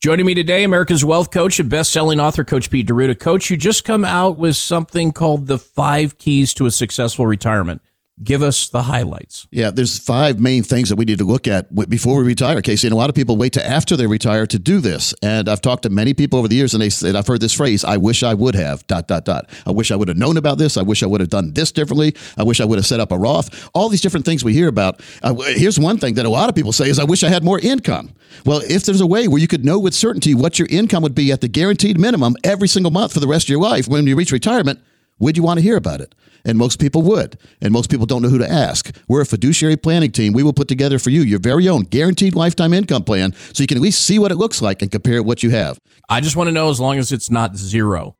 Joining 0.00 0.24
me 0.24 0.32
today, 0.32 0.64
America's 0.64 1.04
Wealth 1.04 1.30
Coach 1.30 1.60
and 1.60 1.68
best-selling 1.68 2.20
author, 2.20 2.42
Coach 2.42 2.70
Pete 2.70 2.86
D'Arruda. 2.86 3.20
Coach, 3.20 3.50
you 3.50 3.58
just 3.58 3.84
come 3.84 4.02
out 4.02 4.38
with 4.38 4.56
something 4.56 5.12
called 5.12 5.46
the 5.46 5.58
Five 5.58 6.16
Keys 6.16 6.54
to 6.54 6.64
a 6.64 6.70
Successful 6.70 7.26
Retirement. 7.26 7.82
Give 8.22 8.42
us 8.42 8.68
the 8.68 8.82
highlights. 8.82 9.46
Yeah, 9.50 9.70
there's 9.70 9.98
five 9.98 10.38
main 10.38 10.62
things 10.62 10.90
that 10.90 10.96
we 10.96 11.06
need 11.06 11.18
to 11.18 11.24
look 11.24 11.48
at 11.48 11.74
before 11.88 12.18
we 12.18 12.24
retire, 12.24 12.60
Casey. 12.60 12.86
And 12.86 12.92
a 12.92 12.96
lot 12.96 13.08
of 13.08 13.14
people 13.14 13.38
wait 13.38 13.54
to 13.54 13.66
after 13.66 13.96
they 13.96 14.06
retire 14.06 14.46
to 14.46 14.58
do 14.58 14.80
this. 14.80 15.14
And 15.22 15.48
I've 15.48 15.62
talked 15.62 15.84
to 15.84 15.90
many 15.90 16.12
people 16.12 16.38
over 16.38 16.46
the 16.46 16.56
years, 16.56 16.74
and 16.74 16.82
they 16.82 16.90
said, 16.90 17.16
I've 17.16 17.26
heard 17.26 17.40
this 17.40 17.54
phrase, 17.54 17.82
I 17.82 17.96
wish 17.96 18.22
I 18.22 18.34
would 18.34 18.54
have, 18.54 18.86
dot, 18.86 19.08
dot, 19.08 19.24
dot. 19.24 19.48
I 19.64 19.70
wish 19.70 19.90
I 19.90 19.96
would 19.96 20.08
have 20.08 20.18
known 20.18 20.36
about 20.36 20.58
this. 20.58 20.76
I 20.76 20.82
wish 20.82 21.02
I 21.02 21.06
would 21.06 21.20
have 21.20 21.30
done 21.30 21.54
this 21.54 21.72
differently. 21.72 22.14
I 22.36 22.42
wish 22.42 22.60
I 22.60 22.66
would 22.66 22.78
have 22.78 22.86
set 22.86 23.00
up 23.00 23.10
a 23.10 23.18
Roth. 23.18 23.70
All 23.72 23.88
these 23.88 24.02
different 24.02 24.26
things 24.26 24.44
we 24.44 24.52
hear 24.52 24.68
about. 24.68 25.00
Uh, 25.22 25.34
here's 25.54 25.78
one 25.78 25.96
thing 25.96 26.14
that 26.14 26.26
a 26.26 26.30
lot 26.30 26.50
of 26.50 26.54
people 26.54 26.72
say 26.72 26.90
is, 26.90 26.98
I 26.98 27.04
wish 27.04 27.24
I 27.24 27.30
had 27.30 27.42
more 27.42 27.58
income. 27.58 28.10
Well, 28.44 28.60
if 28.68 28.84
there's 28.84 29.00
a 29.00 29.06
way 29.06 29.28
where 29.28 29.40
you 29.40 29.48
could 29.48 29.64
know 29.64 29.78
with 29.78 29.94
certainty 29.94 30.34
what 30.34 30.58
your 30.58 30.68
income 30.70 31.02
would 31.02 31.14
be 31.14 31.32
at 31.32 31.40
the 31.40 31.48
guaranteed 31.48 31.98
minimum 31.98 32.36
every 32.44 32.68
single 32.68 32.90
month 32.90 33.14
for 33.14 33.20
the 33.20 33.26
rest 33.26 33.46
of 33.46 33.48
your 33.48 33.60
life 33.60 33.88
when 33.88 34.06
you 34.06 34.14
reach 34.14 34.30
retirement, 34.30 34.78
would 35.20 35.36
you 35.36 35.42
want 35.42 35.58
to 35.58 35.62
hear 35.62 35.76
about 35.76 36.00
it? 36.00 36.14
And 36.44 36.56
most 36.56 36.80
people 36.80 37.02
would. 37.02 37.38
And 37.60 37.72
most 37.72 37.90
people 37.90 38.06
don't 38.06 38.22
know 38.22 38.30
who 38.30 38.38
to 38.38 38.50
ask. 38.50 38.96
We're 39.06 39.20
a 39.20 39.26
fiduciary 39.26 39.76
planning 39.76 40.10
team. 40.10 40.32
We 40.32 40.42
will 40.42 40.54
put 40.54 40.68
together 40.68 40.98
for 40.98 41.10
you 41.10 41.20
your 41.20 41.38
very 41.38 41.68
own 41.68 41.82
guaranteed 41.82 42.34
lifetime 42.34 42.72
income 42.72 43.04
plan 43.04 43.34
so 43.52 43.62
you 43.62 43.66
can 43.66 43.76
at 43.76 43.82
least 43.82 44.04
see 44.04 44.18
what 44.18 44.32
it 44.32 44.36
looks 44.36 44.62
like 44.62 44.82
and 44.82 44.90
compare 44.90 45.22
what 45.22 45.42
you 45.42 45.50
have. 45.50 45.78
I 46.08 46.20
just 46.20 46.36
want 46.36 46.48
to 46.48 46.52
know 46.52 46.70
as 46.70 46.80
long 46.80 46.98
as 46.98 47.12
it's 47.12 47.30
not 47.30 47.56
zero. 47.56 48.16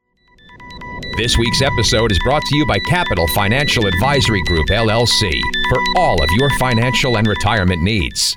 This 1.16 1.36
week's 1.36 1.62
episode 1.62 2.12
is 2.12 2.18
brought 2.20 2.42
to 2.42 2.56
you 2.56 2.66
by 2.66 2.78
Capital 2.88 3.26
Financial 3.34 3.86
Advisory 3.86 4.42
Group, 4.42 4.68
LLC, 4.68 5.40
for 5.68 5.78
all 5.96 6.22
of 6.22 6.28
your 6.32 6.50
financial 6.58 7.18
and 7.18 7.26
retirement 7.26 7.82
needs. 7.82 8.36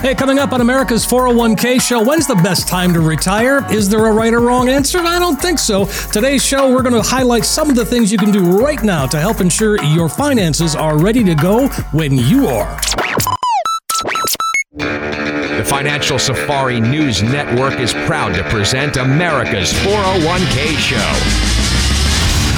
Hey, 0.00 0.14
coming 0.14 0.38
up 0.38 0.52
on 0.52 0.60
America's 0.60 1.04
401k 1.04 1.80
show, 1.80 2.00
when's 2.00 2.28
the 2.28 2.36
best 2.36 2.68
time 2.68 2.94
to 2.94 3.00
retire? 3.00 3.66
Is 3.72 3.88
there 3.88 4.06
a 4.06 4.12
right 4.12 4.32
or 4.32 4.38
wrong 4.38 4.68
answer? 4.68 5.00
I 5.00 5.18
don't 5.18 5.42
think 5.42 5.58
so. 5.58 5.86
Today's 6.12 6.44
show, 6.44 6.72
we're 6.72 6.84
going 6.84 6.94
to 6.94 7.02
highlight 7.02 7.44
some 7.44 7.68
of 7.68 7.74
the 7.74 7.84
things 7.84 8.12
you 8.12 8.16
can 8.16 8.30
do 8.30 8.60
right 8.60 8.80
now 8.84 9.06
to 9.06 9.18
help 9.18 9.40
ensure 9.40 9.82
your 9.82 10.08
finances 10.08 10.76
are 10.76 10.96
ready 10.96 11.24
to 11.24 11.34
go 11.34 11.66
when 11.90 12.16
you 12.16 12.46
are. 12.46 12.78
The 14.76 15.64
Financial 15.66 16.20
Safari 16.20 16.80
News 16.80 17.24
Network 17.24 17.80
is 17.80 17.92
proud 17.92 18.36
to 18.36 18.44
present 18.44 18.98
America's 18.98 19.72
401k 19.72 20.76
show 20.76 21.47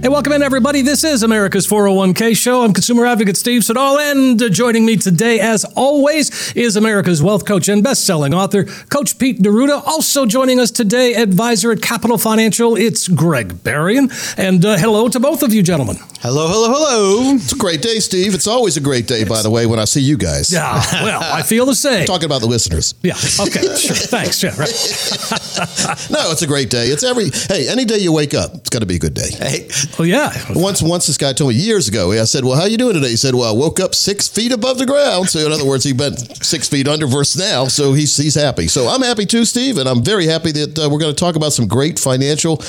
Hey, 0.00 0.08
welcome 0.08 0.32
in, 0.32 0.44
everybody. 0.44 0.82
This 0.82 1.02
is 1.02 1.24
America's 1.24 1.66
401k 1.66 2.36
show. 2.36 2.62
I'm 2.62 2.72
consumer 2.72 3.04
advocate 3.04 3.36
Steve 3.36 3.64
Siddall, 3.64 3.98
and 3.98 4.40
joining 4.54 4.86
me 4.86 4.96
today, 4.96 5.40
as 5.40 5.64
always, 5.74 6.52
is 6.54 6.76
America's 6.76 7.20
wealth 7.20 7.44
coach 7.44 7.68
and 7.68 7.82
best-selling 7.82 8.32
author, 8.32 8.62
Coach 8.62 9.18
Pete 9.18 9.42
D'Arruda. 9.42 9.82
Also 9.84 10.24
joining 10.24 10.60
us 10.60 10.70
today, 10.70 11.14
advisor 11.14 11.72
at 11.72 11.82
Capital 11.82 12.16
Financial, 12.16 12.76
it's 12.76 13.08
Greg 13.08 13.64
Berrien. 13.64 14.08
And 14.36 14.64
uh, 14.64 14.76
hello 14.78 15.08
to 15.08 15.18
both 15.18 15.42
of 15.42 15.52
you, 15.52 15.64
gentlemen. 15.64 15.96
Hello, 16.20 16.46
hello, 16.46 16.68
hello. 16.72 17.34
It's 17.34 17.52
a 17.52 17.56
great 17.56 17.82
day, 17.82 17.98
Steve. 17.98 18.34
It's 18.34 18.46
always 18.46 18.76
a 18.76 18.80
great 18.80 19.08
day, 19.08 19.24
by 19.24 19.42
the 19.42 19.50
way, 19.50 19.66
when 19.66 19.80
I 19.80 19.84
see 19.84 20.00
you 20.00 20.16
guys. 20.16 20.52
Yeah, 20.52 20.80
well, 21.02 21.20
I 21.22 21.42
feel 21.42 21.66
the 21.66 21.74
same. 21.74 22.06
talking 22.06 22.26
about 22.26 22.40
the 22.40 22.46
listeners. 22.46 22.94
Yeah, 23.02 23.14
okay, 23.40 23.62
sure. 23.76 23.96
Thanks. 23.96 24.42
Yeah, 24.42 24.50
right. 24.50 24.58
no, 26.10 26.30
it's 26.30 26.42
a 26.42 26.46
great 26.46 26.70
day. 26.70 26.86
It's 26.86 27.02
every, 27.02 27.30
hey, 27.30 27.68
any 27.68 27.84
day 27.84 27.98
you 27.98 28.12
wake 28.12 28.34
up, 28.34 28.54
it's 28.54 28.70
got 28.70 28.80
to 28.80 28.86
be 28.86 28.96
a 28.96 28.98
good 29.00 29.14
day. 29.14 29.30
Hey, 29.30 29.68
Oh 29.98 30.04
yeah. 30.04 30.32
Once, 30.50 30.82
once 30.82 31.06
this 31.06 31.16
guy 31.16 31.32
told 31.32 31.50
me 31.50 31.56
years 31.56 31.88
ago. 31.88 32.12
I 32.12 32.24
said, 32.24 32.44
"Well, 32.44 32.56
how 32.56 32.66
you 32.66 32.76
doing 32.76 32.94
today?" 32.94 33.10
He 33.10 33.16
said, 33.16 33.34
"Well, 33.34 33.48
I 33.48 33.56
woke 33.56 33.80
up 33.80 33.94
six 33.94 34.28
feet 34.28 34.52
above 34.52 34.78
the 34.78 34.86
ground." 34.86 35.28
So, 35.28 35.40
in 35.44 35.52
other 35.52 35.64
words, 35.64 35.84
he 35.84 35.92
went 35.92 36.18
six 36.44 36.68
feet 36.68 36.86
under 36.86 37.06
versus 37.06 37.40
now. 37.40 37.66
So 37.66 37.92
he's 37.92 38.16
he's 38.16 38.34
happy. 38.34 38.68
So 38.68 38.88
I'm 38.88 39.02
happy 39.02 39.26
too, 39.26 39.44
Steve, 39.44 39.78
and 39.78 39.88
I'm 39.88 40.02
very 40.02 40.26
happy 40.26 40.52
that 40.52 40.78
uh, 40.78 40.88
we're 40.90 40.98
going 40.98 41.14
to 41.14 41.18
talk 41.18 41.36
about 41.36 41.52
some 41.52 41.66
great 41.66 41.98
financial 41.98 42.62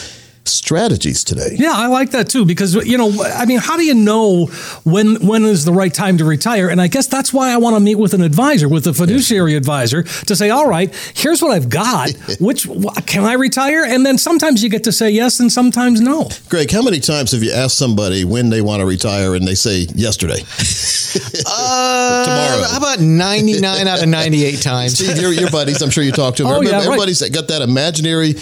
strategies 0.52 1.24
today. 1.24 1.56
Yeah, 1.56 1.74
I 1.74 1.88
like 1.88 2.12
that 2.12 2.30
too 2.30 2.46
because 2.46 2.76
you 2.76 2.98
know, 2.98 3.12
I 3.24 3.46
mean, 3.46 3.60
how 3.60 3.78
do 3.78 3.84
you 3.84 3.94
know 3.94 4.48
when 4.84 5.26
when 5.26 5.44
is 5.44 5.66
the 5.66 5.72
right 5.72 5.94
time 5.94 6.18
to 6.18 6.26
retire? 6.26 6.70
And 6.70 6.82
I 6.82 6.88
guess 6.88 7.08
that's 7.08 7.34
why 7.34 7.52
I 7.52 7.58
want 7.58 7.76
to 7.76 7.80
meet 7.80 7.96
with 7.96 8.14
an 8.14 8.22
advisor, 8.22 8.68
with 8.68 8.88
a 8.88 8.94
fiduciary 8.94 9.52
yeah. 9.52 9.58
advisor, 9.58 10.04
to 10.04 10.36
say, 10.36 10.50
all 10.50 10.68
right, 10.68 10.94
here's 11.16 11.42
what 11.42 11.52
I've 11.52 11.70
got. 11.70 12.12
Which 12.40 12.68
can 13.06 13.24
I 13.24 13.34
retire? 13.34 13.84
And 13.84 14.06
then 14.06 14.18
sometimes 14.18 14.64
you 14.64 14.70
get 14.70 14.84
to 14.86 14.92
say 14.92 15.10
yes, 15.10 15.40
and 15.40 15.52
sometimes 15.52 16.02
no. 16.02 16.30
Greg, 16.50 16.72
how 16.72 16.82
many 16.82 17.00
times 17.00 17.32
have 17.32 17.44
you 17.44 17.52
asked 17.52 17.78
somebody 17.78 18.26
when 18.26 18.50
they 18.50 18.62
want 18.62 18.82
to 18.82 18.86
retire, 18.86 19.36
and 19.36 19.48
they 19.48 19.56
say 19.56 19.88
yesterday, 19.96 20.40
uh, 21.46 22.26
tomorrow? 22.26 22.64
How 22.70 22.78
about 22.78 23.00
ninety 23.00 23.60
nine 23.60 23.88
out 23.88 24.02
of 24.02 24.10
ninety 24.10 24.44
eight 24.46 24.62
times? 24.62 24.98
Steve, 24.98 25.18
your, 25.18 25.32
your 25.32 25.52
buddies, 25.52 25.82
I'm 25.82 25.90
sure 25.90 26.04
you 26.04 26.12
talk 26.12 26.36
to 26.38 26.44
them. 26.44 26.52
Oh, 26.52 26.62
yeah, 26.62 26.82
Everybody's 26.82 27.22
right. 27.22 27.32
got 27.32 27.48
that 27.48 27.62
imaginary 27.62 28.36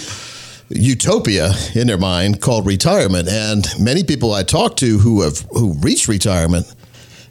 utopia 0.70 1.52
in 1.76 1.88
their 1.88 1.98
mind 1.98 2.42
called 2.42 2.66
retirement. 2.66 3.28
And 3.30 3.66
many 3.80 4.04
people 4.04 4.34
I 4.34 4.44
talk 4.44 4.76
to 4.78 4.98
who 4.98 5.22
have 5.22 5.40
who 5.52 5.74
reached 5.80 6.08
retirement, 6.08 6.74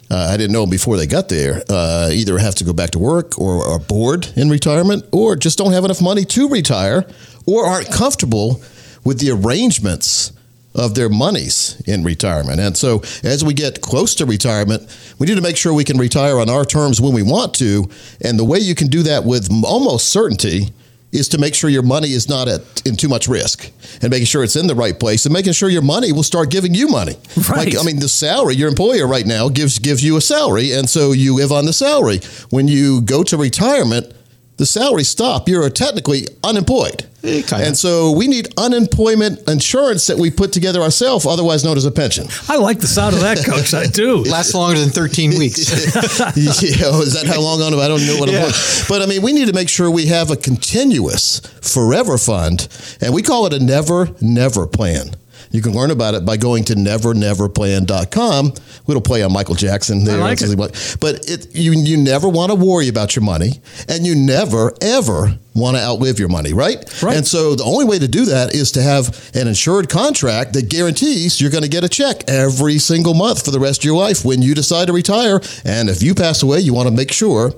uh, 0.09 0.29
I 0.31 0.37
didn't 0.37 0.53
know 0.53 0.65
before 0.65 0.97
they 0.97 1.07
got 1.07 1.29
there, 1.29 1.63
uh, 1.69 2.09
either 2.11 2.37
have 2.37 2.55
to 2.55 2.63
go 2.63 2.73
back 2.73 2.91
to 2.91 2.99
work 2.99 3.37
or 3.37 3.63
are 3.65 3.79
bored 3.79 4.29
in 4.35 4.49
retirement 4.49 5.05
or 5.11 5.35
just 5.35 5.57
don't 5.57 5.73
have 5.73 5.85
enough 5.85 6.01
money 6.01 6.25
to 6.25 6.49
retire 6.49 7.05
or 7.45 7.65
aren't 7.65 7.91
comfortable 7.91 8.61
with 9.03 9.19
the 9.19 9.31
arrangements 9.31 10.31
of 10.75 10.93
their 10.93 11.09
monies 11.09 11.81
in 11.87 12.03
retirement. 12.03 12.59
And 12.59 12.77
so 12.77 13.01
as 13.23 13.43
we 13.43 13.53
get 13.53 13.81
close 13.81 14.13
to 14.15 14.25
retirement, 14.25 14.83
we 15.17 15.25
need 15.25 15.35
to 15.35 15.41
make 15.41 15.57
sure 15.57 15.73
we 15.73 15.83
can 15.83 15.97
retire 15.97 16.39
on 16.39 16.49
our 16.49 16.65
terms 16.65 17.01
when 17.01 17.13
we 17.13 17.23
want 17.23 17.55
to. 17.55 17.89
And 18.21 18.37
the 18.37 18.45
way 18.45 18.59
you 18.59 18.75
can 18.75 18.87
do 18.87 19.03
that 19.03 19.23
with 19.25 19.49
almost 19.65 20.09
certainty 20.09 20.67
is 21.11 21.29
to 21.29 21.37
make 21.37 21.55
sure 21.55 21.69
your 21.69 21.83
money 21.83 22.09
is 22.09 22.27
not 22.27 22.47
at 22.47 22.61
in 22.85 22.95
too 22.95 23.07
much 23.07 23.27
risk 23.27 23.71
and 24.01 24.09
making 24.09 24.25
sure 24.25 24.43
it's 24.43 24.55
in 24.55 24.67
the 24.67 24.75
right 24.75 24.99
place 24.99 25.25
and 25.25 25.33
making 25.33 25.53
sure 25.53 25.69
your 25.69 25.81
money 25.81 26.11
will 26.11 26.23
start 26.23 26.51
giving 26.51 26.73
you 26.73 26.87
money. 26.87 27.15
Right. 27.49 27.73
Like, 27.73 27.77
I 27.77 27.83
mean, 27.83 27.99
the 27.99 28.09
salary, 28.09 28.55
your 28.55 28.67
employer 28.67 29.07
right 29.07 29.25
now 29.25 29.47
gives 29.49 29.79
gives 29.79 30.03
you 30.03 30.17
a 30.17 30.21
salary, 30.21 30.73
and 30.73 30.89
so 30.89 31.11
you 31.11 31.35
live 31.35 31.51
on 31.51 31.65
the 31.65 31.73
salary. 31.73 32.19
When 32.49 32.67
you 32.67 33.01
go 33.01 33.23
to 33.23 33.37
retirement, 33.37 34.13
the 34.57 34.65
salary 34.65 35.03
stop. 35.03 35.47
You're 35.47 35.69
technically 35.69 36.27
unemployed. 36.43 37.05
Eh, 37.23 37.41
and 37.51 37.75
so 37.75 38.11
we 38.11 38.27
need 38.27 38.47
unemployment 38.57 39.47
insurance 39.49 40.07
that 40.07 40.17
we 40.17 40.29
put 40.29 40.53
together 40.53 40.81
ourselves, 40.81 41.25
otherwise 41.25 41.63
known 41.63 41.75
as 41.75 41.85
a 41.85 41.91
pension. 41.91 42.27
I 42.47 42.57
like 42.57 42.79
the 42.79 42.87
sound 42.87 43.15
of 43.15 43.21
that, 43.21 43.43
Coach. 43.43 43.73
I 43.73 43.87
do. 43.87 44.17
Lasts 44.23 44.53
longer 44.53 44.79
than 44.79 44.89
13 44.89 45.37
weeks. 45.37 45.57
yeah, 45.69 46.89
is 46.99 47.13
that 47.13 47.25
how 47.25 47.41
long 47.41 47.61
on 47.61 47.73
it? 47.73 47.77
I 47.77 47.87
don't 47.87 48.05
know 48.05 48.17
what 48.17 48.29
yeah. 48.29 48.43
it 48.43 48.45
was. 48.45 48.85
But 48.87 49.01
I 49.01 49.07
mean, 49.07 49.23
we 49.23 49.33
need 49.33 49.47
to 49.47 49.53
make 49.53 49.67
sure 49.67 49.89
we 49.89 50.05
have 50.07 50.31
a 50.31 50.37
continuous 50.37 51.39
forever 51.61 52.17
fund, 52.17 52.67
and 53.01 53.13
we 53.13 53.21
call 53.21 53.45
it 53.47 53.53
a 53.53 53.59
never, 53.59 54.09
never 54.21 54.67
plan. 54.67 55.15
You 55.51 55.61
can 55.61 55.73
learn 55.73 55.91
about 55.91 56.13
it 56.13 56.25
by 56.25 56.37
going 56.37 56.63
to 56.65 56.75
neverneverplan.com. 56.75 58.53
It'll 58.87 59.01
play 59.01 59.23
on 59.23 59.33
Michael 59.33 59.55
Jackson 59.55 60.03
there. 60.03 60.17
I 60.17 60.21
like 60.21 60.41
it. 60.41 60.97
But 60.99 61.29
it, 61.29 61.55
you, 61.55 61.73
you 61.73 61.97
never 61.97 62.29
want 62.29 62.51
to 62.51 62.55
worry 62.55 62.87
about 62.87 63.15
your 63.15 63.23
money, 63.23 63.61
and 63.87 64.05
you 64.05 64.15
never, 64.15 64.73
ever 64.81 65.37
want 65.55 65.75
to 65.75 65.83
outlive 65.83 66.19
your 66.19 66.29
money, 66.29 66.53
right? 66.53 66.77
Right. 67.01 67.17
And 67.17 67.25
so 67.25 67.55
the 67.55 67.63
only 67.63 67.85
way 67.85 67.99
to 67.99 68.07
do 68.07 68.25
that 68.25 68.53
is 68.53 68.71
to 68.73 68.81
have 68.81 69.31
an 69.33 69.47
insured 69.47 69.89
contract 69.89 70.53
that 70.53 70.69
guarantees 70.69 71.41
you're 71.41 71.51
going 71.51 71.63
to 71.63 71.69
get 71.69 71.83
a 71.83 71.89
check 71.89 72.29
every 72.29 72.77
single 72.77 73.13
month 73.13 73.43
for 73.43 73.51
the 73.51 73.59
rest 73.59 73.81
of 73.81 73.85
your 73.85 73.97
life 73.97 74.23
when 74.23 74.41
you 74.41 74.53
decide 74.53 74.87
to 74.87 74.93
retire. 74.93 75.41
And 75.65 75.89
if 75.89 76.03
you 76.03 76.13
pass 76.13 76.43
away, 76.43 76.59
you 76.59 76.73
want 76.73 76.87
to 76.87 76.93
make 76.93 77.11
sure 77.11 77.53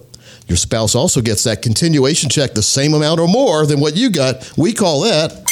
your 0.47 0.57
spouse 0.57 0.95
also 0.95 1.21
gets 1.21 1.43
that 1.43 1.61
continuation 1.61 2.29
check 2.29 2.53
the 2.53 2.63
same 2.63 2.93
amount 2.93 3.19
or 3.19 3.27
more 3.27 3.65
than 3.67 3.79
what 3.79 3.95
you 3.95 4.09
got. 4.09 4.51
We 4.57 4.73
call 4.73 5.01
that 5.01 5.48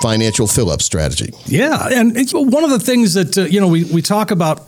financial 0.00 0.46
fill 0.46 0.70
up 0.70 0.82
strategy. 0.82 1.32
Yeah. 1.46 1.88
And 1.90 2.16
one 2.32 2.64
of 2.64 2.70
the 2.70 2.78
things 2.78 3.14
that, 3.14 3.36
uh, 3.36 3.42
you 3.42 3.60
know, 3.60 3.68
we, 3.68 3.84
we 3.84 4.02
talk 4.02 4.30
about 4.30 4.66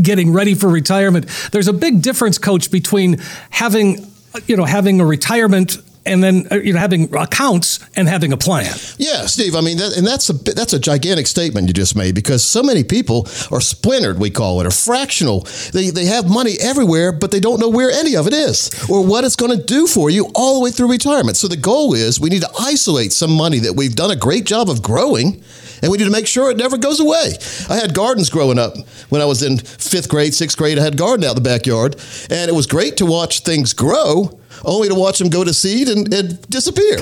getting 0.00 0.32
ready 0.32 0.54
for 0.54 0.68
retirement, 0.68 1.26
there's 1.52 1.68
a 1.68 1.72
big 1.72 2.02
difference, 2.02 2.38
coach, 2.38 2.70
between 2.70 3.18
having, 3.50 4.06
you 4.46 4.56
know, 4.56 4.64
having 4.64 5.00
a 5.00 5.06
retirement 5.06 5.78
and 6.06 6.22
then 6.22 6.46
uh, 6.50 6.56
you 6.56 6.72
know 6.72 6.78
having 6.78 7.14
accounts 7.14 7.80
and 7.96 8.08
having 8.08 8.32
a 8.32 8.36
plan. 8.36 8.72
Yeah, 8.98 9.26
Steve. 9.26 9.54
I 9.54 9.60
mean, 9.60 9.76
that, 9.78 9.96
and 9.96 10.06
that's 10.06 10.30
a 10.30 10.32
that's 10.32 10.72
a 10.72 10.78
gigantic 10.78 11.26
statement 11.26 11.68
you 11.68 11.74
just 11.74 11.96
made 11.96 12.14
because 12.14 12.44
so 12.44 12.62
many 12.62 12.84
people 12.84 13.28
are 13.50 13.60
splintered. 13.60 14.18
We 14.18 14.30
call 14.30 14.60
it 14.60 14.66
or 14.66 14.70
fractional. 14.70 15.40
They 15.72 15.90
they 15.90 16.06
have 16.06 16.28
money 16.28 16.54
everywhere, 16.60 17.12
but 17.12 17.30
they 17.30 17.40
don't 17.40 17.60
know 17.60 17.68
where 17.68 17.90
any 17.90 18.16
of 18.16 18.26
it 18.26 18.32
is 18.32 18.70
or 18.88 19.04
what 19.04 19.24
it's 19.24 19.36
going 19.36 19.56
to 19.56 19.62
do 19.62 19.86
for 19.86 20.08
you 20.10 20.30
all 20.34 20.54
the 20.54 20.60
way 20.60 20.70
through 20.70 20.90
retirement. 20.90 21.36
So 21.36 21.48
the 21.48 21.56
goal 21.56 21.94
is 21.94 22.20
we 22.20 22.30
need 22.30 22.42
to 22.42 22.50
isolate 22.58 23.12
some 23.12 23.32
money 23.32 23.58
that 23.60 23.74
we've 23.74 23.94
done 23.94 24.10
a 24.10 24.16
great 24.16 24.44
job 24.44 24.70
of 24.70 24.82
growing 24.82 25.42
and 25.82 25.90
we 25.90 25.98
need 25.98 26.04
to 26.04 26.10
make 26.10 26.26
sure 26.26 26.50
it 26.50 26.56
never 26.56 26.78
goes 26.78 27.00
away. 27.00 27.34
I 27.68 27.76
had 27.76 27.94
gardens 27.94 28.30
growing 28.30 28.58
up 28.58 28.74
when 29.10 29.20
I 29.20 29.24
was 29.24 29.42
in 29.42 29.58
fifth 29.58 30.08
grade, 30.08 30.34
sixth 30.34 30.56
grade. 30.56 30.78
I 30.78 30.82
had 30.82 30.96
garden 30.96 31.24
out 31.24 31.36
in 31.36 31.42
the 31.42 31.48
backyard, 31.48 31.96
and 32.30 32.48
it 32.48 32.54
was 32.54 32.66
great 32.66 32.96
to 32.98 33.06
watch 33.06 33.40
things 33.40 33.74
grow 33.74 34.38
only 34.66 34.88
to 34.88 34.94
watch 34.94 35.18
them 35.18 35.30
go 35.30 35.44
to 35.44 35.54
seed 35.54 35.88
and, 35.88 36.12
and 36.12 36.40
disappear. 36.50 36.98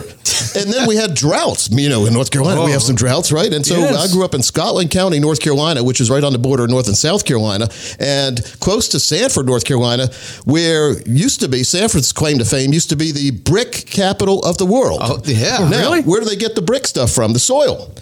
and 0.57 0.73
then 0.73 0.87
we 0.87 0.97
had 0.97 1.15
droughts. 1.15 1.71
You 1.71 1.89
know, 1.89 2.07
in 2.07 2.13
North 2.13 2.31
Carolina, 2.31 2.61
oh. 2.61 2.65
we 2.67 2.73
have 2.73 2.83
oh. 2.83 2.85
some 2.85 2.97
droughts, 2.97 3.33
right? 3.33 3.53
And 3.53 3.67
so 3.67 3.77
yes. 3.77 3.97
I 3.97 4.13
grew 4.13 4.25
up 4.25 4.35
in 4.35 4.43
Scotland 4.43 4.91
County, 4.91 5.19
North 5.19 5.41
Carolina, 5.41 5.83
which 5.83 6.01
is 6.01 6.11
right 6.11 6.23
on 6.23 6.33
the 6.33 6.39
border 6.39 6.65
of 6.65 6.71
North 6.71 6.87
and 6.87 6.97
South 6.97 7.25
Carolina, 7.25 7.69
and 7.99 8.45
close 8.61 8.89
to 8.91 9.01
Sanford, 9.01 9.47
North 9.47 9.65
Carolina, 9.65 10.09
where 10.45 11.01
used 11.03 11.41
to 11.41 11.49
be 11.49 11.65
Sanford's 11.65 12.13
claim 12.13 12.39
to 12.39 12.45
fame 12.45 12.73
used 12.73 12.91
to 12.91 12.97
be 12.97 13.13
the 13.13 13.31
brick 13.31 13.73
capital 13.87 14.41
of 14.45 14.59
the 14.59 14.67
world. 14.67 15.01
Oh, 15.03 15.21
yeah, 15.25 15.69
now, 15.69 15.91
really? 15.91 16.03
Where 16.03 16.21
do 16.21 16.27
they 16.27 16.37
get 16.37 16.55
the 16.55 16.63
brick 16.63 16.87
stuff 16.87 17.11
from? 17.11 17.33
The 17.33 17.39
soil. 17.39 17.93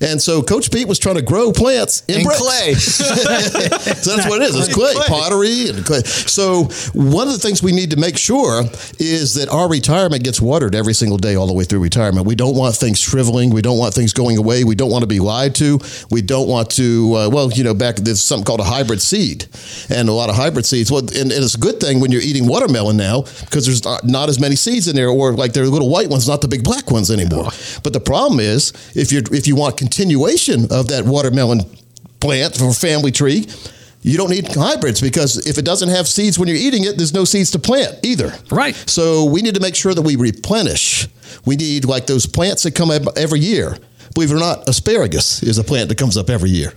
And 0.00 0.20
so 0.22 0.42
Coach 0.42 0.70
Pete 0.70 0.86
was 0.86 0.98
trying 0.98 1.16
to 1.16 1.22
grow 1.22 1.52
plants 1.52 2.02
in, 2.06 2.20
in 2.20 2.26
clay. 2.26 2.74
so 2.74 3.04
that's 3.04 4.28
what 4.28 4.40
it 4.40 4.48
is. 4.48 4.56
It's 4.56 4.72
clay, 4.72 4.94
clay, 4.94 5.06
pottery, 5.08 5.68
and 5.68 5.84
clay. 5.84 6.02
So 6.02 6.64
one 6.94 7.26
of 7.26 7.32
the 7.32 7.38
things 7.38 7.62
we 7.62 7.72
need 7.72 7.90
to 7.90 7.96
make 7.96 8.16
sure 8.16 8.62
is 8.98 9.34
that 9.34 9.48
our 9.48 9.68
retirement 9.68 10.22
gets 10.22 10.40
watered 10.40 10.74
every 10.74 10.94
single 10.94 11.18
day 11.18 11.34
all 11.34 11.46
the 11.46 11.52
way 11.52 11.64
through 11.64 11.80
retirement. 11.80 12.26
We 12.26 12.36
don't 12.36 12.56
want 12.56 12.76
things 12.76 13.00
shriveling. 13.00 13.50
We 13.50 13.62
don't 13.62 13.78
want 13.78 13.94
things 13.94 14.12
going 14.12 14.38
away. 14.38 14.64
We 14.64 14.74
don't 14.74 14.90
want 14.90 15.02
to 15.02 15.08
be 15.08 15.20
lied 15.20 15.54
to. 15.56 15.80
We 16.10 16.22
don't 16.22 16.48
want 16.48 16.70
to. 16.72 17.14
Uh, 17.14 17.30
well, 17.30 17.50
you 17.52 17.64
know, 17.64 17.74
back 17.74 17.96
there's 17.96 18.22
something 18.22 18.44
called 18.44 18.60
a 18.60 18.64
hybrid 18.64 19.00
seed, 19.00 19.46
and 19.90 20.08
a 20.08 20.12
lot 20.12 20.30
of 20.30 20.36
hybrid 20.36 20.66
seeds. 20.66 20.92
Well, 20.92 21.00
and, 21.00 21.32
and 21.32 21.44
it's 21.44 21.54
a 21.56 21.58
good 21.58 21.80
thing 21.80 22.00
when 22.00 22.12
you're 22.12 22.22
eating 22.22 22.46
watermelon 22.46 22.96
now 22.96 23.22
because 23.40 23.66
there's 23.66 23.84
not, 23.84 24.04
not 24.04 24.28
as 24.28 24.38
many 24.38 24.54
seeds 24.54 24.86
in 24.86 24.94
there, 24.94 25.08
or 25.08 25.32
like 25.32 25.52
they're 25.52 25.66
little 25.66 25.90
white 25.90 26.08
ones, 26.08 26.28
not 26.28 26.40
the 26.40 26.48
big 26.48 26.62
black 26.62 26.90
ones 26.90 27.10
anymore. 27.10 27.50
But 27.82 27.92
the 27.92 28.00
problem 28.00 28.38
is 28.38 28.72
if 28.94 29.10
you 29.10 29.22
if 29.32 29.46
you 29.46 29.56
want 29.56 29.76
continuation 29.88 30.64
of 30.70 30.88
that 30.88 31.04
watermelon 31.06 31.60
plant 32.20 32.60
or 32.60 32.72
family 32.74 33.10
tree, 33.10 33.46
you 34.02 34.16
don't 34.16 34.30
need 34.30 34.46
hybrids 34.54 35.00
because 35.00 35.46
if 35.46 35.56
it 35.58 35.64
doesn't 35.64 35.88
have 35.88 36.06
seeds 36.06 36.38
when 36.38 36.46
you're 36.46 36.58
eating 36.58 36.84
it, 36.84 36.96
there's 36.96 37.14
no 37.14 37.24
seeds 37.24 37.50
to 37.52 37.58
plant 37.58 37.98
either. 38.04 38.32
Right. 38.50 38.74
So 38.86 39.24
we 39.24 39.40
need 39.42 39.54
to 39.54 39.60
make 39.60 39.74
sure 39.74 39.94
that 39.94 40.02
we 40.02 40.16
replenish. 40.16 41.08
We 41.46 41.56
need 41.56 41.84
like 41.84 42.06
those 42.06 42.26
plants 42.26 42.62
that 42.64 42.74
come 42.74 42.90
every 43.16 43.40
year 43.40 43.76
believe 44.18 44.32
it 44.32 44.34
or 44.34 44.40
not, 44.40 44.68
asparagus 44.68 45.44
is 45.44 45.58
a 45.58 45.64
plant 45.64 45.88
that 45.88 45.96
comes 45.96 46.16
up 46.16 46.28
every 46.28 46.50
year. 46.50 46.72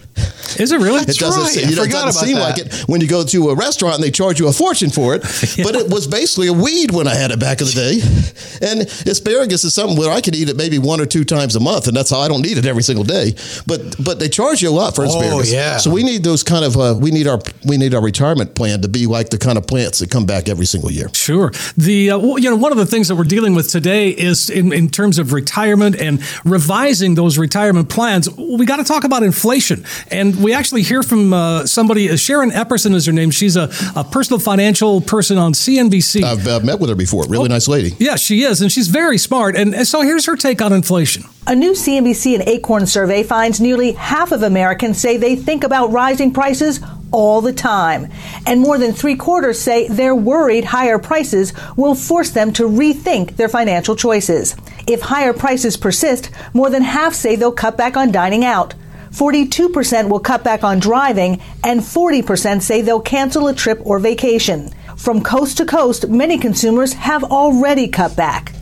Is 0.59 0.71
it 0.71 0.79
really? 0.79 1.01
it 1.01 1.17
doesn't, 1.17 1.41
right. 1.41 1.69
you 1.69 1.75
know, 1.75 1.83
it 1.83 1.91
doesn't 1.91 2.25
seem 2.25 2.35
that. 2.35 2.41
like 2.41 2.57
it 2.59 2.73
when 2.87 3.01
you 3.01 3.07
go 3.07 3.23
to 3.23 3.49
a 3.49 3.55
restaurant 3.55 3.95
and 3.95 4.03
they 4.03 4.11
charge 4.11 4.39
you 4.39 4.47
a 4.47 4.53
fortune 4.53 4.91
for 4.91 5.15
it, 5.15 5.23
yeah. 5.57 5.63
but 5.63 5.75
it 5.75 5.89
was 5.89 6.05
basically 6.05 6.47
a 6.47 6.53
weed 6.53 6.91
when 6.91 7.07
I 7.07 7.15
had 7.15 7.31
it 7.31 7.39
back 7.39 7.61
in 7.61 7.67
the 7.67 7.73
day. 7.73 8.67
And 8.67 8.81
asparagus 8.81 9.63
is 9.63 9.73
something 9.73 9.97
where 9.97 10.11
I 10.11 10.21
could 10.21 10.35
eat 10.35 10.49
it 10.49 10.57
maybe 10.57 10.77
one 10.77 11.01
or 11.01 11.07
two 11.07 11.23
times 11.23 11.55
a 11.55 11.59
month, 11.59 11.87
and 11.87 11.97
that's 11.97 12.11
how 12.11 12.19
I 12.19 12.27
don't 12.27 12.41
need 12.41 12.59
it 12.59 12.65
every 12.65 12.83
single 12.83 13.03
day. 13.03 13.33
But 13.65 13.95
but 14.03 14.19
they 14.19 14.29
charge 14.29 14.61
you 14.61 14.69
a 14.69 14.71
lot 14.71 14.95
for 14.95 15.03
asparagus. 15.03 15.51
Oh, 15.51 15.55
yeah. 15.55 15.77
So 15.77 15.89
we 15.89 16.03
need 16.03 16.23
those 16.23 16.43
kind 16.43 16.63
of 16.63 16.77
uh, 16.77 16.95
we 16.99 17.09
need 17.09 17.25
our 17.25 17.39
we 17.65 17.77
need 17.77 17.95
our 17.95 18.03
retirement 18.03 18.53
plan 18.53 18.81
to 18.81 18.87
be 18.87 19.07
like 19.07 19.29
the 19.29 19.39
kind 19.39 19.57
of 19.57 19.65
plants 19.65 19.99
that 19.99 20.11
come 20.11 20.25
back 20.25 20.47
every 20.47 20.65
single 20.65 20.91
year. 20.91 21.09
Sure. 21.13 21.51
The 21.75 22.11
uh, 22.11 22.35
you 22.35 22.49
know 22.49 22.57
one 22.57 22.71
of 22.71 22.77
the 22.77 22.85
things 22.85 23.07
that 23.07 23.15
we're 23.15 23.23
dealing 23.23 23.55
with 23.55 23.69
today 23.69 24.09
is 24.09 24.49
in, 24.49 24.73
in 24.73 24.89
terms 24.89 25.17
of 25.17 25.33
retirement 25.33 25.95
and 25.95 26.21
revising 26.45 27.15
those 27.15 27.30
those 27.31 27.37
retirement 27.37 27.87
plans, 27.87 28.29
we 28.35 28.65
got 28.65 28.77
to 28.77 28.83
talk 28.83 29.05
about 29.05 29.23
inflation. 29.23 29.85
And 30.09 30.43
we 30.43 30.53
actually 30.53 30.81
hear 30.81 31.01
from 31.01 31.31
uh, 31.31 31.65
somebody, 31.65 32.09
uh, 32.09 32.17
Sharon 32.17 32.51
Epperson 32.51 32.93
is 32.93 33.05
her 33.05 33.13
name. 33.13 33.31
She's 33.31 33.55
a, 33.55 33.71
a 33.95 34.03
personal 34.03 34.39
financial 34.39 34.99
person 34.99 35.37
on 35.37 35.53
CNBC. 35.53 36.23
I've 36.23 36.45
uh, 36.47 36.59
met 36.59 36.79
with 36.79 36.89
her 36.89 36.95
before. 36.95 37.25
Really 37.27 37.45
oh, 37.45 37.47
nice 37.47 37.69
lady. 37.69 37.95
Yeah, 37.99 38.15
she 38.15 38.43
is. 38.43 38.61
And 38.61 38.69
she's 38.71 38.89
very 38.89 39.17
smart. 39.17 39.55
And, 39.55 39.73
and 39.73 39.87
so 39.87 40.01
here's 40.01 40.25
her 40.25 40.35
take 40.35 40.61
on 40.61 40.73
inflation. 40.73 41.23
A 41.47 41.55
new 41.55 41.71
CNBC 41.71 42.35
and 42.35 42.47
Acorn 42.47 42.85
survey 42.85 43.23
finds 43.23 43.61
nearly 43.61 43.93
half 43.93 44.31
of 44.31 44.43
Americans 44.43 44.99
say 44.99 45.17
they 45.17 45.35
think 45.35 45.63
about 45.63 45.91
rising 45.91 46.33
prices 46.33 46.81
all 47.11 47.41
the 47.41 47.53
time. 47.53 48.07
And 48.45 48.61
more 48.61 48.77
than 48.77 48.93
three 48.93 49.15
quarters 49.15 49.59
say 49.59 49.87
they're 49.87 50.15
worried 50.15 50.65
higher 50.65 50.99
prices 50.99 51.53
will 51.75 51.95
force 51.95 52.31
them 52.31 52.53
to 52.53 52.63
rethink 52.63 53.35
their 53.35 53.49
financial 53.49 53.95
choices. 53.95 54.55
If 54.87 55.01
higher 55.01 55.33
prices 55.33 55.77
persist, 55.77 56.29
more 56.53 56.69
than 56.69 56.83
half 56.83 57.13
say 57.13 57.35
they'll 57.35 57.51
cut 57.51 57.77
back 57.77 57.97
on 57.97 58.11
dining 58.11 58.45
out. 58.45 58.73
42% 59.11 60.09
will 60.09 60.19
cut 60.19 60.43
back 60.43 60.63
on 60.63 60.79
driving, 60.79 61.41
and 61.63 61.81
40% 61.81 62.61
say 62.61 62.81
they'll 62.81 63.01
cancel 63.01 63.47
a 63.47 63.53
trip 63.53 63.81
or 63.83 63.99
vacation. 63.99 64.69
From 64.95 65.21
coast 65.21 65.57
to 65.57 65.65
coast, 65.65 66.07
many 66.07 66.37
consumers 66.37 66.93
have 66.93 67.23
already 67.23 67.87
cut 67.87 68.15
back. 68.15 68.53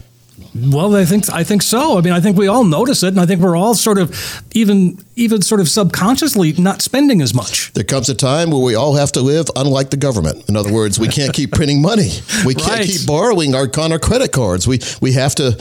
Well, 0.56 0.96
I 0.96 1.06
think 1.06 1.30
I 1.32 1.44
think 1.44 1.62
so. 1.62 1.98
I 1.98 2.02
mean, 2.02 2.12
I 2.12 2.20
think 2.20 2.38
we 2.38 2.48
all 2.48 2.64
notice 2.64 3.04
it, 3.04 3.10
and 3.10 3.20
I 3.20 3.26
think 3.26 3.40
we're 3.40 3.56
all 3.56 3.76
sort 3.76 3.98
of 3.98 4.44
even 4.54 4.98
even 5.20 5.42
sort 5.42 5.62
of 5.62 5.70
subconsciously 5.70 6.54
not 6.54 6.82
spending 6.82 7.22
as 7.22 7.34
much. 7.34 7.74
There 7.74 7.84
comes 7.84 8.10
a 8.10 8.16
time 8.16 8.52
where 8.52 8.62
we 8.62 8.76
all 8.76 8.96
have 8.96 9.12
to 9.14 9.22
live 9.22 9.48
unlike 9.56 9.90
the 9.90 9.98
government. 9.98 10.48
In 10.50 10.56
other 10.56 10.72
words, 10.72 10.98
we 11.00 11.08
can't 11.08 11.34
keep 11.34 11.52
printing 11.52 11.82
money. 11.82 12.10
We 12.46 12.56
can't 12.56 12.80
right. 12.80 12.86
keep 12.86 13.06
borrowing 13.06 13.54
our 13.54 13.70
on 13.78 13.92
our 13.92 14.00
credit 14.00 14.32
cards. 14.32 14.68
We 14.68 14.80
we 15.02 15.14
have 15.14 15.36
to 15.36 15.52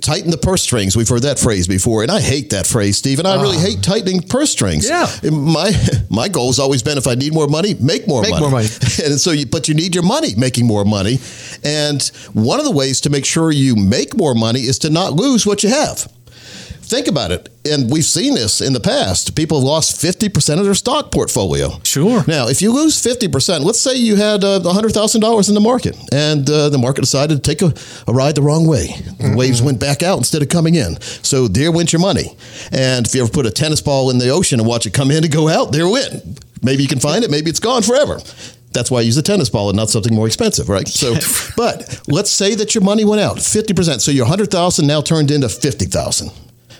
tighten 0.00 0.30
the 0.30 0.36
purse 0.36 0.62
strings. 0.62 0.96
We've 0.96 1.08
heard 1.08 1.22
that 1.22 1.38
phrase 1.38 1.68
before, 1.68 2.02
and 2.02 2.10
I 2.10 2.20
hate 2.20 2.50
that 2.50 2.66
phrase, 2.66 2.98
Steve. 2.98 3.18
And 3.18 3.28
I 3.28 3.36
uh, 3.36 3.42
really 3.42 3.56
ah. 3.56 3.60
hate 3.60 3.82
tightening 3.82 4.22
purse 4.22 4.50
strings. 4.50 4.88
Yeah. 4.88 5.06
My 5.30 5.72
my 6.10 6.28
goal 6.28 6.48
has 6.48 6.58
always 6.58 6.82
been 6.82 6.98
if 6.98 7.06
I 7.06 7.14
need 7.14 7.32
more 7.32 7.48
money, 7.48 7.74
make 7.74 8.06
more 8.08 8.22
make 8.22 8.32
money. 8.32 8.42
more 8.42 8.50
money. 8.50 8.66
and 9.04 9.20
so, 9.20 9.30
you, 9.30 9.46
but 9.46 9.68
you 9.68 9.74
need 9.74 9.94
your 9.94 10.04
money 10.04 10.34
making 10.36 10.66
more 10.66 10.84
money. 10.84 11.18
And 11.62 12.02
one 12.32 12.58
of 12.58 12.64
the 12.64 12.72
ways 12.72 13.00
to 13.02 13.10
make 13.10 13.24
sure 13.24 13.52
you 13.52 13.76
make 13.76 14.16
more 14.16 14.34
money 14.34 14.60
is 14.60 14.78
to 14.80 14.90
not 14.90 15.12
lose 15.12 15.46
what 15.46 15.62
you 15.62 15.70
have. 15.70 16.08
Think 16.84 17.08
about 17.08 17.32
it. 17.32 17.48
And 17.64 17.90
we've 17.90 18.04
seen 18.04 18.34
this 18.34 18.60
in 18.60 18.74
the 18.74 18.80
past. 18.80 19.34
People 19.34 19.58
have 19.58 19.64
lost 19.64 20.00
50% 20.00 20.58
of 20.58 20.66
their 20.66 20.74
stock 20.74 21.10
portfolio. 21.10 21.80
Sure. 21.82 22.22
Now, 22.28 22.48
if 22.48 22.60
you 22.60 22.72
lose 22.72 23.02
50%, 23.02 23.64
let's 23.64 23.80
say 23.80 23.94
you 23.96 24.16
had 24.16 24.44
uh, 24.44 24.60
$100,000 24.60 25.48
in 25.48 25.54
the 25.54 25.60
market 25.60 25.96
and 26.12 26.48
uh, 26.48 26.68
the 26.68 26.76
market 26.76 27.00
decided 27.00 27.42
to 27.42 27.50
take 27.50 27.62
a, 27.62 27.72
a 28.06 28.12
ride 28.12 28.34
the 28.34 28.42
wrong 28.42 28.66
way. 28.66 28.88
The 28.88 28.92
mm-hmm. 28.92 29.34
waves 29.34 29.62
went 29.62 29.80
back 29.80 30.02
out 30.02 30.18
instead 30.18 30.42
of 30.42 30.50
coming 30.50 30.74
in. 30.74 31.00
So 31.00 31.48
there 31.48 31.72
went 31.72 31.92
your 31.92 32.00
money. 32.00 32.36
And 32.70 33.06
if 33.06 33.14
you 33.14 33.22
ever 33.22 33.32
put 33.32 33.46
a 33.46 33.50
tennis 33.50 33.80
ball 33.80 34.10
in 34.10 34.18
the 34.18 34.28
ocean 34.28 34.60
and 34.60 34.68
watch 34.68 34.84
it 34.84 34.92
come 34.92 35.10
in 35.10 35.24
and 35.24 35.32
go 35.32 35.48
out, 35.48 35.72
there 35.72 35.86
it 35.86 35.90
went. 35.90 36.44
Maybe 36.62 36.82
you 36.82 36.88
can 36.88 37.00
find 37.00 37.24
it, 37.24 37.30
maybe 37.30 37.48
it's 37.48 37.60
gone 37.60 37.82
forever. 37.82 38.20
That's 38.74 38.90
why 38.90 38.98
I 38.98 39.02
use 39.02 39.16
a 39.16 39.22
tennis 39.22 39.48
ball 39.48 39.70
and 39.70 39.76
not 39.76 39.88
something 39.88 40.14
more 40.14 40.26
expensive, 40.26 40.68
right? 40.68 40.86
So, 40.86 41.14
but 41.56 42.02
let's 42.08 42.30
say 42.30 42.54
that 42.56 42.74
your 42.74 42.84
money 42.84 43.04
went 43.04 43.22
out 43.22 43.38
50%. 43.38 44.00
So 44.00 44.10
your 44.10 44.24
100,000 44.24 44.86
now 44.86 45.00
turned 45.00 45.30
into 45.30 45.48
50,000. 45.48 46.30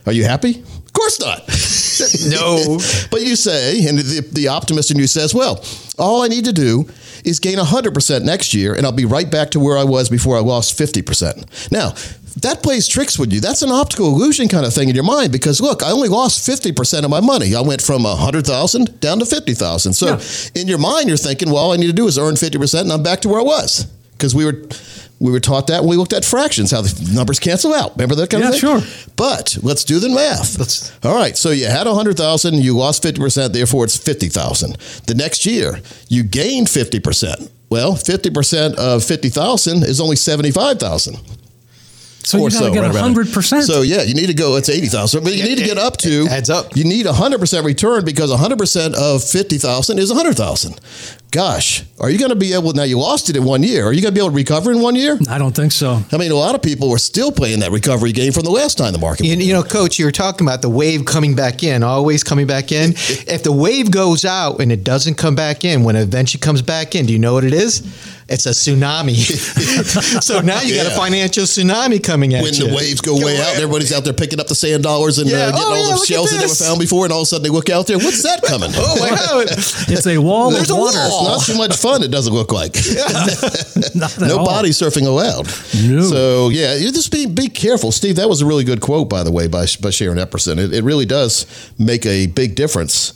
Are 0.07 0.13
you 0.13 0.25
happy? 0.25 0.61
Of 0.61 0.93
course 0.93 1.21
not. 1.21 1.49
no. 2.29 2.79
but 3.11 3.23
you 3.23 3.37
say, 3.37 3.87
and 3.87 3.99
the, 3.99 4.27
the 4.33 4.49
optimist 4.49 4.91
in 4.91 4.99
you 4.99 5.07
says, 5.07 5.35
well, 5.35 5.65
all 5.99 6.23
I 6.23 6.29
need 6.29 6.45
to 6.45 6.53
do 6.53 6.89
is 7.25 7.41
gain 7.41 7.59
100% 7.59 8.23
next 8.23 8.53
year, 8.55 8.75
and 8.75 8.85
I'll 8.85 8.93
be 8.93 9.07
right 9.07 9.31
back 9.31 9.51
to 9.53 9.61
where 9.61 9.79
I 9.79 9.85
was 9.85 10.09
before 10.09 10.37
I 10.37 10.41
lost 10.41 10.79
50%. 10.79 11.73
Now, 11.73 11.95
that 12.43 12.63
plays 12.63 12.89
tricks 12.89 13.19
with 13.19 13.33
you. 13.33 13.41
That's 13.41 13.63
an 13.63 13.71
optical 13.71 14.09
illusion 14.09 14.49
kind 14.49 14.67
of 14.67 14.75
thing 14.75 14.89
in 14.89 14.95
your 14.95 15.05
mind 15.05 15.31
because 15.31 15.61
look, 15.61 15.83
I 15.83 15.91
only 15.91 16.09
lost 16.09 16.47
50% 16.49 17.05
of 17.05 17.11
my 17.11 17.21
money. 17.21 17.55
I 17.55 17.61
went 17.61 17.81
from 17.81 18.03
100,000 18.03 19.01
down 19.01 19.21
to 19.21 19.27
50,000. 19.27 19.93
So 19.93 20.07
yeah. 20.07 20.61
in 20.61 20.69
your 20.69 20.79
mind, 20.79 21.09
you're 21.09 21.17
thinking, 21.17 21.49
well, 21.49 21.59
all 21.59 21.73
I 21.73 21.77
need 21.77 21.87
to 21.87 21.93
do 21.93 22.07
is 22.07 22.19
earn 22.19 22.35
50% 22.35 22.81
and 22.81 22.93
I'm 22.93 23.03
back 23.03 23.21
to 23.21 23.29
where 23.29 23.41
I 23.41 23.45
was 23.45 23.85
because 24.13 24.35
we 24.35 24.45
were 24.45 24.63
we 25.21 25.31
were 25.31 25.41
taught 25.41 25.69
that 25.69 25.83
when 25.83 25.91
we 25.91 25.97
looked 25.97 26.13
at 26.13 26.25
fractions, 26.25 26.71
how 26.71 26.83
the 26.83 27.11
numbers 27.15 27.39
cancel 27.39 27.73
out. 27.73 27.93
Remember 27.93 28.15
that 28.17 28.31
kind 28.31 28.43
yeah, 28.43 28.51
of 28.51 28.57
thing? 28.57 28.69
Yeah, 28.69 28.81
sure. 28.81 29.11
But 29.17 29.57
let's 29.63 29.85
do 29.85 29.99
the 29.99 30.09
math. 30.09 30.59
Let's, 30.59 30.93
All 31.05 31.15
right. 31.15 31.37
So 31.37 31.51
you 31.51 31.67
had 31.67 31.87
100,000, 31.87 32.55
you 32.55 32.77
lost 32.77 33.03
50%, 33.03 33.53
therefore 33.53 33.85
it's 33.85 33.97
50,000. 33.97 34.77
The 35.07 35.15
next 35.15 35.47
year, 35.47 35.81
you 36.09 36.25
gained 36.25 36.67
50%. 36.67 37.51
Well, 37.71 37.93
50% 37.95 38.75
of 38.75 39.03
50,000 39.03 39.83
is 39.85 40.01
only 40.01 40.17
75,000. 40.17 41.17
So 42.25 42.39
you 42.39 42.51
so, 42.51 42.73
get 42.73 42.95
hundred 42.95 43.33
percent. 43.33 43.65
So 43.65 43.83
yeah, 43.83 44.03
you 44.03 44.15
need 44.15 44.27
to 44.27 44.35
go. 44.35 44.57
It's 44.57 44.69
eighty 44.69 44.87
thousand, 44.87 45.25
but 45.25 45.35
you 45.35 45.45
need 45.45 45.59
to 45.59 45.65
get 45.65 45.79
up 45.79 45.99
to 45.99 46.27
adds 46.31 46.49
up. 46.49 46.75
You 46.75 46.85
need 46.85 47.07
hundred 47.07 47.39
percent 47.39 47.67
return 47.67 48.05
because 48.05 48.35
hundred 48.35 48.59
percent 48.59 48.95
of 48.95 49.23
fifty 49.23 49.59
thousand 49.59 49.99
is 49.99 50.11
hundred 50.11 50.37
thousand. 50.37 50.81
gosh, 51.31 51.85
are 52.01 52.09
you 52.11 52.19
going 52.19 52.31
to 52.31 52.37
be 52.37 52.55
able? 52.55 52.73
Now 52.73 52.85
you 52.85 52.99
lost 52.99 53.29
it 53.29 53.37
in 53.37 53.45
one 53.45 53.63
year. 53.63 53.85
Are 53.87 53.93
you 53.93 54.01
going 54.01 54.15
to 54.15 54.19
be 54.19 54.25
able 54.25 54.31
to 54.31 54.37
recover 54.37 54.73
in 54.73 54.81
one 54.81 54.95
year? 54.95 55.19
I 55.29 55.37
don't 55.37 55.55
think 55.55 55.73
so. 55.73 56.01
I 56.13 56.17
mean, 56.17 56.31
a 56.31 56.37
lot 56.37 56.55
of 56.55 56.63
people 56.63 56.91
are 56.93 56.99
still 56.99 57.31
playing 57.31 57.61
that 57.61 57.73
recovery 57.73 58.13
game 58.13 58.33
from 58.33 58.45
the 58.45 58.51
last 58.51 58.79
time 58.79 58.93
the 58.93 58.99
market. 58.99 59.27
You, 59.27 59.37
you 59.37 59.53
know, 59.53 59.63
Coach, 59.63 59.99
you 59.99 60.07
were 60.07 60.13
talking 60.13 60.47
about 60.47 60.63
the 60.63 60.71
wave 60.71 61.05
coming 61.05 61.35
back 61.35 61.63
in, 61.63 61.83
always 61.83 62.25
coming 62.25 62.47
back 62.47 62.73
in. 62.73 62.93
if 62.93 63.43
the 63.43 63.53
wave 63.53 63.91
goes 63.91 64.25
out 64.25 64.61
and 64.61 64.73
it 64.73 64.85
doesn't 64.85 65.17
come 65.17 65.35
back 65.35 65.65
in, 65.65 65.85
when 65.85 65.97
it 65.97 66.03
eventually 66.03 66.41
comes 66.41 66.63
back 66.63 66.95
in, 66.95 67.05
do 67.05 67.13
you 67.13 67.19
know 67.19 67.35
what 67.35 67.45
it 67.45 67.53
is? 67.53 67.83
It's 68.29 68.47
a 68.47 68.51
tsunami. 68.51 69.17
so 70.23 70.41
now 70.41 70.63
you 70.63 70.77
got 70.77 70.87
a 70.87 70.97
financial 70.97 71.45
tsunami 71.45 72.03
coming 72.03 72.14
at 72.23 72.43
when 72.43 72.55
you. 72.55 72.69
the 72.69 72.75
waves 72.75 73.01
go 73.01 73.15
way 73.17 73.37
out, 73.41 73.55
and 73.55 73.63
everybody's 73.63 73.93
out 73.93 74.05
there 74.05 74.13
picking 74.13 74.39
up 74.41 74.47
the 74.47 74.55
sand 74.55 74.83
dollars 74.83 75.19
and 75.19 75.29
Yeah. 75.29 75.47
uh, 75.49 75.51
getting 75.51 75.67
Oh, 75.67 75.71
all 75.75 75.89
yeah, 75.89 75.95
the 75.97 76.07
shells 76.07 76.33
at 76.33 76.37
they 76.37 76.43
never 76.45 76.55
found 76.55 76.79
before, 76.79 77.05
and 77.07 77.13
all 77.13 77.21
of 77.21 77.25
a 77.25 77.27
sudden 77.27 77.43
they 77.43 77.49
look 77.51 77.69
out 77.71 77.87
there. 77.87 77.99
What's 77.99 78.23
that 78.23 78.43
coming? 78.43 78.71
Oh 78.77 78.97
my 79.01 79.11
God! 79.11 79.47
It's 79.51 80.07
a 80.07 80.19
wall 80.19 80.51
There's 80.51 80.71
of 80.71 80.77
a 80.77 80.81
water. 80.81 80.99
wall. 80.99 81.35
It's 81.37 81.49
not 81.49 81.55
too 81.55 81.59
much 81.59 81.77
fun. 81.77 82.03
It 82.03 82.11
doesn't 82.11 82.33
look 82.33 82.53
like. 82.53 82.75
Not 83.95 84.15
at 84.17 84.21
no 84.29 84.39
all. 84.39 84.47
body 84.47 84.71
surfing 84.71 85.07
allowed. 85.07 85.47
No. 85.89 86.03
So 86.03 86.49
yeah, 86.51 86.75
you 86.77 86.93
just 86.93 87.11
be 87.11 87.27
be 87.27 87.49
careful, 87.49 87.93
Steve. 87.93 88.17
That 88.17 88.29
was 88.29 88.41
a 88.43 88.47
really 88.47 88.65
good 88.65 88.81
quote, 88.81 89.09
by 89.09 89.23
the 89.23 89.33
way, 89.33 89.47
by 89.49 89.67
by 89.81 89.91
Sharon 89.91 90.19
Epperson. 90.19 90.59
It, 90.59 90.73
it 90.73 90.85
really 90.85 91.07
does 91.07 91.47
make 91.79 92.05
a 92.07 92.27
big 92.27 92.55
difference. 92.55 93.13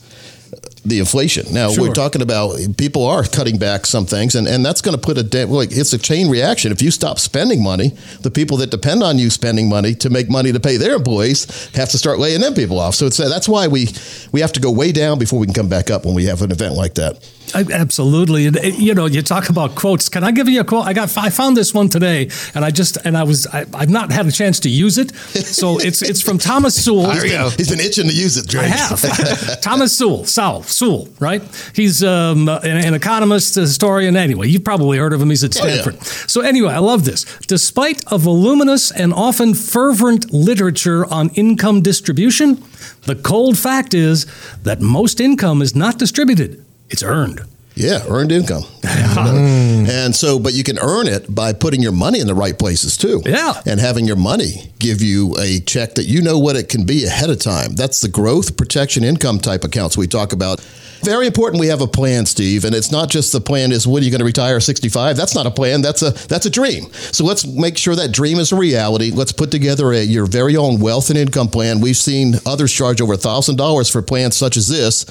The 0.84 0.98
inflation. 1.00 1.52
Now 1.52 1.70
Sure. 1.70 1.88
we're 1.88 1.94
talking 1.94 2.22
about 2.22 2.56
people 2.76 3.04
are 3.04 3.24
cutting 3.24 3.58
back 3.58 3.84
some 3.86 4.06
things, 4.06 4.34
and, 4.34 4.46
and 4.46 4.64
that's 4.64 4.80
going 4.80 4.96
to 4.96 5.00
put 5.00 5.18
a 5.18 5.22
dent. 5.22 5.50
Like 5.50 5.70
it's 5.72 5.92
a 5.92 5.98
chain 5.98 6.30
reaction. 6.30 6.72
If 6.72 6.80
you 6.80 6.90
stop 6.90 7.18
spending 7.18 7.62
money, 7.62 7.92
the 8.20 8.30
people 8.30 8.56
that 8.58 8.70
depend 8.70 9.02
on 9.02 9.18
you 9.18 9.28
spending 9.30 9.68
money 9.68 9.94
to 9.96 10.08
make 10.10 10.30
money 10.30 10.52
to 10.52 10.60
pay 10.60 10.76
their 10.76 10.94
employees 10.94 11.46
have 11.74 11.90
to 11.90 11.98
start 11.98 12.18
laying 12.18 12.40
them 12.40 12.54
people 12.54 12.78
off. 12.78 12.94
So 12.94 13.06
it's 13.06 13.16
that's 13.18 13.48
why 13.48 13.66
we 13.68 13.88
we 14.32 14.40
have 14.40 14.52
to 14.54 14.60
go 14.60 14.70
way 14.70 14.92
down 14.92 15.18
before 15.18 15.38
we 15.38 15.46
can 15.46 15.54
come 15.54 15.68
back 15.68 15.90
up 15.90 16.04
when 16.04 16.14
we 16.14 16.24
have 16.26 16.42
an 16.42 16.52
event 16.52 16.74
like 16.74 16.94
that. 16.94 17.18
I, 17.54 17.64
absolutely. 17.72 18.46
And, 18.46 18.56
you 18.78 18.94
know, 18.94 19.06
you 19.06 19.22
talk 19.22 19.48
about 19.48 19.74
quotes. 19.74 20.08
Can 20.08 20.24
I 20.24 20.30
give 20.32 20.48
you 20.48 20.60
a 20.60 20.64
quote? 20.64 20.86
I 20.86 20.92
got, 20.92 21.16
I 21.16 21.30
found 21.30 21.56
this 21.56 21.72
one 21.74 21.88
today, 21.88 22.30
and 22.54 22.64
I 22.64 22.70
just, 22.70 22.96
and 23.04 23.16
I 23.16 23.22
was, 23.24 23.46
I, 23.46 23.64
I've 23.74 23.90
not 23.90 24.10
had 24.12 24.26
a 24.26 24.32
chance 24.32 24.60
to 24.60 24.68
use 24.70 24.98
it. 24.98 25.14
So 25.14 25.78
it's, 25.80 26.02
it's 26.02 26.22
from 26.22 26.38
Thomas 26.38 26.82
Sewell. 26.84 27.10
He's 27.10 27.22
been, 27.22 27.50
he's 27.52 27.68
been 27.70 27.80
itching 27.80 28.08
to 28.08 28.14
use 28.14 28.36
it. 28.36 28.48
Drake. 28.48 28.64
I 28.64 28.68
have. 28.68 29.60
Thomas 29.60 29.96
Sewell, 29.96 30.24
Sewell, 30.24 30.62
Sewell, 30.62 31.08
right? 31.20 31.42
He's 31.74 32.02
um, 32.04 32.48
an, 32.48 32.62
an 32.64 32.94
economist, 32.94 33.56
a 33.56 33.60
historian. 33.62 34.16
Anyway, 34.16 34.48
you've 34.48 34.64
probably 34.64 34.98
heard 34.98 35.12
of 35.12 35.20
him. 35.20 35.30
He's 35.30 35.44
at 35.44 35.56
Oh, 35.60 35.66
yeah. 35.66 35.80
Stanford. 35.82 36.02
So, 36.30 36.40
anyway, 36.42 36.72
I 36.72 36.78
love 36.78 37.04
this. 37.04 37.24
Despite 37.46 38.02
a 38.12 38.18
voluminous 38.18 38.90
and 38.90 39.12
often 39.12 39.54
fervent 39.54 40.32
literature 40.32 41.04
on 41.06 41.30
income 41.30 41.82
distribution, 41.82 42.62
the 43.06 43.16
cold 43.16 43.58
fact 43.58 43.94
is 43.94 44.26
that 44.62 44.80
most 44.80 45.20
income 45.20 45.62
is 45.62 45.74
not 45.74 45.98
distributed, 45.98 46.64
it's 46.90 47.02
earned. 47.02 47.42
Yeah, 47.74 48.02
earned 48.08 48.32
income. 48.32 48.64
Mm. 49.18 49.88
And 49.88 50.14
so, 50.14 50.38
but 50.38 50.52
you 50.52 50.62
can 50.62 50.78
earn 50.78 51.08
it 51.08 51.34
by 51.34 51.52
putting 51.52 51.82
your 51.82 51.90
money 51.90 52.20
in 52.20 52.28
the 52.28 52.34
right 52.34 52.56
places 52.56 52.96
too. 52.96 53.20
Yeah. 53.26 53.60
And 53.66 53.80
having 53.80 54.06
your 54.06 54.16
money 54.16 54.70
give 54.78 55.02
you 55.02 55.34
a 55.40 55.58
check 55.60 55.96
that 55.96 56.04
you 56.04 56.22
know 56.22 56.38
what 56.38 56.54
it 56.54 56.68
can 56.68 56.86
be 56.86 57.04
ahead 57.04 57.28
of 57.28 57.40
time. 57.40 57.74
That's 57.74 58.00
the 58.00 58.08
growth 58.08 58.56
protection 58.56 59.02
income 59.02 59.40
type 59.40 59.64
accounts 59.64 59.96
we 59.96 60.06
talk 60.06 60.32
about. 60.32 60.60
Very 61.02 61.26
important 61.26 61.60
we 61.60 61.68
have 61.68 61.80
a 61.80 61.86
plan, 61.86 62.26
Steve, 62.26 62.64
and 62.64 62.74
it's 62.74 62.92
not 62.92 63.08
just 63.08 63.32
the 63.32 63.40
plan 63.40 63.72
is 63.72 63.86
when 63.86 64.02
are 64.02 64.04
you 64.04 64.10
going 64.10 64.20
to 64.20 64.24
retire 64.24 64.56
at 64.56 64.62
65? 64.62 65.16
That's 65.16 65.34
not 65.34 65.46
a 65.46 65.50
plan, 65.50 65.80
that's 65.80 66.02
a 66.02 66.10
that's 66.28 66.46
a 66.46 66.50
dream. 66.50 66.92
So 66.92 67.24
let's 67.24 67.46
make 67.46 67.78
sure 67.78 67.96
that 67.96 68.12
dream 68.12 68.38
is 68.38 68.52
a 68.52 68.56
reality. 68.56 69.10
Let's 69.10 69.32
put 69.32 69.50
together 69.50 69.92
a, 69.92 70.02
your 70.02 70.26
very 70.26 70.56
own 70.56 70.80
wealth 70.80 71.10
and 71.10 71.18
income 71.18 71.48
plan. 71.48 71.80
We've 71.80 71.96
seen 71.96 72.34
others 72.46 72.72
charge 72.72 73.00
over 73.00 73.14
$1,000 73.14 73.92
for 73.92 74.02
plans 74.02 74.36
such 74.36 74.56
as 74.56 74.68
this. 74.68 75.06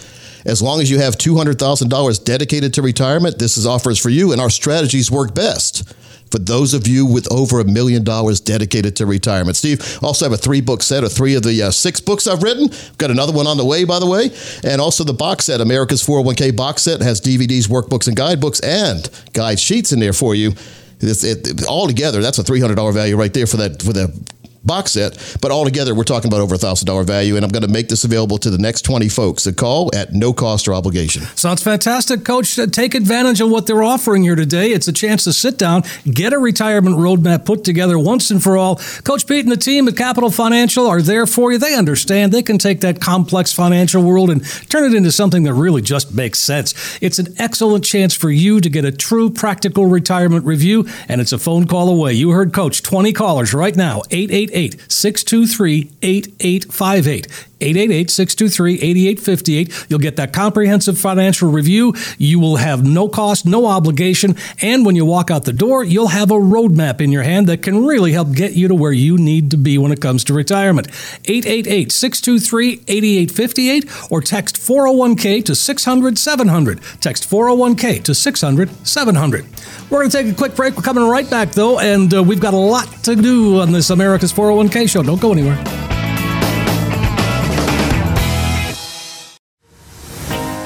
As 0.47 0.61
long 0.61 0.81
as 0.81 0.89
you 0.89 0.97
have 0.99 1.17
$200,000 1.17 2.23
dedicated 2.23 2.73
to 2.75 2.81
retirement, 2.81 3.37
this 3.37 3.57
is 3.57 3.67
offers 3.67 3.99
for 3.99 4.09
you, 4.09 4.31
and 4.31 4.39
our 4.39 4.49
strategies 4.49 5.11
work 5.11 5.35
best 5.35 5.93
for 6.31 6.39
those 6.39 6.73
of 6.73 6.87
you 6.87 7.05
with 7.05 7.31
over 7.31 7.59
a 7.59 7.65
million 7.65 8.03
dollars 8.03 8.39
dedicated 8.39 8.95
to 8.97 9.05
retirement. 9.05 9.55
Steve, 9.55 9.99
also 10.01 10.25
have 10.25 10.33
a 10.33 10.37
three 10.37 10.61
book 10.61 10.83
set 10.83 11.03
of 11.03 11.11
three 11.11 11.35
of 11.35 11.43
the 11.43 11.63
uh, 11.63 11.71
six 11.71 11.99
books 11.99 12.27
I've 12.27 12.43
written. 12.43 12.65
I've 12.65 12.97
got 12.97 13.11
another 13.11 13.33
one 13.33 13.47
on 13.47 13.57
the 13.57 13.65
way, 13.65 13.83
by 13.83 13.99
the 13.99 14.07
way. 14.07 14.29
And 14.63 14.81
also 14.81 15.03
the 15.03 15.13
box 15.13 15.45
set, 15.45 15.61
America's 15.61 16.05
401k 16.05 16.55
box 16.55 16.81
set, 16.81 17.01
has 17.01 17.21
DVDs, 17.21 17.67
workbooks, 17.67 18.07
and 18.07 18.15
guidebooks 18.15 18.59
and 18.61 19.09
guide 19.33 19.59
sheets 19.59 19.91
in 19.91 19.99
there 19.99 20.13
for 20.13 20.35
you. 20.35 20.53
It's, 20.99 21.23
it, 21.23 21.65
all 21.67 21.87
together, 21.87 22.21
that's 22.21 22.39
a 22.39 22.43
$300 22.43 22.93
value 22.93 23.15
right 23.15 23.33
there 23.33 23.45
for 23.45 23.57
that 23.57 23.83
for 23.83 23.93
the 23.93 24.07
box 24.67 24.91
set. 24.91 25.38
But 25.41 25.51
altogether, 25.51 25.95
we're 25.95 26.03
talking 26.03 26.27
about 26.27 26.41
over 26.41 26.55
a 26.55 26.57
thousand 26.57 26.86
dollar 26.86 27.03
value, 27.03 27.36
and 27.36 27.43
I'm 27.43 27.51
going 27.51 27.63
to 27.65 27.71
make 27.71 27.88
this 27.89 28.03
available 28.03 28.38
to 28.39 28.50
the 28.50 28.57
next 28.57 28.81
20 28.83 29.09
folks. 29.09 29.47
A 29.47 29.53
call 29.53 29.89
at 29.95 30.13
no 30.13 30.33
cost 30.33 30.67
or 30.67 30.74
obligation. 30.74 31.24
Sounds 31.36 31.63
fantastic, 31.63 32.24
Coach. 32.24 32.59
Uh, 32.59 32.67
Take 32.67 32.93
advantage 32.93 33.41
of 33.41 33.50
what 33.50 33.65
they're 33.65 33.81
offering 33.81 34.24
here 34.24 34.36
today. 34.36 34.71
It's 34.71 34.88
a 34.88 34.93
chance 34.93 35.24
to 35.24 35.33
sit 35.33 35.57
down, 35.57 35.83
get 36.12 36.33
a 36.33 36.38
retirement 36.38 36.97
roadmap 36.97 37.45
put 37.45 37.63
together 37.63 37.97
once 37.97 38.29
and 38.29 38.43
for 38.43 38.57
all. 38.57 38.75
Coach 39.03 39.25
Pete 39.25 39.45
and 39.45 39.51
the 39.51 39.57
team 39.57 39.88
at 39.88 39.95
Capital 39.95 40.29
Financial 40.29 40.86
are 40.86 41.01
there 41.01 41.25
for 41.25 41.51
you. 41.51 41.57
They 41.57 41.75
understand. 41.75 42.31
They 42.31 42.43
can 42.43 42.57
take 42.57 42.81
that 42.81 43.00
complex 43.00 43.53
financial 43.53 44.03
world 44.03 44.29
and 44.29 44.43
turn 44.69 44.91
it 44.91 44.95
into 44.95 45.12
something 45.12 45.43
that 45.43 45.53
really 45.53 45.81
just 45.81 46.13
makes 46.13 46.39
sense. 46.39 46.74
It's 47.01 47.19
an 47.19 47.33
excellent 47.39 47.86
chance 47.86 48.13
for 48.13 48.29
you 48.29 48.59
to 48.62 48.69
get 48.69 48.86
a 48.86 48.91
true 48.91 49.29
practical 49.29 49.86
retirement 49.86 50.45
review, 50.45 50.88
and 51.07 51.21
it's 51.21 51.31
a 51.31 51.39
phone 51.39 51.67
call 51.67 51.89
away. 51.89 52.13
You 52.13 52.31
heard 52.31 52.53
Coach, 52.53 52.83
20 52.83 53.13
callers 53.13 53.53
right 53.53 53.75
now, 53.75 54.01
888 54.57 54.91
623 54.91 55.91
8858. 56.01 57.27
888 57.59 58.09
623 58.09 58.73
8858. 58.75 59.85
You'll 59.89 59.99
get 59.99 60.15
that 60.15 60.33
comprehensive 60.33 60.97
financial 60.97 61.49
review. 61.49 61.93
You 62.17 62.39
will 62.39 62.57
have 62.57 62.85
no 62.85 63.07
cost, 63.07 63.45
no 63.45 63.65
obligation. 63.65 64.35
And 64.61 64.85
when 64.85 64.95
you 64.95 65.05
walk 65.05 65.31
out 65.31 65.45
the 65.45 65.53
door, 65.53 65.83
you'll 65.83 66.07
have 66.07 66.31
a 66.31 66.35
roadmap 66.35 67.01
in 67.01 67.11
your 67.11 67.23
hand 67.23 67.47
that 67.47 67.61
can 67.61 67.85
really 67.85 68.11
help 68.11 68.31
get 68.33 68.53
you 68.53 68.67
to 68.67 68.75
where 68.75 68.91
you 68.91 69.17
need 69.17 69.51
to 69.51 69.57
be 69.57 69.77
when 69.77 69.91
it 69.91 70.01
comes 70.01 70.23
to 70.25 70.33
retirement. 70.33 70.87
888 71.25 71.91
623 71.91 72.83
8858 72.87 74.11
or 74.11 74.21
text 74.21 74.55
401k 74.57 75.43
to 75.45 75.55
600 75.55 76.17
700. 76.17 76.81
Text 77.01 77.29
401k 77.29 78.03
to 78.03 78.13
600 78.13 78.87
700. 78.87 79.45
We're 79.89 80.00
going 80.00 80.10
to 80.10 80.17
take 80.17 80.27
a 80.27 80.36
quick 80.36 80.53
break. 80.56 80.75
We're 80.75 80.82
coming 80.82 81.08
right 81.08 81.29
back, 81.29 81.51
though, 81.51 81.79
and 81.79 82.13
uh, 82.13 82.22
we've 82.22 82.41
got 82.41 82.53
a 82.53 82.58
lot 82.58 82.88
to 83.03 83.15
do 83.15 83.62
on 83.62 83.72
this 83.72 83.89
America's 83.89 84.34
401k 84.34 84.89
show. 84.89 85.01
Don't 85.01 85.22
go 85.22 85.32
anywhere. 85.32 85.56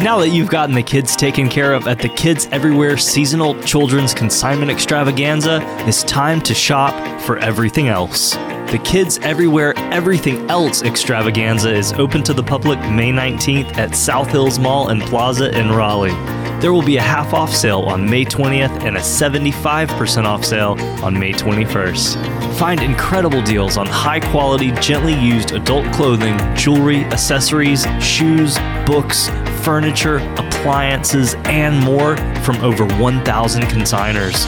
Now 0.01 0.17
that 0.17 0.29
you've 0.29 0.49
gotten 0.49 0.73
the 0.73 0.81
kids 0.81 1.15
taken 1.15 1.47
care 1.47 1.75
of 1.75 1.87
at 1.87 1.99
the 1.99 2.09
Kids 2.09 2.47
Everywhere 2.51 2.97
Seasonal 2.97 3.61
Children's 3.61 4.15
Consignment 4.15 4.71
Extravaganza, 4.71 5.59
it's 5.87 6.01
time 6.01 6.41
to 6.41 6.55
shop 6.55 7.21
for 7.21 7.37
everything 7.37 7.87
else. 7.87 8.35
The 8.71 8.79
Kids 8.85 9.17
Everywhere 9.17 9.73
Everything 9.91 10.49
Else 10.49 10.81
Extravaganza 10.81 11.73
is 11.73 11.91
open 11.91 12.23
to 12.23 12.33
the 12.33 12.41
public 12.41 12.79
May 12.79 13.11
19th 13.11 13.77
at 13.77 13.97
South 13.97 14.29
Hills 14.29 14.59
Mall 14.59 14.87
and 14.87 15.01
Plaza 15.01 15.53
in 15.59 15.71
Raleigh. 15.71 16.15
There 16.61 16.71
will 16.71 16.81
be 16.81 16.95
a 16.95 17.01
half 17.01 17.33
off 17.33 17.53
sale 17.53 17.81
on 17.81 18.09
May 18.09 18.23
20th 18.23 18.85
and 18.85 18.95
a 18.95 19.01
75% 19.01 20.23
off 20.23 20.45
sale 20.45 20.77
on 21.03 21.19
May 21.19 21.33
21st. 21.33 22.53
Find 22.55 22.81
incredible 22.81 23.41
deals 23.41 23.75
on 23.75 23.87
high 23.87 24.21
quality, 24.21 24.71
gently 24.73 25.19
used 25.19 25.51
adult 25.51 25.91
clothing, 25.93 26.37
jewelry, 26.55 27.03
accessories, 27.05 27.85
shoes, 27.99 28.57
books, 28.85 29.27
furniture, 29.63 30.17
appliances, 30.37 31.35
and 31.45 31.79
more 31.83 32.17
from 32.41 32.57
over 32.57 32.85
1,000 32.97 33.63
consigners. 33.63 34.45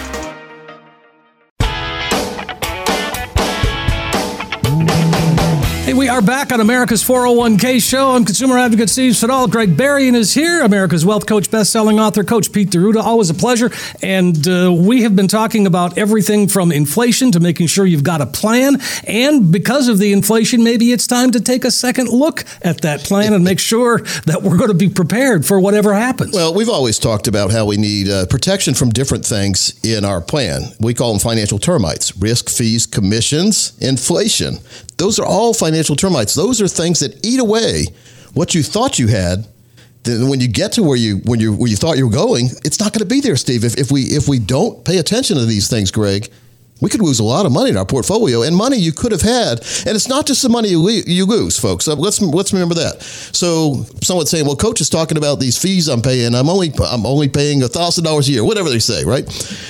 we 5.95 6.09
are 6.09 6.21
back 6.21 6.51
on 6.51 6.59
America's 6.59 7.01
401k 7.03 7.81
show. 7.81 8.11
I'm 8.11 8.25
consumer 8.25 8.57
advocate 8.57 8.89
Steve 8.89 9.15
Siddall. 9.15 9.47
Greg 9.47 9.77
Berrien 9.77 10.13
is 10.13 10.33
here, 10.33 10.61
America's 10.61 11.05
wealth 11.05 11.25
coach, 11.25 11.49
best-selling 11.49 11.99
author, 11.99 12.23
Coach 12.23 12.51
Pete 12.51 12.69
D'Arruda. 12.69 13.01
Always 13.01 13.29
a 13.29 13.33
pleasure. 13.33 13.71
And 14.01 14.45
uh, 14.45 14.73
we 14.73 15.03
have 15.03 15.15
been 15.15 15.29
talking 15.29 15.65
about 15.65 15.97
everything 15.97 16.49
from 16.49 16.73
inflation 16.73 17.31
to 17.31 17.39
making 17.39 17.67
sure 17.67 17.85
you've 17.85 18.03
got 18.03 18.19
a 18.19 18.25
plan. 18.25 18.77
And 19.07 19.51
because 19.53 19.87
of 19.87 19.97
the 19.97 20.11
inflation, 20.11 20.63
maybe 20.63 20.91
it's 20.91 21.07
time 21.07 21.31
to 21.31 21.39
take 21.39 21.63
a 21.63 21.71
second 21.71 22.09
look 22.09 22.43
at 22.61 22.81
that 22.81 23.01
plan 23.01 23.33
and 23.33 23.43
make 23.43 23.59
sure 23.59 23.99
that 24.25 24.41
we're 24.43 24.57
going 24.57 24.71
to 24.71 24.73
be 24.73 24.89
prepared 24.89 25.45
for 25.45 25.61
whatever 25.61 25.93
happens. 25.93 26.33
Well, 26.35 26.53
we've 26.53 26.69
always 26.69 26.99
talked 26.99 27.27
about 27.27 27.51
how 27.51 27.65
we 27.65 27.77
need 27.77 28.09
uh, 28.09 28.25
protection 28.25 28.73
from 28.73 28.89
different 28.89 29.25
things 29.25 29.79
in 29.85 30.03
our 30.03 30.19
plan. 30.19 30.73
We 30.79 30.93
call 30.93 31.13
them 31.13 31.19
financial 31.19 31.57
termites 31.57 32.17
risk, 32.17 32.49
fees, 32.49 32.85
commissions, 32.85 33.77
inflation. 33.79 34.57
Those 34.97 35.19
are 35.19 35.25
all 35.25 35.53
financial 35.53 35.95
termites. 35.95 36.33
Those 36.33 36.61
are 36.61 36.67
things 36.67 36.99
that 36.99 37.25
eat 37.25 37.39
away 37.39 37.85
what 38.33 38.53
you 38.53 38.63
thought 38.63 38.99
you 38.99 39.07
had. 39.07 39.47
Then 40.03 40.29
when 40.29 40.39
you 40.39 40.47
get 40.47 40.73
to 40.73 40.83
where 40.83 40.97
you 40.97 41.17
when 41.25 41.39
you 41.39 41.53
where 41.53 41.69
you 41.69 41.75
thought 41.75 41.97
you 41.97 42.05
were 42.05 42.13
going, 42.13 42.49
it's 42.63 42.79
not 42.79 42.93
going 42.93 42.99
to 42.99 43.05
be 43.13 43.21
there, 43.21 43.35
Steve. 43.35 43.63
If, 43.63 43.77
if 43.77 43.91
we 43.91 44.01
if 44.03 44.27
we 44.27 44.37
don't 44.37 44.85
pay 44.85 44.99
attention 44.99 45.37
to 45.37 45.45
these 45.45 45.67
things, 45.67 45.89
Greg, 45.89 46.29
we 46.79 46.89
could 46.89 47.01
lose 47.01 47.19
a 47.19 47.23
lot 47.23 47.47
of 47.47 47.51
money 47.51 47.71
in 47.71 47.77
our 47.77 47.85
portfolio 47.85 48.43
and 48.43 48.55
money 48.55 48.77
you 48.77 48.91
could 48.91 49.11
have 49.11 49.21
had. 49.21 49.59
And 49.87 49.95
it's 49.95 50.07
not 50.07 50.27
just 50.27 50.43
the 50.43 50.49
money 50.49 50.69
you, 50.69 51.25
lose, 51.25 51.57
folks. 51.57 51.87
Uh, 51.87 51.95
let's 51.95 52.21
let's 52.21 52.53
remember 52.53 52.75
that. 52.75 53.01
So 53.01 53.85
someone's 54.03 54.29
saying, 54.29 54.45
"Well, 54.45 54.55
coach 54.55 54.79
is 54.79 54.89
talking 54.89 55.17
about 55.17 55.39
these 55.39 55.57
fees 55.57 55.87
I'm 55.87 56.03
paying. 56.03 56.35
I'm 56.35 56.49
only 56.49 56.71
I'm 56.83 57.05
only 57.07 57.29
paying 57.29 57.63
a 57.63 57.67
thousand 57.67 58.03
dollars 58.03 58.29
a 58.29 58.33
year, 58.33 58.45
whatever 58.45 58.69
they 58.69 58.79
say, 58.79 59.03
right?" 59.05 59.27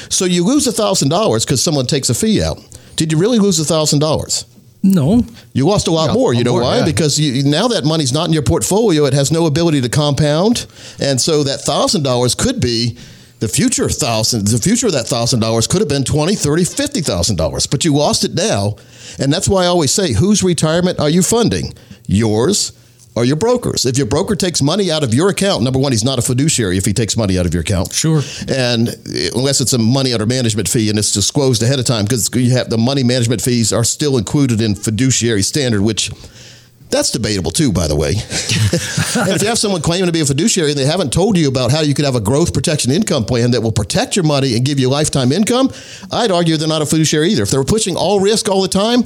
So 0.09 0.25
you 0.25 0.43
lose 0.43 0.67
a 0.67 0.73
thousand 0.73 1.09
dollars 1.09 1.45
because 1.45 1.63
someone 1.63 1.85
takes 1.85 2.09
a 2.09 2.13
fee 2.13 2.43
out. 2.43 2.59
Did 2.97 3.11
you 3.11 3.19
really 3.19 3.39
lose 3.39 3.59
a 3.59 3.65
thousand 3.65 3.99
dollars? 3.99 4.45
No. 4.85 5.25
You 5.53 5.65
lost 5.67 5.87
a 5.87 5.91
lot 5.91 6.07
Yeah, 6.09 6.13
more. 6.13 6.33
You 6.33 6.43
know 6.43 6.51
more, 6.51 6.61
why? 6.61 6.77
yeah. 6.79 6.85
Because 6.85 7.19
you, 7.19 7.43
now 7.43 7.67
that 7.69 7.83
money's 7.85 8.13
not 8.13 8.27
in 8.27 8.33
your 8.33 8.43
portfolio, 8.43 9.05
it 9.05 9.13
has 9.13 9.31
no 9.31 9.45
ability 9.47 9.81
to 9.81 9.89
compound, 9.89 10.67
and 10.99 11.19
so 11.19 11.43
that 11.43 11.61
thousand 11.61 12.03
dollars 12.03 12.35
could 12.35 12.61
be 12.61 12.95
the 13.39 13.47
future 13.47 13.89
thousand. 13.89 14.47
The 14.47 14.59
future 14.59 14.87
of 14.87 14.93
that 14.93 15.07
thousand 15.07 15.39
dollars 15.39 15.65
could 15.67 15.81
have 15.81 15.89
been 15.89 16.03
twenty, 16.03 16.35
thirty, 16.35 16.63
fifty 16.65 17.01
thousand 17.01 17.37
dollars, 17.37 17.65
but 17.65 17.83
you 17.83 17.95
lost 17.95 18.23
it 18.23 18.35
now, 18.35 18.75
and 19.19 19.33
that's 19.33 19.49
why 19.49 19.63
I 19.63 19.67
always 19.67 19.91
say, 19.91 20.13
whose 20.13 20.43
retirement 20.43 20.99
are 20.99 21.09
you 21.09 21.23
funding? 21.23 21.73
Yours. 22.07 22.71
Or 23.15 23.23
your 23.23 23.37
brokers. 23.37 23.85
If 23.85 23.97
your 23.97 24.07
broker 24.07 24.35
takes 24.35 24.61
money 24.61 24.91
out 24.91 25.01
of 25.01 25.13
your 25.13 25.29
account, 25.29 25.63
number 25.63 25.79
one, 25.79 25.93
he's 25.93 26.03
not 26.03 26.19
a 26.19 26.21
fiduciary 26.21 26.77
if 26.77 26.83
he 26.83 26.91
takes 26.91 27.15
money 27.15 27.39
out 27.39 27.45
of 27.45 27.53
your 27.53 27.61
account. 27.61 27.93
Sure. 27.93 28.21
And 28.49 28.89
unless 29.33 29.61
it's 29.61 29.71
a 29.71 29.77
money 29.77 30.11
under 30.11 30.25
management 30.25 30.67
fee 30.67 30.89
and 30.89 30.99
it's 30.99 31.13
disclosed 31.13 31.63
ahead 31.63 31.79
of 31.79 31.85
time, 31.85 32.03
because 32.03 32.29
you 32.33 32.51
have 32.51 32.69
the 32.69 32.77
money 32.77 33.03
management 33.03 33.41
fees 33.41 33.71
are 33.71 33.85
still 33.85 34.17
included 34.17 34.59
in 34.59 34.75
fiduciary 34.75 35.43
standard, 35.43 35.81
which 35.81 36.11
that's 36.89 37.11
debatable 37.11 37.51
too, 37.51 37.71
by 37.71 37.87
the 37.87 37.95
way. 37.95 38.09
and 39.27 39.35
if 39.35 39.41
you 39.41 39.47
have 39.47 39.57
someone 39.57 39.81
claiming 39.81 40.05
to 40.05 40.11
be 40.11 40.21
a 40.21 40.25
fiduciary 40.25 40.71
and 40.71 40.79
they 40.79 40.85
haven't 40.85 41.11
told 41.11 41.37
you 41.37 41.47
about 41.47 41.71
how 41.71 41.81
you 41.81 41.93
could 41.93 42.05
have 42.05 42.15
a 42.15 42.21
growth 42.21 42.53
protection 42.53 42.91
income 42.91 43.25
plan 43.25 43.51
that 43.51 43.61
will 43.61 43.71
protect 43.71 44.15
your 44.15 44.23
money 44.23 44.55
and 44.55 44.65
give 44.65 44.79
you 44.79 44.87
lifetime 44.87 45.31
income, 45.31 45.69
I'd 46.11 46.31
argue 46.31 46.57
they're 46.57 46.67
not 46.67 46.81
a 46.81 46.85
fiduciary 46.85 47.29
either. 47.31 47.43
If 47.43 47.51
they're 47.51 47.63
pushing 47.63 47.95
all 47.95 48.19
risk 48.19 48.49
all 48.49 48.61
the 48.61 48.67
time, 48.67 49.03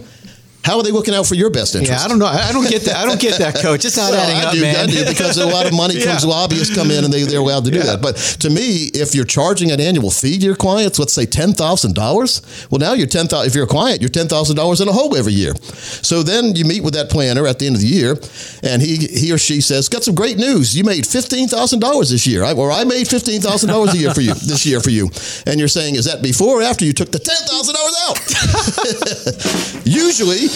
how 0.63 0.77
are 0.77 0.83
they 0.83 0.91
looking 0.91 1.15
out 1.15 1.25
for 1.25 1.35
your 1.35 1.49
best 1.49 1.73
interest? 1.75 1.99
Yeah, 1.99 2.05
I 2.05 2.07
don't 2.09 2.19
know. 2.19 2.25
I 2.27 2.51
don't 2.51 2.67
get 2.69 2.83
that. 2.83 2.97
I 2.97 3.05
don't 3.05 3.19
get 3.19 3.39
that, 3.39 3.55
coach. 3.55 3.85
It's 3.85 3.95
not 3.97 4.11
Well, 4.11 4.19
adding 4.19 4.35
I 4.35 4.45
up, 4.45 4.53
do, 4.53 4.61
man. 4.61 4.75
I 4.75 4.85
do 4.87 5.05
because 5.05 5.37
a 5.37 5.45
lot 5.47 5.65
of 5.65 5.73
money 5.73 6.03
comes. 6.03 6.25
Lobbyists 6.25 6.75
come 6.75 6.91
in 6.91 7.03
and 7.05 7.13
they, 7.13 7.23
they're 7.23 7.39
allowed 7.39 7.65
to 7.65 7.71
do 7.71 7.79
that. 7.79 8.01
But 8.01 8.17
to 8.41 8.49
me, 8.49 8.91
if 8.93 9.15
you're 9.15 9.25
charging 9.25 9.71
an 9.71 9.79
annual 9.79 10.11
fee 10.11 10.37
to 10.37 10.45
your 10.45 10.55
clients, 10.55 10.99
let's 10.99 11.13
say 11.13 11.25
ten 11.25 11.53
thousand 11.53 11.95
dollars, 11.95 12.41
well, 12.69 12.77
now 12.79 12.93
you're 12.93 13.07
ten 13.07 13.27
thousand. 13.27 13.47
If 13.47 13.55
you're 13.55 13.63
a 13.63 13.67
client, 13.67 14.01
you're 14.01 14.09
ten 14.09 14.27
thousand 14.27 14.57
dollars 14.57 14.81
in 14.81 14.87
a 14.89 14.91
hole 14.91 15.15
every 15.15 15.33
year. 15.33 15.55
So 15.55 16.23
then 16.23 16.55
you 16.55 16.65
meet 16.65 16.83
with 16.83 16.93
that 16.93 17.09
planner 17.09 17.47
at 17.47 17.57
the 17.59 17.65
end 17.65 17.75
of 17.77 17.81
the 17.81 17.87
year, 17.87 18.17
and 18.61 18.81
he 18.81 18.97
he 18.97 19.31
or 19.31 19.37
she 19.37 19.61
says, 19.61 19.87
"Got 19.89 20.03
some 20.03 20.13
great 20.13 20.37
news. 20.37 20.77
You 20.77 20.83
made 20.83 21.07
fifteen 21.07 21.47
thousand 21.47 21.79
dollars 21.79 22.09
this 22.09 22.27
year, 22.27 22.43
or 22.43 22.71
I 22.71 22.83
made 22.83 23.07
fifteen 23.07 23.39
thousand 23.41 23.69
dollars 23.69 23.93
a 23.93 23.97
year 23.97 24.13
for 24.13 24.21
you 24.21 24.33
this 24.45 24.65
year 24.65 24.81
for 24.81 24.89
you." 24.89 25.09
And 25.47 25.57
you're 25.57 25.69
saying, 25.69 25.95
"Is 25.95 26.03
that 26.05 26.21
before 26.21 26.59
or 26.59 26.63
after 26.63 26.83
you 26.83 26.91
took 26.93 27.11
the 27.11 27.19
ten 27.19 27.37
thousand 27.47 27.75
dollars 27.75 27.95
out?" 28.09 28.19
Usually 29.85 30.48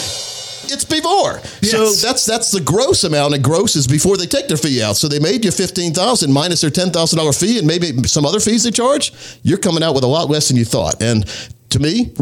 it's 0.71 0.85
before. 0.85 1.39
So 1.61 1.91
that's 1.91 2.25
that's 2.25 2.51
the 2.51 2.61
gross 2.61 3.03
amount, 3.03 3.33
and 3.33 3.43
gross 3.43 3.75
is 3.75 3.87
before 3.87 4.17
they 4.17 4.25
take 4.25 4.47
their 4.47 4.57
fee 4.57 4.81
out. 4.81 4.95
So 4.95 5.07
they 5.07 5.19
made 5.19 5.45
you 5.45 5.51
fifteen 5.51 5.93
thousand 5.93 6.31
minus 6.31 6.61
their 6.61 6.69
ten 6.69 6.91
thousand 6.91 7.17
dollar 7.17 7.33
fee, 7.33 7.57
and 7.57 7.67
maybe 7.67 8.03
some 8.03 8.25
other 8.25 8.39
fees 8.39 8.63
they 8.63 8.71
charge. 8.71 9.13
You're 9.43 9.57
coming 9.57 9.83
out 9.83 9.95
with 9.95 10.03
a 10.03 10.07
lot 10.07 10.29
less 10.29 10.47
than 10.47 10.57
you 10.57 10.65
thought. 10.65 11.01
And 11.01 11.25
to 11.69 11.79
me, 11.79 12.13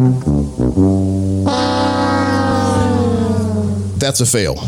that's 3.98 4.20
a 4.20 4.26
fail. 4.26 4.60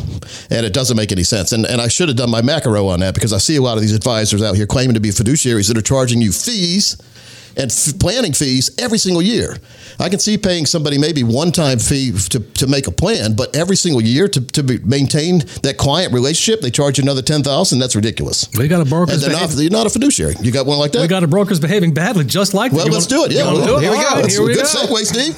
And 0.49 0.65
it 0.65 0.73
doesn't 0.73 0.95
make 0.95 1.11
any 1.11 1.23
sense. 1.23 1.51
And, 1.51 1.65
and 1.65 1.81
I 1.81 1.87
should 1.87 2.07
have 2.07 2.17
done 2.17 2.29
my 2.29 2.41
macro 2.41 2.87
on 2.87 2.99
that 2.99 3.15
because 3.15 3.33
I 3.33 3.39
see 3.39 3.55
a 3.55 3.61
lot 3.61 3.77
of 3.77 3.81
these 3.81 3.95
advisors 3.95 4.43
out 4.43 4.55
here 4.55 4.67
claiming 4.67 4.93
to 4.93 4.99
be 4.99 5.09
fiduciaries 5.09 5.67
that 5.67 5.77
are 5.77 5.81
charging 5.81 6.21
you 6.21 6.31
fees 6.31 6.97
and 7.55 7.71
f- 7.71 7.99
planning 7.99 8.33
fees 8.33 8.71
every 8.79 8.97
single 8.97 9.21
year. 9.21 9.57
I 9.99 10.09
can 10.09 10.19
see 10.19 10.37
paying 10.37 10.65
somebody 10.65 10.97
maybe 10.97 11.23
one 11.23 11.51
time 11.51 11.79
fee 11.79 12.11
to, 12.29 12.39
to 12.39 12.67
make 12.67 12.87
a 12.87 12.91
plan, 12.91 13.35
but 13.35 13.55
every 13.55 13.75
single 13.75 14.01
year 14.01 14.27
to, 14.27 14.41
to 14.41 14.63
be, 14.63 14.79
maintain 14.79 15.39
that 15.63 15.77
client 15.77 16.13
relationship, 16.13 16.61
they 16.61 16.71
charge 16.71 16.97
you 16.97 17.03
another 17.03 17.21
10000 17.21 17.79
That's 17.79 17.95
ridiculous. 17.95 18.47
We 18.57 18.67
got 18.67 18.77
a 18.77 18.81
And 18.81 18.89
broker's 18.89 19.21
they're 19.21 19.31
not, 19.31 19.53
you're 19.55 19.69
not 19.71 19.85
a 19.87 19.89
fiduciary. 19.89 20.35
You 20.41 20.51
got 20.51 20.65
one 20.65 20.79
like 20.79 20.91
that? 20.93 21.01
we 21.01 21.07
got 21.07 21.23
a 21.23 21.27
broker's 21.27 21.59
behaving 21.59 21.93
badly, 21.93 22.23
just 22.25 22.53
like 22.53 22.71
well, 22.71 22.81
that. 22.85 22.87
You 22.87 22.93
let's 22.93 23.11
wanna- 23.11 23.27
do 23.27 23.33
it. 23.33 23.37
Yeah, 23.37 23.45
well, 23.51 23.65
do 23.65 23.77
it? 23.77 23.81
here 23.81 23.91
we 23.91 23.97
go. 23.97 24.03
right, 24.03 24.21
That's 24.21 24.33
here 24.33 24.43
a 24.43 24.45
we 24.45 24.53
good 24.55 24.63
go. 24.63 24.95
segue, 24.95 25.05
Steve. 25.05 25.35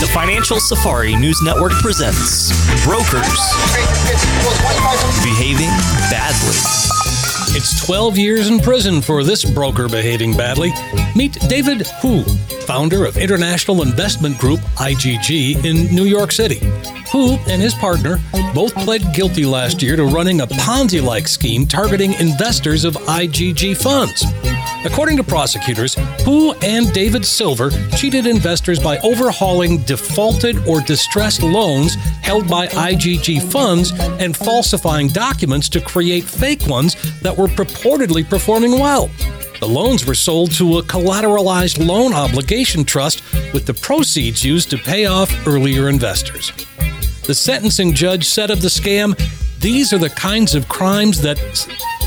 The 0.00 0.06
Financial 0.14 0.60
Safari 0.60 1.16
News 1.16 1.40
Network 1.42 1.72
presents 1.72 2.52
Brokers 2.84 3.38
Behaving 5.24 5.70
Badly. 6.10 6.97
It's 7.60 7.84
12 7.84 8.16
years 8.16 8.48
in 8.48 8.60
prison 8.60 9.02
for 9.02 9.24
this 9.24 9.44
broker 9.44 9.88
behaving 9.88 10.36
badly. 10.36 10.72
Meet 11.16 11.40
David 11.48 11.88
Hu, 12.00 12.22
founder 12.62 13.04
of 13.04 13.16
International 13.16 13.82
Investment 13.82 14.38
Group, 14.38 14.60
IGG, 14.76 15.64
in 15.64 15.92
New 15.92 16.04
York 16.04 16.30
City. 16.30 16.60
Hu 17.10 17.36
and 17.48 17.62
his 17.62 17.74
partner 17.74 18.18
both 18.54 18.74
pled 18.74 19.14
guilty 19.14 19.44
last 19.44 19.82
year 19.82 19.96
to 19.96 20.04
running 20.04 20.40
a 20.40 20.46
Ponzi 20.46 21.02
like 21.02 21.26
scheme 21.26 21.66
targeting 21.66 22.12
investors 22.14 22.84
of 22.84 22.94
IGG 22.94 23.76
funds. 23.76 24.24
According 24.84 25.16
to 25.16 25.24
prosecutors, 25.24 25.94
Hu 26.24 26.52
and 26.62 26.92
David 26.92 27.24
Silver 27.24 27.70
cheated 27.96 28.26
investors 28.26 28.78
by 28.78 28.98
overhauling 28.98 29.78
defaulted 29.78 30.58
or 30.68 30.80
distressed 30.80 31.42
loans 31.42 31.94
held 32.22 32.48
by 32.48 32.68
IGG 32.68 33.42
funds 33.50 33.92
and 34.20 34.36
falsifying 34.36 35.08
documents 35.08 35.68
to 35.70 35.80
create 35.80 36.24
fake 36.24 36.66
ones 36.66 36.96
that 37.22 37.36
were 37.36 37.48
purportedly 37.48 38.28
performing 38.28 38.78
well. 38.78 39.10
The 39.60 39.66
loans 39.66 40.06
were 40.06 40.14
sold 40.14 40.52
to 40.52 40.78
a 40.78 40.82
collateralized 40.82 41.84
loan 41.84 42.12
obligation 42.12 42.84
trust 42.84 43.22
with 43.52 43.66
the 43.66 43.74
proceeds 43.74 44.44
used 44.44 44.70
to 44.70 44.78
pay 44.78 45.06
off 45.06 45.34
earlier 45.46 45.88
investors. 45.88 46.52
The 47.28 47.34
sentencing 47.34 47.92
judge 47.92 48.26
said 48.26 48.50
of 48.50 48.62
the 48.62 48.68
scam, 48.68 49.14
these 49.60 49.92
are 49.92 49.98
the 49.98 50.08
kinds 50.08 50.54
of 50.54 50.66
crimes 50.66 51.20
that 51.20 51.36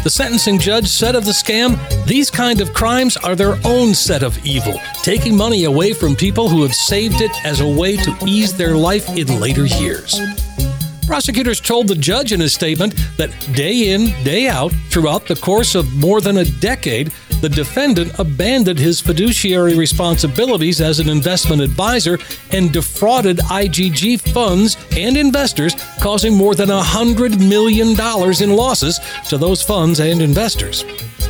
the 0.03 0.09
sentencing 0.09 0.57
judge 0.57 0.87
said 0.87 1.13
of 1.13 1.25
the 1.25 1.31
scam, 1.31 1.77
these 2.07 2.31
kind 2.31 2.59
of 2.59 2.73
crimes 2.73 3.17
are 3.17 3.35
their 3.35 3.59
own 3.63 3.93
set 3.93 4.23
of 4.23 4.43
evil, 4.43 4.81
taking 5.03 5.37
money 5.37 5.65
away 5.65 5.93
from 5.93 6.15
people 6.15 6.49
who 6.49 6.63
have 6.63 6.73
saved 6.73 7.21
it 7.21 7.29
as 7.45 7.61
a 7.61 7.67
way 7.67 7.97
to 7.97 8.17
ease 8.25 8.57
their 8.57 8.75
life 8.75 9.15
in 9.15 9.39
later 9.39 9.67
years. 9.67 10.19
Prosecutors 11.05 11.61
told 11.61 11.87
the 11.87 11.93
judge 11.93 12.31
in 12.31 12.39
his 12.39 12.55
statement 12.55 12.95
that 13.17 13.29
day 13.53 13.93
in, 13.93 14.07
day 14.23 14.47
out, 14.47 14.71
throughout 14.89 15.27
the 15.27 15.35
course 15.35 15.75
of 15.75 15.93
more 15.93 16.19
than 16.19 16.37
a 16.37 16.45
decade, 16.45 17.13
the 17.41 17.49
defendant 17.49 18.17
abandoned 18.19 18.79
his 18.79 19.01
fiduciary 19.01 19.75
responsibilities 19.75 20.79
as 20.79 20.99
an 20.99 21.09
investment 21.09 21.61
advisor 21.61 22.17
and 22.51 22.71
defrauded 22.71 23.37
IGG 23.37 24.21
funds 24.31 24.77
and 24.95 25.17
investors, 25.17 25.75
causing 25.99 26.35
more 26.35 26.55
than 26.55 26.69
$100 26.69 27.39
million 27.47 27.89
in 27.89 28.55
losses 28.55 28.99
to 29.29 29.37
those 29.37 29.61
funds 29.61 29.99
and 29.99 30.21
investors. 30.21 30.83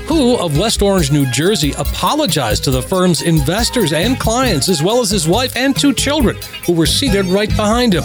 Hu 0.07 0.35
of 0.37 0.57
West 0.57 0.81
Orange, 0.81 1.11
New 1.11 1.25
Jersey, 1.31 1.71
apologized 1.77 2.65
to 2.65 2.71
the 2.71 2.81
firm's 2.81 3.21
investors 3.21 3.93
and 3.93 4.19
clients, 4.19 4.67
as 4.67 4.83
well 4.83 4.99
as 4.99 5.09
his 5.09 5.27
wife 5.27 5.55
and 5.55 5.75
two 5.75 5.93
children, 5.93 6.37
who 6.65 6.73
were 6.73 6.85
seated 6.85 7.25
right 7.25 7.49
behind 7.49 7.93
him. 7.93 8.03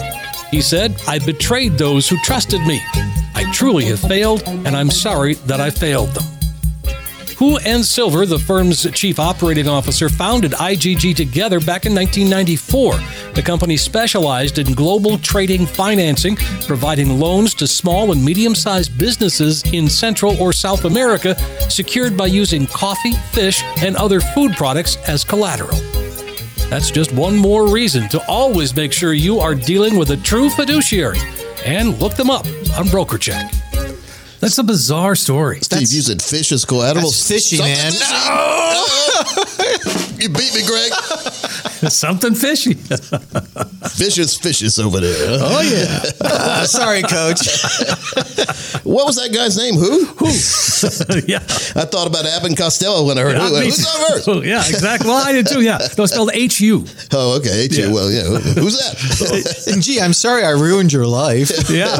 He 0.49 0.61
said, 0.61 1.01
I 1.07 1.19
betrayed 1.19 1.73
those 1.73 2.07
who 2.07 2.17
trusted 2.19 2.61
me. 2.61 2.81
I 3.35 3.51
truly 3.51 3.85
have 3.85 3.99
failed, 3.99 4.43
and 4.47 4.69
I'm 4.69 4.89
sorry 4.89 5.33
that 5.33 5.59
I 5.59 5.69
failed 5.69 6.09
them. 6.09 6.36
Hu 7.37 7.57
and 7.57 7.85
Silver, 7.85 8.25
the 8.25 8.39
firm's 8.39 8.89
chief 8.93 9.19
operating 9.19 9.67
officer, 9.67 10.09
founded 10.09 10.53
IGG 10.53 11.15
together 11.15 11.59
back 11.59 11.85
in 11.85 11.93
1994. 11.93 12.95
The 13.35 13.43
company 13.43 13.77
specialized 13.77 14.57
in 14.57 14.73
global 14.73 15.19
trading 15.19 15.67
financing, 15.67 16.35
providing 16.65 17.19
loans 17.19 17.53
to 17.55 17.67
small 17.67 18.11
and 18.11 18.25
medium 18.25 18.55
sized 18.55 18.97
businesses 18.97 19.61
in 19.71 19.87
Central 19.87 20.35
or 20.41 20.51
South 20.51 20.85
America, 20.85 21.35
secured 21.69 22.17
by 22.17 22.25
using 22.25 22.65
coffee, 22.65 23.13
fish, 23.31 23.61
and 23.83 23.95
other 23.97 24.19
food 24.19 24.53
products 24.53 24.95
as 25.07 25.23
collateral. 25.23 25.77
That's 26.71 26.89
just 26.89 27.13
one 27.13 27.37
more 27.37 27.71
reason 27.71 28.09
to 28.09 28.27
always 28.27 28.75
make 28.75 28.91
sure 28.91 29.13
you 29.13 29.39
are 29.39 29.53
dealing 29.53 29.95
with 29.95 30.09
a 30.09 30.17
true 30.17 30.49
fiduciary 30.49 31.19
and 31.63 31.99
look 31.99 32.15
them 32.15 32.31
up 32.31 32.47
on 32.77 32.87
BrokerCheck. 32.87 33.66
That's 34.39 34.57
a 34.57 34.63
bizarre 34.63 35.15
story. 35.15 35.59
Steve 35.61 35.81
using 35.91 36.19
fish 36.19 36.51
as 36.51 36.63
collateral. 36.65 37.05
That's 37.05 37.27
fishy, 37.27 37.57
Something 37.57 37.73
man. 37.75 37.91
fishy. 37.91 38.05
you 40.23 40.29
beat 40.29 40.53
me, 40.53 40.61
Greg. 40.65 40.91
Something 41.91 42.33
fishy. 42.35 42.73
Fishes, 42.73 44.35
fishes 44.37 44.79
over 44.79 44.99
there. 44.99 45.37
Oh 45.41 45.61
yeah. 45.61 46.03
Uh, 46.29 46.65
sorry, 46.65 47.01
coach. 47.03 47.47
What 48.83 49.05
was 49.05 49.15
that 49.17 49.31
guy's 49.33 49.57
name? 49.57 49.75
Who? 49.75 50.05
Who? 50.05 50.25
yeah. 51.27 51.39
I 51.75 51.85
thought 51.85 52.07
about 52.07 52.25
Abbott 52.25 52.57
Costello 52.57 53.05
when 53.05 53.17
I 53.17 53.21
heard 53.21 53.35
Yeah, 53.37 53.47
who. 53.49 53.59
me 53.59 53.65
Who's 53.65 53.77
too. 53.77 53.83
that 53.83 54.07
first? 54.09 54.27
Oh, 54.27 54.41
yeah, 54.41 54.59
exactly. 54.67 55.07
Well, 55.09 55.25
I 55.25 55.31
did 55.33 55.47
too. 55.47 55.61
Yeah, 55.61 55.77
it 55.81 55.97
was 55.97 56.11
spelled 56.11 56.31
H 56.33 56.59
U. 56.61 56.85
Oh, 57.13 57.37
okay. 57.37 57.63
H-U. 57.63 57.83
Yeah. 57.87 57.91
Well, 57.93 58.11
yeah. 58.11 58.23
Who's 58.23 58.77
that? 58.77 59.67
And 59.73 59.81
gee, 59.83 59.99
I'm 60.01 60.13
sorry 60.13 60.43
I 60.43 60.51
ruined 60.51 60.91
your 60.93 61.05
life. 61.07 61.69
Yeah. 61.69 61.95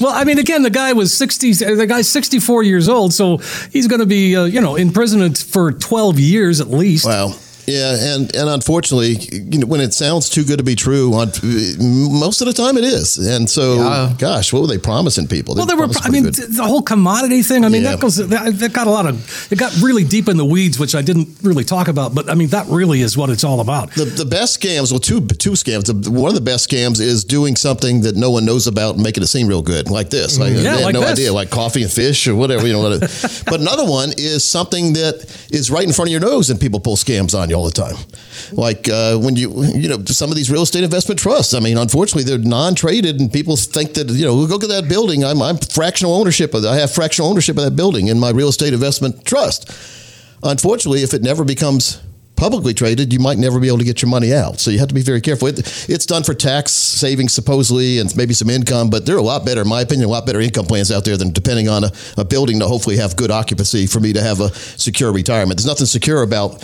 well, 0.00 0.12
I 0.14 0.24
mean, 0.24 0.38
again, 0.38 0.62
the 0.62 0.70
guy 0.70 0.92
was 0.92 1.12
sixty. 1.32 1.52
The 1.52 1.86
guy's 1.86 2.08
sixty-four 2.08 2.62
years 2.62 2.88
old, 2.88 3.12
so 3.12 3.38
he's 3.72 3.88
going 3.88 4.00
to 4.00 4.06
be, 4.06 4.36
uh, 4.36 4.44
you 4.44 4.60
know, 4.60 4.76
in 4.76 4.92
prison 4.92 5.34
for 5.34 5.72
twelve 5.72 6.18
years 6.20 6.60
at 6.60 6.68
least. 6.68 7.04
wow. 7.06 7.34
Yeah, 7.66 8.14
and 8.14 8.34
and 8.34 8.48
unfortunately, 8.48 9.16
you 9.32 9.58
know, 9.58 9.66
when 9.66 9.80
it 9.80 9.92
sounds 9.92 10.28
too 10.28 10.44
good 10.44 10.58
to 10.58 10.64
be 10.64 10.74
true, 10.76 11.12
on 11.14 11.32
most 11.78 12.40
of 12.40 12.46
the 12.46 12.52
time 12.52 12.76
it 12.76 12.84
is. 12.84 13.18
And 13.18 13.48
so, 13.48 13.76
Yeah. 13.76 14.12
gosh, 14.18 14.52
what 14.52 14.62
were 14.62 14.68
they 14.68 14.78
promising 14.78 15.26
people? 15.26 15.54
Well, 15.54 15.66
there 15.66 15.76
were. 15.76 15.88
I 16.02 16.10
mean, 16.10 16.24
good. 16.24 16.34
the 16.34 16.62
whole 16.64 16.82
commodity 16.82 17.42
thing. 17.42 17.64
I 17.64 17.68
mean, 17.68 17.82
Yeah. 17.82 17.92
that 17.92 18.00
goes. 18.00 18.16
That, 18.16 18.58
that 18.58 18.72
got 18.72 18.86
a 18.86 18.90
lot 18.90 19.06
of. 19.06 19.48
It 19.50 19.58
got 19.58 19.74
really 19.80 20.04
deep 20.04 20.28
in 20.28 20.36
the 20.36 20.44
weeds, 20.44 20.78
which 20.78 20.94
I 20.94 21.02
didn't 21.02 21.28
really 21.42 21.64
talk 21.64 21.88
about. 21.88 22.14
But 22.14 22.30
I 22.30 22.34
mean, 22.34 22.48
that 22.48 22.66
really 22.68 23.02
is 23.02 23.16
what 23.16 23.30
it's 23.30 23.44
all 23.44 23.60
about. 23.60 23.94
The, 23.94 24.04
the 24.04 24.24
best 24.24 24.60
scams, 24.60 24.92
well, 24.92 25.00
two 25.00 25.20
two 25.26 25.52
scams. 25.52 26.08
One 26.08 26.28
of 26.28 26.34
the 26.36 26.40
best 26.40 26.70
scams 26.70 27.00
is 27.00 27.24
doing 27.24 27.56
something 27.56 28.02
that 28.02 28.14
no 28.16 28.30
one 28.30 28.44
knows 28.44 28.66
about 28.66 28.94
and 28.94 29.02
making 29.02 29.22
it 29.22 29.26
seem 29.26 29.48
real 29.48 29.62
good, 29.62 29.90
like 29.90 30.10
this. 30.10 30.38
Like, 30.38 30.52
mm, 30.52 30.62
Yeah, 30.62 30.76
they 30.76 30.84
like 30.84 30.94
no 30.94 31.00
this. 31.00 31.10
idea, 31.12 31.32
like 31.32 31.50
coffee 31.50 31.82
and 31.82 31.90
fish 31.90 32.28
or 32.28 32.34
whatever. 32.36 32.66
You 32.66 32.74
know. 32.74 32.82
What 32.90 33.00
but 33.46 33.60
another 33.60 33.84
one 33.84 34.12
is 34.16 34.44
something 34.44 34.92
that 34.94 35.26
is 35.50 35.70
right 35.70 35.84
in 35.86 35.92
front 35.92 36.08
of 36.08 36.12
your 36.12 36.20
nose, 36.20 36.50
and 36.50 36.60
people 36.60 36.78
pull 36.80 36.96
scams 36.96 37.36
on 37.36 37.50
you 37.50 37.55
all 37.56 37.64
the 37.64 37.70
time. 37.70 37.96
Like 38.52 38.88
uh, 38.88 39.18
when 39.18 39.34
you 39.36 39.64
you 39.64 39.88
know 39.88 40.04
some 40.04 40.30
of 40.30 40.36
these 40.36 40.50
real 40.50 40.62
estate 40.62 40.84
investment 40.84 41.18
trusts. 41.18 41.54
I 41.54 41.60
mean, 41.60 41.78
unfortunately, 41.78 42.24
they're 42.24 42.38
non-traded, 42.38 43.18
and 43.20 43.32
people 43.32 43.56
think 43.56 43.94
that 43.94 44.08
you 44.10 44.24
know, 44.24 44.34
look 44.34 44.62
at 44.62 44.68
that 44.68 44.88
building. 44.88 45.24
I'm 45.24 45.42
I'm 45.42 45.58
fractional 45.58 46.14
ownership. 46.14 46.54
Of, 46.54 46.64
I 46.64 46.76
have 46.76 46.92
fractional 46.92 47.30
ownership 47.30 47.56
of 47.56 47.64
that 47.64 47.76
building 47.76 48.08
in 48.08 48.20
my 48.20 48.30
real 48.30 48.48
estate 48.48 48.72
investment 48.72 49.24
trust. 49.24 49.72
Unfortunately, 50.42 51.02
if 51.02 51.14
it 51.14 51.22
never 51.22 51.44
becomes 51.44 52.00
publicly 52.36 52.74
traded, 52.74 53.12
you 53.12 53.18
might 53.18 53.38
never 53.38 53.58
be 53.58 53.66
able 53.66 53.78
to 53.78 53.84
get 53.84 54.02
your 54.02 54.10
money 54.10 54.32
out. 54.32 54.60
So 54.60 54.70
you 54.70 54.78
have 54.78 54.88
to 54.88 54.94
be 54.94 55.02
very 55.02 55.20
careful. 55.20 55.48
It, 55.48 55.58
it's 55.88 56.06
done 56.06 56.22
for 56.22 56.34
tax 56.34 56.70
savings, 56.72 57.32
supposedly, 57.32 57.98
and 57.98 58.14
maybe 58.14 58.34
some 58.34 58.50
income, 58.50 58.90
but 58.90 59.06
there 59.06 59.16
are 59.16 59.18
a 59.18 59.22
lot 59.22 59.44
better, 59.44 59.62
in 59.62 59.68
my 59.68 59.80
opinion, 59.80 60.08
a 60.08 60.12
lot 60.12 60.26
better 60.26 60.40
income 60.40 60.66
plans 60.66 60.92
out 60.92 61.04
there 61.04 61.16
than 61.16 61.32
depending 61.32 61.68
on 61.68 61.84
a, 61.84 61.92
a 62.18 62.24
building 62.24 62.60
to 62.60 62.68
hopefully 62.68 62.98
have 62.98 63.16
good 63.16 63.30
occupancy 63.30 63.86
for 63.86 64.00
me 64.00 64.12
to 64.12 64.22
have 64.22 64.40
a 64.40 64.54
secure 64.54 65.12
retirement. 65.12 65.58
There's 65.58 65.66
nothing 65.66 65.86
secure 65.86 66.22
about 66.22 66.62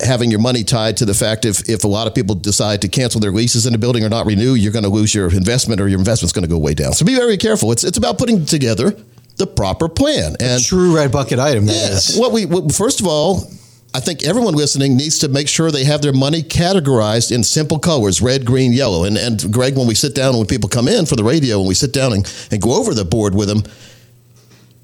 having 0.00 0.30
your 0.30 0.40
money 0.40 0.64
tied 0.64 0.96
to 0.98 1.04
the 1.04 1.14
fact 1.14 1.44
if, 1.44 1.68
if 1.68 1.84
a 1.84 1.88
lot 1.88 2.06
of 2.06 2.14
people 2.14 2.34
decide 2.34 2.82
to 2.82 2.88
cancel 2.88 3.20
their 3.20 3.32
leases 3.32 3.66
in 3.66 3.72
the 3.72 3.78
building 3.78 4.04
or 4.04 4.08
not 4.08 4.26
renew, 4.26 4.54
you're 4.54 4.72
going 4.72 4.84
to 4.84 4.90
lose 4.90 5.14
your 5.14 5.30
investment 5.32 5.80
or 5.80 5.88
your 5.88 5.98
investment's 5.98 6.32
going 6.32 6.44
to 6.44 6.48
go 6.48 6.58
way 6.58 6.74
down. 6.74 6.92
So 6.92 7.04
be 7.04 7.16
very 7.16 7.36
careful. 7.36 7.72
It's, 7.72 7.84
it's 7.84 7.98
about 7.98 8.18
putting 8.18 8.44
together 8.44 8.96
the 9.38 9.46
proper 9.46 9.88
plan. 9.88 10.36
And 10.40 10.62
True 10.62 10.96
red 10.96 11.10
bucket 11.10 11.38
item. 11.38 11.66
That 11.66 11.74
yeah. 11.74 11.96
is. 11.96 12.16
What 12.16 12.32
we 12.32 12.44
what, 12.46 12.72
first 12.72 13.00
of 13.00 13.06
all, 13.06 13.50
I 13.94 14.00
think 14.00 14.22
everyone 14.22 14.54
listening 14.54 14.96
needs 14.96 15.20
to 15.20 15.28
make 15.28 15.48
sure 15.48 15.70
they 15.70 15.84
have 15.84 16.02
their 16.02 16.12
money 16.12 16.42
categorized 16.42 17.32
in 17.32 17.42
simple 17.42 17.78
colors: 17.78 18.20
red, 18.20 18.44
green, 18.44 18.72
yellow. 18.72 19.04
And 19.04 19.16
and 19.16 19.50
Greg, 19.52 19.76
when 19.76 19.86
we 19.86 19.94
sit 19.94 20.14
down, 20.14 20.36
when 20.36 20.46
people 20.46 20.68
come 20.68 20.88
in 20.88 21.06
for 21.06 21.16
the 21.16 21.24
radio, 21.24 21.58
when 21.58 21.68
we 21.68 21.74
sit 21.74 21.92
down 21.92 22.12
and, 22.12 22.48
and 22.50 22.60
go 22.60 22.78
over 22.78 22.92
the 22.92 23.04
board 23.04 23.34
with 23.34 23.48
them, 23.48 23.62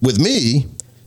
with 0.01 0.19
me. 0.19 0.67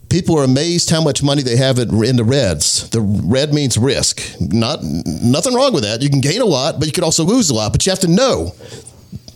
People 0.09 0.39
are 0.39 0.43
amazed 0.43 0.89
how 0.89 1.01
much 1.01 1.21
money 1.21 1.41
they 1.41 1.57
have 1.57 1.79
in 1.79 2.15
the 2.15 2.23
reds. 2.23 2.89
The 2.89 3.01
red 3.01 3.53
means 3.53 3.77
risk. 3.77 4.21
Not 4.39 4.81
nothing 4.83 5.53
wrong 5.53 5.73
with 5.73 5.83
that. 5.83 6.01
You 6.01 6.09
can 6.09 6.21
gain 6.21 6.41
a 6.41 6.45
lot, 6.45 6.79
but 6.79 6.87
you 6.87 6.93
could 6.93 7.03
also 7.03 7.25
lose 7.25 7.49
a 7.49 7.53
lot. 7.53 7.73
But 7.73 7.85
you 7.85 7.89
have 7.91 7.99
to 7.99 8.07
know 8.07 8.55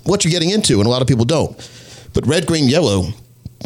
what 0.03 0.23
you're 0.23 0.31
getting 0.31 0.49
into, 0.49 0.79
and 0.79 0.88
a 0.88 0.89
lot 0.89 1.01
of 1.01 1.07
people 1.07 1.25
don't. 1.25 1.57
But 2.13 2.25
red, 2.25 2.45
green, 2.45 2.67
yellow 2.67 3.07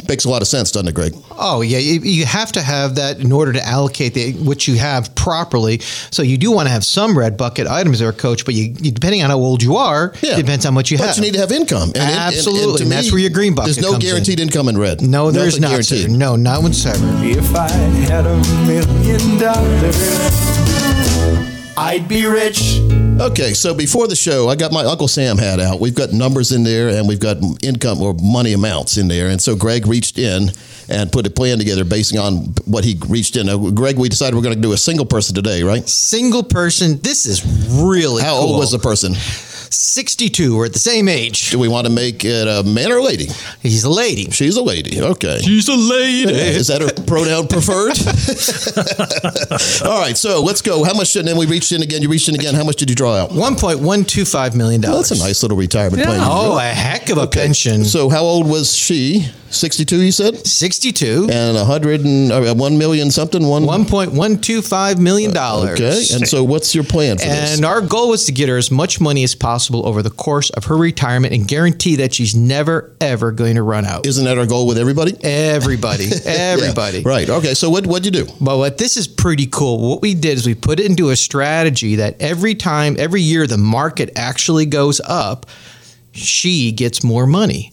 makes 0.08 0.26
a 0.26 0.30
lot 0.30 0.42
of 0.42 0.48
sense, 0.48 0.72
doesn't 0.72 0.88
it, 0.88 0.96
Greg? 0.96 1.14
Oh 1.38 1.62
yeah, 1.62 1.78
you, 1.80 2.00
you 2.02 2.26
have 2.26 2.52
to 2.54 2.62
have 2.62 2.96
that 2.96 3.20
in 3.20 3.32
order 3.32 3.54
to 3.54 3.66
allocate 3.66 4.14
the, 4.14 4.34
what 4.34 4.68
you 4.68 4.76
have 4.76 5.14
properly. 5.16 5.80
So 6.12 6.22
you 6.24 6.38
do 6.38 6.52
want 6.52 6.68
to 6.68 6.72
have 6.72 6.86
some 6.86 7.18
red 7.18 7.38
bucket 7.38 7.68
items 7.68 8.00
there, 8.00 8.12
coach. 8.14 8.46
But 8.46 8.54
you, 8.54 8.74
you 8.80 8.92
depending 8.92 9.24
on 9.24 9.30
how 9.30 9.38
old 9.38 9.64
you 9.64 9.76
are, 9.78 10.14
Yeah. 10.22 10.36
depends 10.36 10.66
on 10.66 10.76
what 10.76 10.92
you 10.92 10.98
but 10.98 11.08
have. 11.08 11.16
you 11.18 11.22
need 11.24 11.34
to 11.34 11.40
have 11.40 11.52
income. 11.52 11.90
And- 11.90 11.98
and- 11.98 12.04
and- 12.06 12.12
and 12.16 12.36
Absolutely, 12.36 12.78
to 12.78 12.84
and 12.84 12.92
that's 12.92 13.12
where 13.12 13.22
your 13.22 13.30
green 13.32 13.56
bucket 13.56 13.76
There's 13.76 13.86
no 13.86 13.94
comes 13.94 14.04
in. 14.04 14.10
guaranteed 14.10 14.40
income 14.40 14.68
in 14.70 14.78
red. 14.78 15.02
no, 15.02 15.32
there's 15.32 15.60
Nothing 15.60 15.78
not. 15.80 15.88
Guaranteed. 15.90 16.12
No, 16.18 16.36
not 16.36 16.62
whatsoever. 16.64 17.06
If 17.24 17.56
I 17.56 17.70
had 17.70 18.26
a 18.26 18.38
million 18.66 19.38
dollars, 19.40 19.96
I'd 21.78 22.08
be 22.08 22.26
rich. 22.26 22.80
Okay, 23.20 23.54
so 23.54 23.74
before 23.74 24.08
the 24.08 24.16
show, 24.16 24.48
I 24.50 24.56
got 24.56 24.72
my 24.72 24.84
Uncle 24.86 25.08
Sam 25.08 25.38
hat 25.38 25.60
out. 25.60 25.80
We've 25.80 25.96
got 25.96 26.12
numbers 26.14 26.52
in 26.52 26.64
there 26.64 26.90
and 26.90 27.08
we've 27.08 27.20
got 27.20 27.38
income 27.64 28.02
or 28.02 28.14
money 28.22 28.54
amounts 28.54 28.98
in 28.98 29.08
there. 29.08 29.30
And 29.30 29.42
so 29.42 29.56
Greg 29.56 29.86
reached 29.88 30.18
in 30.18 30.50
and 30.90 31.12
put 31.12 31.26
a 31.26 31.30
plan 31.30 31.58
together 31.58 31.84
based 31.84 32.16
on 32.16 32.54
what 32.66 32.84
he 32.84 32.98
reached 33.10 33.36
in. 33.38 33.48
Now, 33.48 33.58
Greg, 33.72 33.98
we 33.98 34.10
decided 34.10 34.36
we're 34.36 34.42
going 34.44 34.56
to 34.56 34.62
do 34.62 34.74
a 34.74 34.78
single 34.78 35.06
person 35.06 35.34
today, 35.36 35.64
right? 35.64 35.88
Single 35.88 36.44
person. 36.44 37.00
This 37.02 37.26
is 37.26 37.44
really 37.82 38.22
How 38.22 38.38
cool. 38.40 38.50
old 38.50 38.60
was 38.60 38.72
the 38.72 38.80
person? 38.80 39.14
62. 39.74 40.56
We're 40.58 40.66
at 40.66 40.74
the 40.74 40.80
same 40.80 41.08
age. 41.08 41.52
Do 41.52 41.60
we 41.60 41.68
want 41.68 41.88
to 41.88 41.94
make 41.94 42.24
it 42.26 42.48
a 42.48 42.64
man 42.64 42.92
or 42.92 42.98
a 42.98 43.04
lady? 43.04 43.28
He's 43.62 43.84
a 43.84 43.90
lady. 43.90 44.30
She's 44.32 44.56
a 44.58 44.62
lady. 44.64 45.02
Okay. 45.02 45.40
She's 45.42 45.68
a 45.68 45.76
lady. 45.76 46.34
Is 46.34 46.68
that 46.68 46.82
her 46.82 46.92
pronoun 47.06 47.48
preferred? 47.48 47.96
All 49.86 50.00
right, 50.00 50.18
so 50.18 50.42
let's 50.42 50.62
go. 50.62 50.84
How 50.84 50.94
much? 50.94 51.16
And 51.16 51.28
then 51.28 51.38
we 51.38 51.46
reached 51.46 51.72
in 51.72 51.82
again. 51.82 52.02
You 52.02 52.10
reached 52.10 52.30
in 52.30 52.36
again. 52.36 52.54
How 52.56 52.64
much 52.64 52.76
did 52.78 52.90
you 52.90 52.96
draw 52.96 53.16
out? 53.16 53.32
One 53.32 53.56
point 53.56 53.80
one 53.80 54.04
two 54.04 54.26
five 54.26 54.56
million 54.56 54.82
Well, 54.82 54.92
dollars. 54.94 55.10
that's 55.10 55.22
a 55.22 55.24
nice 55.24 55.42
little 55.44 55.58
retirement 55.58 56.00
Yeah. 56.00 56.06
plan. 56.08 56.20
Oh, 56.24 56.52
drew. 56.52 56.60
a 56.60 56.64
heck 56.64 57.10
of 57.10 57.18
a 57.18 57.28
pension. 57.28 57.86
So 57.86 58.10
how 58.10 58.22
old 58.24 58.48
was 58.50 58.76
she? 58.76 59.28
62, 59.52 60.02
you 60.02 60.12
said? 60.12 60.46
62. 60.46 61.30
And 61.32 61.56
100 61.56 62.02
and 62.02 62.30
uh, 62.32 62.54
1 62.54 62.78
million 62.78 63.10
something? 63.10 63.46
One, 63.48 63.66
One 63.66 63.86
point 63.86 64.12
one 64.12 64.38
two 64.42 64.62
five 64.62 65.00
million 65.00 65.32
dollars. 65.34 65.80
Okay. 65.80 66.16
And 66.16 66.28
so 66.28 66.44
what's 66.44 66.76
your 66.76 66.84
plan 66.84 67.18
for 67.18 67.24
this? 67.26 67.56
And 67.56 67.64
our 67.66 67.80
goal 67.80 68.10
was 68.10 68.26
to 68.26 68.34
get 68.34 68.50
her 68.50 68.58
as 68.58 68.70
much 68.70 69.00
money 69.00 69.24
as 69.24 69.34
possible 69.34 69.55
over 69.60 70.02
the 70.02 70.10
course 70.10 70.50
of 70.52 70.66
her 70.66 70.78
retirement 70.78 71.34
and 71.34 71.48
guarantee 71.48 71.96
that 71.98 72.14
she's 72.14 72.36
never, 72.36 72.96
ever 73.02 73.32
going 73.32 73.56
to 73.56 73.64
run 73.64 73.86
out. 73.86 74.06
Isn't 74.06 74.26
that 74.26 74.38
our 74.38 74.46
goal 74.46 74.68
with 74.68 74.78
everybody? 74.78 75.16
Everybody, 75.24 76.10
everybody. 76.26 77.00
Yeah, 77.00 77.08
Right. 77.10 77.30
Okay. 77.30 77.54
So 77.54 77.70
what, 77.70 77.88
what'd 77.88 78.06
you 78.06 78.12
do? 78.24 78.32
But 78.42 78.58
what 78.58 78.78
this 78.78 78.98
is 78.98 79.08
pretty 79.08 79.48
cool. 79.48 79.90
What 79.90 80.02
we 80.02 80.14
did 80.14 80.38
is 80.38 80.46
we 80.46 80.56
put 80.56 80.80
it 80.80 80.86
into 80.86 81.10
a 81.10 81.16
strategy 81.16 81.96
that 81.96 82.22
every 82.22 82.56
time, 82.56 82.96
every 82.98 83.22
year 83.22 83.48
the 83.48 83.58
market 83.58 84.12
actually 84.16 84.66
goes 84.66 85.00
up, 85.02 85.46
she 86.12 86.72
gets 86.72 87.04
more 87.04 87.26
money. 87.26 87.72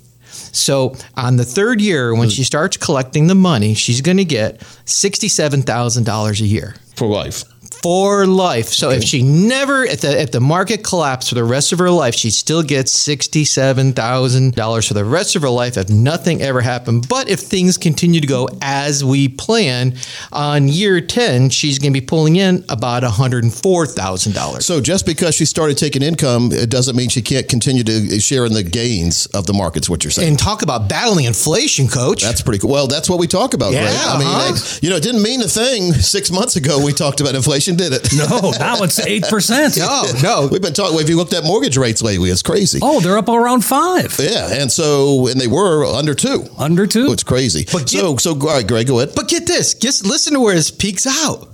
So 0.53 0.97
on 1.17 1.37
the 1.37 1.45
third 1.45 1.81
year, 1.81 2.15
when 2.15 2.29
she 2.29 2.45
starts 2.45 2.77
collecting 2.77 3.27
the 3.27 3.35
money, 3.35 3.75
she's 3.75 4.01
going 4.01 4.19
to 4.19 4.25
get 4.25 4.63
sixty-seven 4.85 5.63
thousand 5.63 6.05
dollars 6.05 6.41
a 6.41 6.47
year 6.47 6.75
For 6.97 7.07
life. 7.07 7.45
For 7.83 8.27
life. 8.27 8.67
So 8.69 8.91
if 8.91 9.03
she 9.05 9.23
never, 9.23 9.85
if 9.85 10.01
the 10.03 10.21
if 10.21 10.31
the 10.31 10.41
market 10.41 10.85
collapsed 10.85 11.29
for 11.31 11.35
the 11.35 11.45
rest 11.45 11.73
of 11.73 11.79
her 11.79 11.91
life, 11.91 12.15
she 12.15 12.31
still 12.31 12.63
gets 12.63 12.93
sixty-seven 12.93 13.93
thousand 13.95 14.55
dollars 14.55 14.87
for 14.89 14.95
the 14.95 15.05
rest 15.05 15.37
of 15.37 15.43
her 15.43 15.49
life 15.49 15.77
if 15.77 15.89
nothing 15.89 16.43
ever 16.43 16.61
happened. 16.61 17.09
But 17.09 17.29
if 17.29 17.41
things 17.41 17.77
continue 17.79 18.21
to 18.21 18.27
go 18.27 18.49
as 18.61 19.05
we 19.05 19.29
plan, 19.29 19.95
on 20.33 20.69
year 20.69 21.01
ten, 21.01 21.51
she's 21.51 21.79
going 21.79 21.93
to 21.93 22.01
be 22.01 22.05
pulling 22.05 22.37
in 22.37 22.65
about 22.69 23.03
one 23.03 23.13
hundred 23.13 23.45
and 23.45 23.53
four 23.55 23.87
thousand 23.87 24.35
dollars. 24.35 24.67
So 24.67 24.81
just 24.81 25.07
because 25.07 25.35
she 25.35 25.45
started 25.45 25.79
taking 25.79 26.03
income, 26.03 26.51
it 26.53 26.71
doesn't 26.71 26.97
mean 26.97 27.09
she 27.09 27.23
can't 27.23 27.49
continue 27.49 27.85
to 27.85 28.21
share 28.21 28.45
in 28.47 28.53
the 28.53 28.63
gains 28.63 29.27
of 29.27 29.47
the 29.47 29.53
markets, 29.53 29.89
what 29.89 30.05
you're 30.05 30.11
saying. 30.11 30.29
And 30.29 30.39
talk 30.39 30.63
about 30.63 30.89
battling 30.89 31.25
inflation, 31.25 31.89
coach. 31.89 32.23
that's 32.23 32.43
pretty 32.43 32.59
cool. 32.59 32.71
Well, 32.71 32.87
that's 32.87 33.09
what 33.09 33.19
we 33.19 33.27
talk 33.27 33.55
about, 33.55 33.73
Yeah, 33.73 33.83
Greg. 33.83 33.95
I 33.97 34.19
mean, 34.19 34.29
uh-huh. 34.29 34.55
it- 34.55 34.83
you 34.83 34.91
know, 34.91 34.97
it 34.97 35.03
didn't 35.03 35.23
mean 35.23 35.41
a 35.43 35.49
thing 35.49 35.93
six 35.93 36.31
months 36.31 36.57
ago 36.57 36.83
we 36.85 36.93
talked 36.93 37.21
about 37.21 37.35
inflation, 37.35 37.62
did 37.71 37.93
it? 37.93 38.09
No, 38.15 38.51
now 38.59 38.83
it's 38.83 38.99
eight 39.07 39.25
percent. 39.25 39.77
no, 39.79 40.03
no. 40.23 40.49
We've 40.51 40.61
been 40.61 40.73
talking, 40.75 40.99
if 41.01 41.09
you 41.09 41.17
looked 41.17 41.33
at 41.33 41.45
mortgage 41.45 41.77
rates 41.77 42.03
lately, 42.03 42.31
it's 42.31 42.43
crazy. 42.43 42.79
Oh, 42.83 43.01
they're 43.01 43.17
up 43.19 43.29
around 43.29 43.65
five, 43.65 44.17
Yeah, 44.19 44.49
and 44.53 44.71
so 44.71 45.27
and 45.29 45.41
they 45.41 45.47
were 45.47 45.85
under 45.87 46.15
two. 46.15 46.45
under 46.59 46.87
two. 46.87 47.13
It's 47.13 47.23
crazy. 47.23 47.67
But 47.71 47.89
so 47.89 48.17
so 48.17 48.33
all 48.33 48.39
right, 48.47 48.67
Greg, 48.67 48.87
go 48.89 48.99
ahead. 49.01 49.15
But 49.15 49.29
get 49.29 49.47
this, 49.47 49.75
just 49.75 50.05
listen 50.05 50.35
to 50.35 50.41
where 50.41 50.55
this 50.55 50.71
peaks 50.71 51.07
out. 51.07 51.49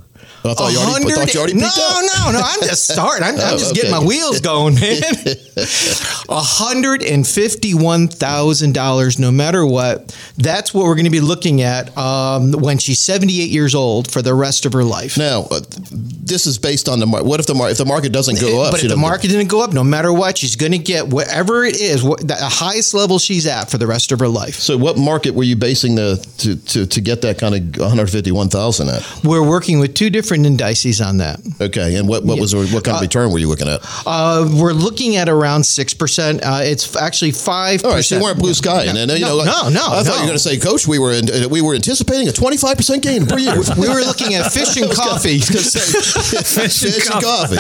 I 0.44 0.55
thought 0.55 0.72
you 0.72 0.79
already, 0.79 1.07
I 1.07 1.14
thought 1.14 1.35
you 1.35 1.40
already 1.40 1.55
no, 1.55 1.66
no, 1.68 2.31
no. 2.33 2.40
I'm 2.42 2.61
just 2.61 2.88
starting. 2.88 3.24
I'm, 3.24 3.35
I'm 3.35 3.55
Oh, 3.55 3.59
just 3.59 3.72
okay. 3.72 3.83
getting 3.83 3.90
my 3.90 4.05
wheels 4.05 4.40
going, 4.40 4.74
man. 4.77 5.03
hundred 6.31 7.03
and 7.03 7.27
fifty-one 7.27 8.09
thousand 8.09 8.74
dollars, 8.74 9.18
no 9.18 9.31
matter 9.31 9.66
what. 9.66 10.16
That's 10.37 10.72
what 10.72 10.85
we're 10.85 10.94
going 10.94 11.05
to 11.07 11.11
be 11.11 11.20
looking 11.20 11.62
at 11.62 11.96
um, 11.98 12.53
when 12.53 12.79
she's 12.79 13.01
seventy-eight 13.01 13.51
years 13.51 13.74
old 13.74 14.11
for 14.11 14.22
the 14.22 14.35
rest 14.35 14.64
of 14.66 14.72
her 14.74 14.85
life. 14.85 15.18
Now, 15.18 15.42
uh, 15.51 15.61
this 15.90 16.46
is 16.46 16.59
based 16.59 16.88
on 16.88 17.01
the 17.01 17.07
market. 17.07 17.27
What 17.27 17.40
if 17.40 17.46
the 17.46 17.55
mar- 17.55 17.70
if 17.70 17.79
the 17.79 17.85
market 17.85 18.12
doesn't 18.12 18.40
go 18.40 18.62
up? 18.62 18.72
but 18.72 18.83
if 18.83 18.88
the 18.88 18.96
market 18.96 19.29
didn't 19.29 19.48
go 19.48 19.62
up, 19.62 19.72
no 19.72 19.83
matter 19.85 20.12
what, 20.12 20.38
she's 20.38 20.57
going 20.57 20.72
to 20.72 20.79
get 20.79 21.09
whatever 21.09 21.64
it 21.64 21.81
is, 21.81 22.03
what, 22.03 22.27
the 22.27 22.37
highest 22.37 22.94
level 22.94 23.18
she's 23.18 23.46
at 23.46 23.70
for 23.70 23.79
the 23.79 23.87
rest 23.87 24.12
of 24.12 24.20
her 24.20 24.29
life. 24.29 24.55
So, 24.55 24.77
what 24.77 24.96
market 24.96 25.35
were 25.35 25.42
you 25.44 25.57
basing 25.57 25.96
the 25.96 26.16
to 26.38 26.57
to, 26.57 26.87
to 26.87 27.01
get 27.01 27.22
that 27.22 27.38
kind 27.38 27.55
of 27.55 27.81
one 27.81 27.88
hundred 27.88 28.11
fifty 28.11 28.31
one 28.31 28.48
thousand 28.48 28.88
at? 28.88 29.03
We're 29.24 29.46
working 29.46 29.81
with 29.81 29.94
two 29.94 30.11
different 30.11 30.27
different 30.28 30.46
indices 30.46 31.00
on 31.00 31.18
that. 31.18 31.40
Okay, 31.60 31.96
and 31.96 32.06
what, 32.08 32.24
what 32.24 32.38
was 32.38 32.54
what 32.54 32.84
kind 32.84 32.96
of 32.96 33.00
return 33.00 33.32
were 33.32 33.38
you 33.38 33.48
looking 33.48 33.68
at? 33.68 33.80
Uh, 34.06 34.48
we're 34.60 34.72
looking 34.72 35.16
at 35.16 35.28
around 35.28 35.64
six 35.64 35.94
percent. 35.94 36.40
Uh, 36.44 36.60
it's 36.62 36.96
actually 36.96 37.32
five. 37.32 37.84
All 37.84 37.92
right, 37.92 38.04
so 38.04 38.16
you 38.16 38.22
weren't 38.22 38.38
blue 38.38 38.54
sky, 38.54 38.84
no, 38.84 38.90
and 38.90 39.10
then, 39.10 39.18
you 39.18 39.24
no, 39.24 39.38
know, 39.38 39.44
no, 39.44 39.68
no, 39.70 39.86
I 39.88 40.02
thought 40.02 40.06
no. 40.06 40.14
you 40.14 40.20
were 40.20 40.26
going 40.26 40.32
to 40.34 40.38
say, 40.38 40.58
Coach, 40.58 40.86
we 40.86 40.98
were 40.98 41.12
in, 41.12 41.30
uh, 41.30 41.48
we 41.48 41.62
were 41.62 41.74
anticipating 41.74 42.28
a 42.28 42.32
twenty 42.32 42.56
five 42.56 42.76
percent 42.76 43.02
gain 43.02 43.26
per 43.26 43.38
year. 43.38 43.54
we 43.78 43.88
were 43.88 44.04
looking 44.04 44.34
at 44.34 44.52
fish 44.52 44.76
and 44.76 44.92
coffee. 44.94 45.38
Fish 45.48 46.82
and 46.84 47.22
coffee. 47.22 47.56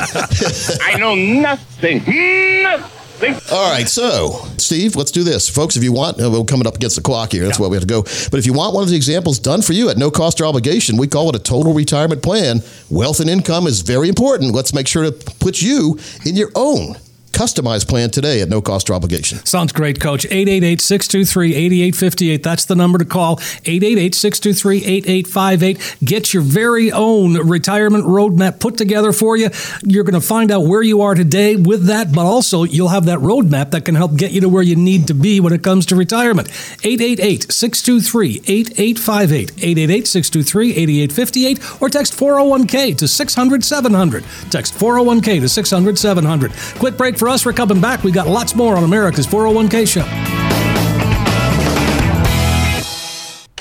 I 0.82 0.98
know 0.98 1.14
nothing. 1.14 1.98
Nothing. 2.62 2.97
All 3.50 3.70
right, 3.70 3.88
so 3.88 4.46
Steve, 4.58 4.94
let's 4.94 5.10
do 5.10 5.24
this, 5.24 5.48
folks. 5.48 5.76
If 5.76 5.82
you 5.82 5.92
want, 5.92 6.20
uh, 6.22 6.30
we're 6.30 6.44
coming 6.44 6.66
up 6.66 6.76
against 6.76 6.96
the 6.96 7.02
clock 7.02 7.32
here. 7.32 7.44
That's 7.44 7.58
why 7.58 7.66
we 7.66 7.76
have 7.76 7.82
to 7.82 7.88
go. 7.88 8.02
But 8.02 8.34
if 8.34 8.46
you 8.46 8.52
want 8.52 8.74
one 8.74 8.84
of 8.84 8.90
the 8.90 8.96
examples 8.96 9.38
done 9.38 9.62
for 9.62 9.72
you 9.72 9.88
at 9.90 9.96
no 9.96 10.10
cost 10.10 10.40
or 10.40 10.44
obligation, 10.44 10.96
we 10.96 11.08
call 11.08 11.28
it 11.30 11.34
a 11.34 11.38
total 11.40 11.72
retirement 11.74 12.22
plan. 12.22 12.60
Wealth 12.90 13.20
and 13.20 13.28
income 13.28 13.66
is 13.66 13.80
very 13.80 14.08
important. 14.08 14.54
Let's 14.54 14.72
make 14.72 14.86
sure 14.86 15.04
to 15.04 15.12
put 15.40 15.60
you 15.60 15.98
in 16.24 16.36
your 16.36 16.50
own 16.54 16.96
customized 17.32 17.88
plan 17.88 18.10
today 18.10 18.40
at 18.40 18.48
no 18.48 18.60
cost 18.60 18.90
or 18.90 18.94
obligation. 18.94 19.44
Sounds 19.44 19.72
great, 19.72 20.00
Coach. 20.00 20.24
888 20.26 20.80
623 20.80 21.54
8858. 21.54 22.42
That's 22.42 22.64
the 22.64 22.74
number 22.74 22.98
to 22.98 23.04
call. 23.04 23.38
888 23.64 24.14
623 24.14 24.84
8858. 24.84 25.96
Get 26.04 26.34
your 26.34 26.42
very 26.42 26.90
own 26.92 27.34
retirement 27.34 28.04
roadmap 28.04 28.60
put 28.60 28.76
together 28.76 29.12
for 29.12 29.36
you. 29.36 29.50
You're 29.84 30.04
going 30.04 30.20
to 30.20 30.26
find 30.26 30.50
out 30.50 30.62
where 30.62 30.82
you 30.82 31.02
are 31.02 31.14
today 31.14 31.56
with 31.56 31.86
that, 31.86 32.12
but 32.12 32.24
also 32.26 32.64
you'll 32.64 32.88
have 32.88 33.04
that 33.06 33.18
roadmap 33.18 33.70
that 33.70 33.84
can 33.84 33.94
help 33.94 34.16
get 34.16 34.32
you 34.32 34.40
to 34.40 34.48
where 34.48 34.62
you 34.62 34.76
need 34.76 35.06
to 35.08 35.14
be 35.14 35.40
when 35.40 35.52
it 35.52 35.62
comes 35.62 35.86
to 35.86 35.96
retirement. 35.96 36.48
888 36.84 37.52
623 37.52 38.42
8858. 38.46 39.50
888 39.50 40.06
623 40.06 40.70
8858. 40.70 41.82
Or 41.82 41.88
text 41.88 42.14
401k 42.14 42.96
to 42.98 43.08
600 43.08 43.64
700. 43.64 44.24
Text 44.50 44.74
401k 44.74 45.40
to 45.40 45.48
600 45.48 45.98
700. 45.98 46.52
Quick 46.78 46.96
break 46.96 47.18
for 47.18 47.27
us. 47.28 47.44
We're 47.44 47.52
coming 47.52 47.80
back. 47.80 48.02
We've 48.04 48.14
got 48.14 48.26
lots 48.26 48.54
more 48.54 48.76
on 48.76 48.84
America's 48.84 49.26
401k 49.26 49.86
show. 49.86 50.04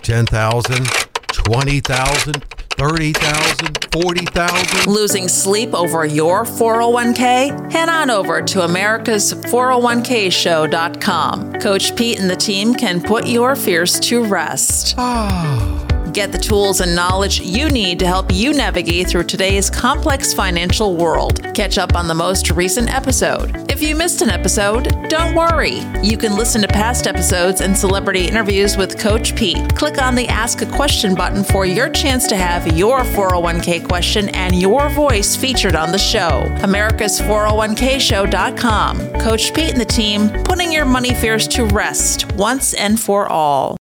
10,000, 0.01 0.85
20,000, 1.33 2.43
30,000, 2.77 3.87
40,000. 3.91 4.93
Losing 4.93 5.27
sleep 5.27 5.73
over 5.73 6.05
your 6.05 6.43
401k? 6.45 7.71
Head 7.71 7.89
on 7.89 8.09
over 8.09 8.41
to 8.41 8.61
America's 8.61 9.33
401kshow.com. 9.33 11.53
Coach 11.59 11.95
Pete 11.95 12.19
and 12.19 12.29
the 12.29 12.35
team 12.35 12.73
can 12.73 13.01
put 13.01 13.27
your 13.27 13.55
fears 13.55 13.99
to 14.01 14.23
rest. 14.23 14.95
Ah. 14.97 15.86
Get 16.17 16.31
the 16.31 16.39
tools 16.39 16.81
and 16.81 16.95
knowledge 16.95 17.41
you 17.41 17.69
need 17.69 17.99
to 17.99 18.07
help 18.07 18.33
you 18.33 18.51
navigate 18.51 19.07
through 19.07 19.25
today's 19.25 19.69
complex 19.69 20.33
financial 20.33 20.95
world. 20.95 21.43
Catch 21.53 21.77
up 21.77 21.93
on 21.93 22.07
the 22.07 22.15
most 22.15 22.49
recent 22.49 22.91
episode. 22.91 23.69
If 23.71 23.83
you 23.83 23.95
missed 23.95 24.23
an 24.23 24.31
episode, 24.31 24.85
don't 25.09 25.35
worry. 25.35 25.81
You 26.01 26.17
can 26.17 26.35
listen 26.35 26.63
to 26.63 26.67
past 26.67 27.05
episodes 27.05 27.61
and 27.61 27.77
celebrity 27.77 28.27
interviews 28.27 28.77
with 28.77 28.97
Coach 28.97 29.35
Pete. 29.35 29.75
Click 29.75 30.01
on 30.01 30.15
the 30.15 30.27
Ask 30.27 30.63
a 30.63 30.65
Question 30.65 31.13
button 31.13 31.43
for 31.43 31.67
your 31.67 31.87
chance 31.87 32.25
to 32.29 32.35
have 32.35 32.75
your 32.75 33.01
401k 33.01 33.87
question 33.87 34.29
and 34.29 34.59
your 34.59 34.89
voice 34.89 35.35
featured 35.35 35.75
on 35.75 35.91
the 35.91 35.99
show. 35.99 36.51
America's 36.63 37.21
401kshow.com. 37.21 39.13
Coach 39.21 39.53
Pete 39.53 39.69
and 39.69 39.79
the 39.79 39.85
team 39.85 40.29
putting 40.45 40.73
your 40.73 40.85
money 40.85 41.13
fears 41.13 41.47
to 41.49 41.65
rest 41.65 42.31
once 42.31 42.73
and 42.73 42.99
for 42.99 43.27
all. 43.27 43.76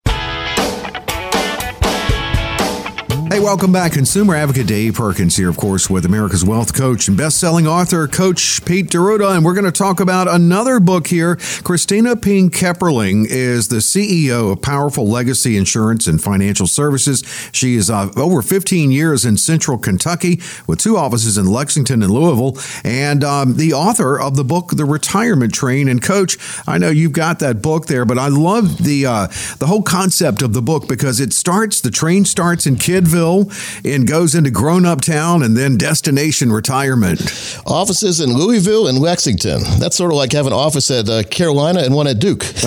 Hey, 3.29 3.41
welcome 3.41 3.73
back. 3.73 3.91
Consumer 3.91 4.37
advocate 4.37 4.69
Dave 4.69 4.95
Perkins 4.95 5.35
here, 5.35 5.51
of 5.51 5.57
course, 5.57 5.91
with 5.91 6.05
America's 6.05 6.45
Wealth 6.45 6.73
Coach 6.73 7.09
and 7.09 7.17
best-selling 7.17 7.67
author 7.67 8.07
Coach 8.07 8.65
Pete 8.65 8.89
D'Arruda, 8.89 9.35
and 9.35 9.45
we're 9.45 9.53
going 9.53 9.65
to 9.65 9.73
talk 9.73 9.99
about 9.99 10.29
another 10.29 10.79
book 10.79 11.09
here. 11.09 11.35
Christina 11.65 12.15
Ping 12.15 12.51
Kepperling 12.51 13.27
is 13.29 13.67
the 13.67 13.79
CEO 13.79 14.53
of 14.53 14.63
Powerful 14.63 15.09
Legacy 15.09 15.57
Insurance 15.57 16.07
and 16.07 16.23
Financial 16.23 16.69
Services. 16.69 17.25
She 17.51 17.75
is 17.75 17.91
uh, 17.91 18.13
over 18.17 18.43
15 18.43 18.93
years 18.93 19.25
in 19.25 19.37
Central 19.37 19.77
Kentucky 19.77 20.41
with 20.69 20.79
two 20.79 20.97
offices 20.97 21.37
in 21.37 21.47
Lexington 21.47 22.05
and 22.05 22.13
Louisville, 22.13 22.57
and 22.85 23.25
um, 23.25 23.57
the 23.57 23.73
author 23.73 24.21
of 24.21 24.37
the 24.37 24.45
book 24.45 24.71
The 24.77 24.85
Retirement 24.85 25.53
Train. 25.53 25.89
And 25.89 26.01
Coach, 26.01 26.39
I 26.69 26.79
know 26.79 26.91
you've 26.91 27.11
got 27.11 27.41
that 27.41 27.61
book 27.61 27.87
there, 27.87 28.05
but 28.05 28.19
I 28.19 28.29
love 28.29 28.85
the 28.85 29.05
uh, 29.05 29.27
the 29.59 29.67
whole 29.67 29.83
concept 29.83 30.43
of 30.43 30.53
the 30.53 30.63
book 30.63 30.87
because 30.87 31.19
it 31.19 31.33
starts. 31.33 31.81
The 31.81 31.91
train 31.91 32.25
starts 32.25 32.69
in 32.69 32.77
Kidville 32.77 33.16
and 33.17 34.07
goes 34.07 34.35
into 34.35 34.51
grown 34.51 34.85
up 34.85 35.01
town 35.01 35.43
and 35.43 35.57
then 35.57 35.77
destination 35.77 36.53
retirement. 36.53 37.21
Offices 37.67 38.21
in 38.21 38.33
Louisville 38.33 38.87
and 38.89 38.99
Lexington. 38.99 39.63
That's 39.79 39.97
sort 39.97 40.11
of 40.13 40.17
like 40.17 40.33
having 40.33 40.53
an 40.53 40.59
office 40.59 40.91
at 40.91 41.09
uh, 41.09 41.23
Carolina 41.25 41.81
and 41.81 41.95
one 41.95 42.07
at 42.07 42.19
Duke. 42.19 42.43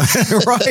right. 0.45 0.65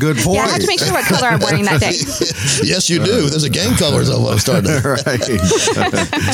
Good 0.00 0.16
point. 0.18 0.36
Yeah, 0.36 0.44
I 0.44 0.48
have 0.48 0.60
to 0.60 0.66
make 0.66 0.80
sure 0.80 0.92
what 0.92 1.04
color 1.04 1.28
I'm 1.28 1.40
wearing 1.40 1.64
that 1.64 1.80
day. 1.80 1.92
yes, 2.66 2.88
you 2.88 3.04
do. 3.04 3.28
There's 3.28 3.44
a 3.44 3.50
gang 3.50 3.76
colors 3.76 4.08
almost 4.08 4.42
starting. 4.42 4.70
right. 4.84 5.22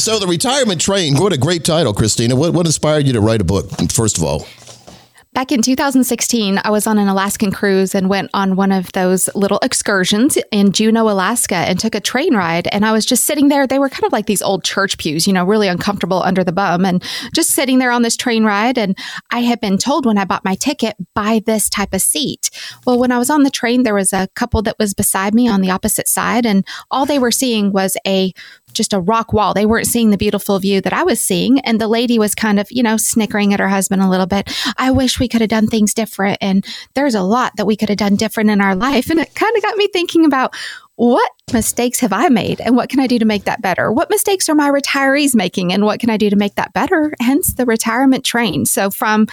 so 0.01 0.19
the 0.19 0.27
retirement 0.29 0.81
train. 0.81 1.17
What 1.17 1.33
a 1.33 1.39
great 1.39 1.65
title, 1.65 1.95
Christina. 1.95 2.37
What 2.37 2.53
what 2.53 2.67
inspired 2.67 3.07
you 3.07 3.13
to 3.15 3.21
write 3.21 3.41
a 3.41 3.45
book? 3.45 3.71
First 3.91 4.19
of 4.19 4.25
all. 4.25 4.47
Back 5.35 5.51
in 5.51 5.63
2016, 5.63 6.61
I 6.63 6.69
was 6.69 6.87
on 6.87 6.99
an 6.99 7.09
Alaskan 7.09 7.53
cruise 7.53 7.95
and 7.95 8.11
went 8.11 8.29
on 8.35 8.55
one 8.55 8.71
of 8.71 8.93
those 8.93 9.35
little 9.35 9.59
excursions 9.63 10.37
in 10.53 10.73
Juneau, 10.73 11.09
Alaska, 11.09 11.55
and 11.55 11.81
took 11.81 11.95
a 11.95 12.01
train 12.01 12.35
ride. 12.35 12.69
And 12.71 12.85
I 12.85 12.93
was 12.93 13.07
just 13.07 13.25
sitting 13.25 13.49
there. 13.49 13.67
They 13.67 13.79
were 13.79 13.89
kind 13.89 14.05
of 14.05 14.13
like 14.13 14.27
these 14.27 14.43
old 14.43 14.63
church 14.63 14.99
pews, 14.99 15.27
you 15.27 15.33
know, 15.33 15.43
really 15.43 15.69
uncomfortable 15.69 16.23
under 16.23 16.45
the 16.45 16.53
bum, 16.53 16.85
and 16.85 17.03
just 17.35 17.49
sitting 17.53 17.79
there 17.79 17.91
on 17.91 18.03
this 18.03 18.15
train 18.15 18.45
ride. 18.45 18.77
And 18.77 18.95
I 19.31 19.39
had 19.39 19.59
been 19.59 19.79
told 19.79 20.05
when 20.05 20.19
I 20.19 20.27
bought 20.27 20.45
my 20.45 20.55
ticket, 20.55 20.97
buy 21.15 21.41
this 21.47 21.71
type 21.71 21.95
of 21.95 22.03
seat. 22.03 22.51
Well, 22.87 22.99
when 22.99 23.11
I 23.11 23.17
was 23.17 23.31
on 23.31 23.43
the 23.43 23.51
train, 23.51 23.85
there 23.85 23.95
was 23.95 24.13
a 24.13 24.29
couple 24.35 24.61
that 24.61 24.79
was 24.79 24.93
beside 24.93 25.33
me 25.33 25.49
on 25.49 25.63
the 25.63 25.71
opposite 25.71 26.09
side, 26.09 26.45
and 26.45 26.63
all 26.91 27.07
they 27.07 27.19
were 27.19 27.33
seeing 27.33 27.73
was 27.73 27.97
a 28.07 28.35
just 28.73 28.93
a 28.93 29.01
rock 29.01 29.33
wall. 29.33 29.55
They 29.55 29.67
weren't 29.67 29.87
seeing 29.87 30.11
the 30.11 30.17
beautiful 30.17 30.59
view 30.59 30.81
that 30.81 30.93
I 30.93 31.03
was 31.03 31.21
seeing. 31.21 31.61
And 31.61 31.81
the 31.81 31.89
lady 31.89 32.19
was 32.19 32.35
kind 32.35 32.59
of, 32.59 32.71
you 32.71 32.83
know, 32.83 32.97
snickering 32.97 33.53
at 33.55 33.61
her 33.61 33.69
husband 33.69 34.03
a 34.03 34.09
little 34.09 34.27
bit. 34.27 34.53
I 34.79 34.91
wish 34.91 35.19
we 35.21 35.29
could 35.29 35.41
have 35.41 35.51
done 35.51 35.67
things 35.67 35.95
different. 35.95 36.39
And 36.41 36.65
there's 36.95 37.15
a 37.15 37.23
lot 37.23 37.53
that 37.57 37.67
we 37.67 37.77
could 37.77 37.89
have 37.89 37.99
done 37.99 38.17
different 38.17 38.51
in 38.51 38.61
our 38.61 38.75
life. 38.75 39.11
And 39.11 39.21
it 39.21 39.35
kind 39.35 39.57
of 39.57 39.63
got 39.63 39.77
me 39.77 39.89
thinking 39.93 40.25
about 40.25 40.55
what 40.97 41.33
mistakes 41.53 42.01
have 42.01 42.13
I 42.13 42.29
made 42.29 42.61
and 42.61 42.77
what 42.77 42.89
can 42.89 43.01
I 43.01 43.07
do 43.07 43.19
to 43.19 43.25
make 43.25 43.45
that 43.45 43.63
better? 43.63 43.91
What 43.91 44.11
mistakes 44.11 44.49
are 44.49 44.55
my 44.55 44.71
retirees 44.71 45.35
making 45.35 45.73
and 45.73 45.85
what 45.85 46.01
can 46.01 46.11
I 46.11 46.17
do 46.17 46.31
to 46.31 46.37
make 46.37 46.55
that 46.57 46.73
better? 46.73 47.13
Hence 47.19 47.55
the 47.55 47.67
retirement 47.67 48.25
train. 48.25 48.67
So 48.67 48.91
from 48.91 49.27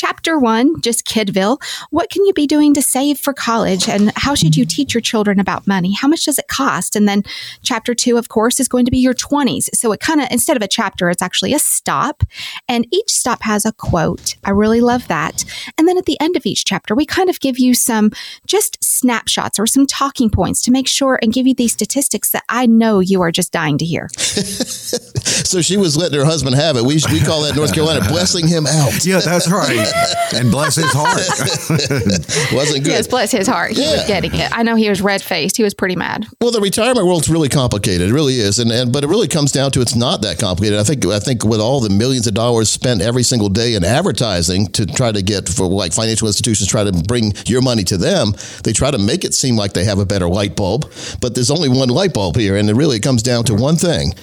Chapter 0.00 0.38
one, 0.38 0.80
just 0.80 1.04
Kidville. 1.04 1.60
What 1.90 2.08
can 2.08 2.24
you 2.24 2.32
be 2.32 2.46
doing 2.46 2.72
to 2.72 2.80
save 2.80 3.18
for 3.18 3.34
college? 3.34 3.86
And 3.86 4.10
how 4.16 4.34
should 4.34 4.56
you 4.56 4.64
teach 4.64 4.94
your 4.94 5.02
children 5.02 5.38
about 5.38 5.66
money? 5.66 5.92
How 5.92 6.08
much 6.08 6.24
does 6.24 6.38
it 6.38 6.48
cost? 6.48 6.96
And 6.96 7.06
then 7.06 7.22
chapter 7.62 7.94
two, 7.94 8.16
of 8.16 8.30
course, 8.30 8.58
is 8.60 8.66
going 8.66 8.86
to 8.86 8.90
be 8.90 8.96
your 8.96 9.12
20s. 9.12 9.68
So 9.74 9.92
it 9.92 10.00
kind 10.00 10.22
of, 10.22 10.28
instead 10.30 10.56
of 10.56 10.62
a 10.62 10.68
chapter, 10.68 11.10
it's 11.10 11.20
actually 11.20 11.52
a 11.52 11.58
stop. 11.58 12.22
And 12.66 12.86
each 12.90 13.10
stop 13.10 13.42
has 13.42 13.66
a 13.66 13.72
quote. 13.72 14.36
I 14.42 14.52
really 14.52 14.80
love 14.80 15.06
that. 15.08 15.44
And 15.76 15.86
then 15.86 15.98
at 15.98 16.06
the 16.06 16.18
end 16.18 16.34
of 16.34 16.46
each 16.46 16.64
chapter, 16.64 16.94
we 16.94 17.04
kind 17.04 17.28
of 17.28 17.38
give 17.38 17.58
you 17.58 17.74
some 17.74 18.10
just 18.46 18.82
snapshots 18.82 19.58
or 19.58 19.66
some 19.66 19.86
talking 19.86 20.30
points 20.30 20.62
to 20.62 20.70
make 20.70 20.88
sure 20.88 21.18
and 21.20 21.30
give 21.30 21.46
you 21.46 21.54
these 21.54 21.74
statistics 21.74 22.30
that 22.30 22.44
I 22.48 22.64
know 22.64 23.00
you 23.00 23.20
are 23.20 23.30
just 23.30 23.52
dying 23.52 23.76
to 23.76 23.84
hear. 23.84 24.08
so 24.16 25.60
she 25.60 25.76
was 25.76 25.94
letting 25.98 26.18
her 26.18 26.24
husband 26.24 26.56
have 26.56 26.78
it. 26.78 26.84
We, 26.84 26.94
we 27.12 27.20
call 27.20 27.42
that 27.42 27.54
North 27.54 27.74
Carolina 27.74 28.08
blessing 28.08 28.48
him 28.48 28.66
out. 28.66 29.04
Yeah, 29.04 29.20
that's 29.20 29.50
right. 29.50 29.89
And 30.34 30.50
bless 30.50 30.76
his 30.76 30.90
heart. 30.92 31.20
Wasn't 32.52 32.84
good. 32.84 32.90
Yes, 32.90 33.06
bless 33.06 33.30
his 33.30 33.46
heart. 33.46 33.72
He 33.72 33.82
Yeah. 33.82 33.92
was 33.92 34.06
getting 34.06 34.34
it. 34.34 34.50
I 34.52 34.62
know 34.62 34.74
he 34.76 34.88
was 34.88 35.00
red 35.00 35.22
faced. 35.22 35.56
He 35.56 35.62
was 35.62 35.74
pretty 35.74 35.96
mad. 35.96 36.26
Well, 36.40 36.50
the 36.50 36.60
retirement 36.60 37.06
world's 37.06 37.28
really 37.28 37.48
complicated. 37.48 38.10
It 38.10 38.12
really 38.12 38.34
is, 38.40 38.58
and, 38.58 38.70
and 38.70 38.92
but 38.92 39.04
it 39.04 39.08
really 39.08 39.28
comes 39.28 39.52
down 39.52 39.70
to 39.72 39.80
it's 39.80 39.94
not 39.94 40.22
that 40.22 40.38
complicated. 40.38 40.78
I 40.78 40.84
think 40.84 41.04
I 41.06 41.18
think 41.20 41.44
with 41.44 41.60
all 41.60 41.80
the 41.80 41.90
millions 41.90 42.26
of 42.26 42.34
dollars 42.34 42.68
spent 42.70 43.02
every 43.02 43.22
single 43.22 43.48
day 43.48 43.74
in 43.74 43.84
advertising 43.84 44.66
to 44.68 44.86
try 44.86 45.12
to 45.12 45.22
get 45.22 45.48
for 45.48 45.66
like 45.66 45.92
financial 45.92 46.26
institutions 46.28 46.68
try 46.68 46.84
to 46.84 46.92
bring 46.92 47.32
your 47.46 47.62
money 47.62 47.84
to 47.84 47.96
them, 47.96 48.32
they 48.64 48.72
try 48.72 48.90
to 48.90 48.98
make 48.98 49.24
it 49.24 49.34
seem 49.34 49.56
like 49.56 49.72
they 49.72 49.84
have 49.84 49.98
a 49.98 50.06
better 50.06 50.28
light 50.28 50.56
bulb. 50.56 50.90
But 51.20 51.34
there's 51.34 51.50
only 51.50 51.68
one 51.68 51.88
light 51.88 52.14
bulb 52.14 52.36
here, 52.36 52.56
and 52.56 52.68
it 52.68 52.74
really 52.74 53.00
comes 53.00 53.22
down 53.22 53.44
to 53.44 53.54
one 53.54 53.76
thing: 53.76 54.14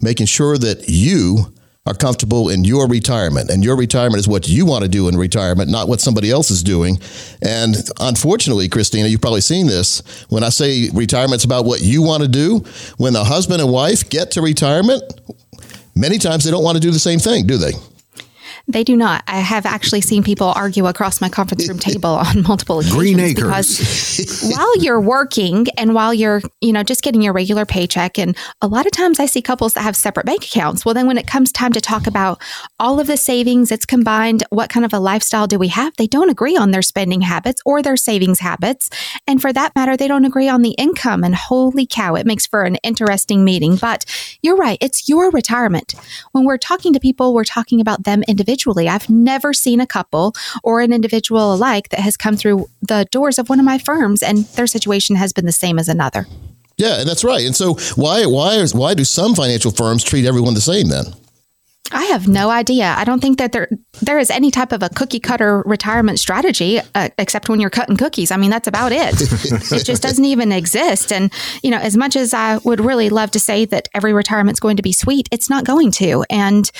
making 0.00 0.26
sure 0.26 0.56
that 0.58 0.88
you 0.88 1.52
are 1.88 1.94
comfortable 1.94 2.50
in 2.50 2.64
your 2.64 2.86
retirement. 2.86 3.48
And 3.48 3.64
your 3.64 3.76
retirement 3.76 4.20
is 4.20 4.28
what 4.28 4.46
you 4.46 4.66
want 4.66 4.82
to 4.82 4.88
do 4.88 5.08
in 5.08 5.16
retirement, 5.16 5.70
not 5.70 5.88
what 5.88 6.00
somebody 6.00 6.30
else 6.30 6.50
is 6.50 6.62
doing. 6.62 6.98
And 7.40 7.76
unfortunately, 7.98 8.68
Christina, 8.68 9.08
you've 9.08 9.22
probably 9.22 9.40
seen 9.40 9.66
this. 9.66 10.02
When 10.28 10.44
I 10.44 10.50
say 10.50 10.90
retirement's 10.92 11.44
about 11.44 11.64
what 11.64 11.80
you 11.80 12.02
want 12.02 12.22
to 12.22 12.28
do, 12.28 12.62
when 12.98 13.14
the 13.14 13.24
husband 13.24 13.62
and 13.62 13.72
wife 13.72 14.08
get 14.10 14.32
to 14.32 14.42
retirement, 14.42 15.02
many 15.96 16.18
times 16.18 16.44
they 16.44 16.50
don't 16.50 16.64
want 16.64 16.76
to 16.76 16.80
do 16.80 16.90
the 16.90 16.98
same 16.98 17.18
thing, 17.18 17.46
do 17.46 17.56
they? 17.56 17.72
They 18.70 18.84
do 18.84 18.98
not. 18.98 19.24
I 19.26 19.38
have 19.38 19.64
actually 19.64 20.02
seen 20.02 20.22
people 20.22 20.52
argue 20.54 20.86
across 20.86 21.22
my 21.22 21.30
conference 21.30 21.66
room 21.66 21.78
table 21.78 22.10
on 22.10 22.42
multiple 22.46 22.80
occasions. 22.80 22.96
Green 22.96 23.18
acres. 23.18 24.18
Because 24.18 24.52
while 24.54 24.76
you're 24.78 25.00
working 25.00 25.68
and 25.78 25.94
while 25.94 26.12
you're, 26.12 26.42
you 26.60 26.74
know, 26.74 26.82
just 26.82 27.02
getting 27.02 27.22
your 27.22 27.32
regular 27.32 27.64
paycheck, 27.64 28.18
and 28.18 28.36
a 28.60 28.66
lot 28.66 28.84
of 28.84 28.92
times 28.92 29.18
I 29.18 29.24
see 29.24 29.40
couples 29.40 29.72
that 29.72 29.80
have 29.80 29.96
separate 29.96 30.26
bank 30.26 30.44
accounts. 30.44 30.84
Well, 30.84 30.94
then 30.94 31.06
when 31.06 31.16
it 31.16 31.26
comes 31.26 31.50
time 31.50 31.72
to 31.72 31.80
talk 31.80 32.06
about 32.06 32.42
all 32.78 33.00
of 33.00 33.06
the 33.06 33.16
savings, 33.16 33.72
it's 33.72 33.86
combined. 33.86 34.44
What 34.50 34.68
kind 34.68 34.84
of 34.84 34.92
a 34.92 34.98
lifestyle 34.98 35.46
do 35.46 35.58
we 35.58 35.68
have? 35.68 35.96
They 35.96 36.06
don't 36.06 36.28
agree 36.28 36.56
on 36.56 36.70
their 36.70 36.82
spending 36.82 37.22
habits 37.22 37.62
or 37.64 37.80
their 37.80 37.96
savings 37.96 38.40
habits. 38.40 38.90
And 39.26 39.40
for 39.40 39.50
that 39.50 39.74
matter, 39.76 39.96
they 39.96 40.08
don't 40.08 40.26
agree 40.26 40.48
on 40.48 40.60
the 40.60 40.72
income. 40.72 41.24
And 41.24 41.34
holy 41.34 41.86
cow, 41.86 42.16
it 42.16 42.26
makes 42.26 42.46
for 42.46 42.64
an 42.64 42.76
interesting 42.76 43.44
meeting. 43.44 43.76
But 43.76 44.04
you're 44.42 44.56
right. 44.56 44.76
It's 44.82 45.08
your 45.08 45.30
retirement. 45.30 45.94
When 46.32 46.44
we're 46.44 46.58
talking 46.58 46.92
to 46.92 47.00
people, 47.00 47.32
we're 47.32 47.44
talking 47.44 47.80
about 47.80 48.04
them 48.04 48.22
individually. 48.28 48.57
I've 48.66 49.08
never 49.08 49.52
seen 49.52 49.80
a 49.80 49.86
couple 49.86 50.34
or 50.62 50.80
an 50.80 50.92
individual 50.92 51.54
alike 51.54 51.88
that 51.90 52.00
has 52.00 52.16
come 52.16 52.36
through 52.36 52.68
the 52.82 53.06
doors 53.10 53.38
of 53.38 53.48
one 53.48 53.58
of 53.58 53.64
my 53.64 53.78
firms 53.78 54.22
and 54.22 54.44
their 54.56 54.66
situation 54.66 55.16
has 55.16 55.32
been 55.32 55.46
the 55.46 55.52
same 55.52 55.78
as 55.78 55.88
another. 55.88 56.26
Yeah, 56.76 57.00
and 57.00 57.08
that's 57.08 57.24
right. 57.24 57.44
And 57.44 57.56
so 57.56 57.74
why 57.96 58.24
why 58.26 58.54
is 58.54 58.74
why 58.74 58.94
do 58.94 59.04
some 59.04 59.34
financial 59.34 59.72
firms 59.72 60.04
treat 60.04 60.24
everyone 60.24 60.54
the 60.54 60.60
same 60.60 60.88
then? 60.88 61.06
I 61.90 62.04
have 62.06 62.28
no 62.28 62.50
idea. 62.50 62.94
I 62.96 63.04
don't 63.04 63.20
think 63.20 63.38
that 63.38 63.52
there 63.52 63.68
there 64.02 64.18
is 64.18 64.30
any 64.30 64.50
type 64.50 64.72
of 64.72 64.82
a 64.82 64.88
cookie 64.90 65.20
cutter 65.20 65.62
retirement 65.64 66.20
strategy, 66.20 66.80
uh, 66.94 67.08
except 67.18 67.48
when 67.48 67.60
you're 67.60 67.70
cutting 67.70 67.96
cookies. 67.96 68.30
I 68.30 68.36
mean, 68.36 68.50
that's 68.50 68.68
about 68.68 68.92
it. 68.92 69.14
it 69.72 69.84
just 69.84 70.02
doesn't 70.02 70.24
even 70.24 70.52
exist. 70.52 71.12
And 71.12 71.32
you 71.62 71.70
know, 71.70 71.78
as 71.78 71.96
much 71.96 72.14
as 72.14 72.34
I 72.34 72.58
would 72.58 72.80
really 72.80 73.08
love 73.08 73.30
to 73.32 73.40
say 73.40 73.64
that 73.66 73.88
every 73.94 74.12
retirement's 74.12 74.60
going 74.60 74.76
to 74.76 74.82
be 74.82 74.92
sweet, 74.92 75.28
it's 75.32 75.48
not 75.48 75.64
going 75.64 75.90
to. 75.92 76.24
And 76.28 76.70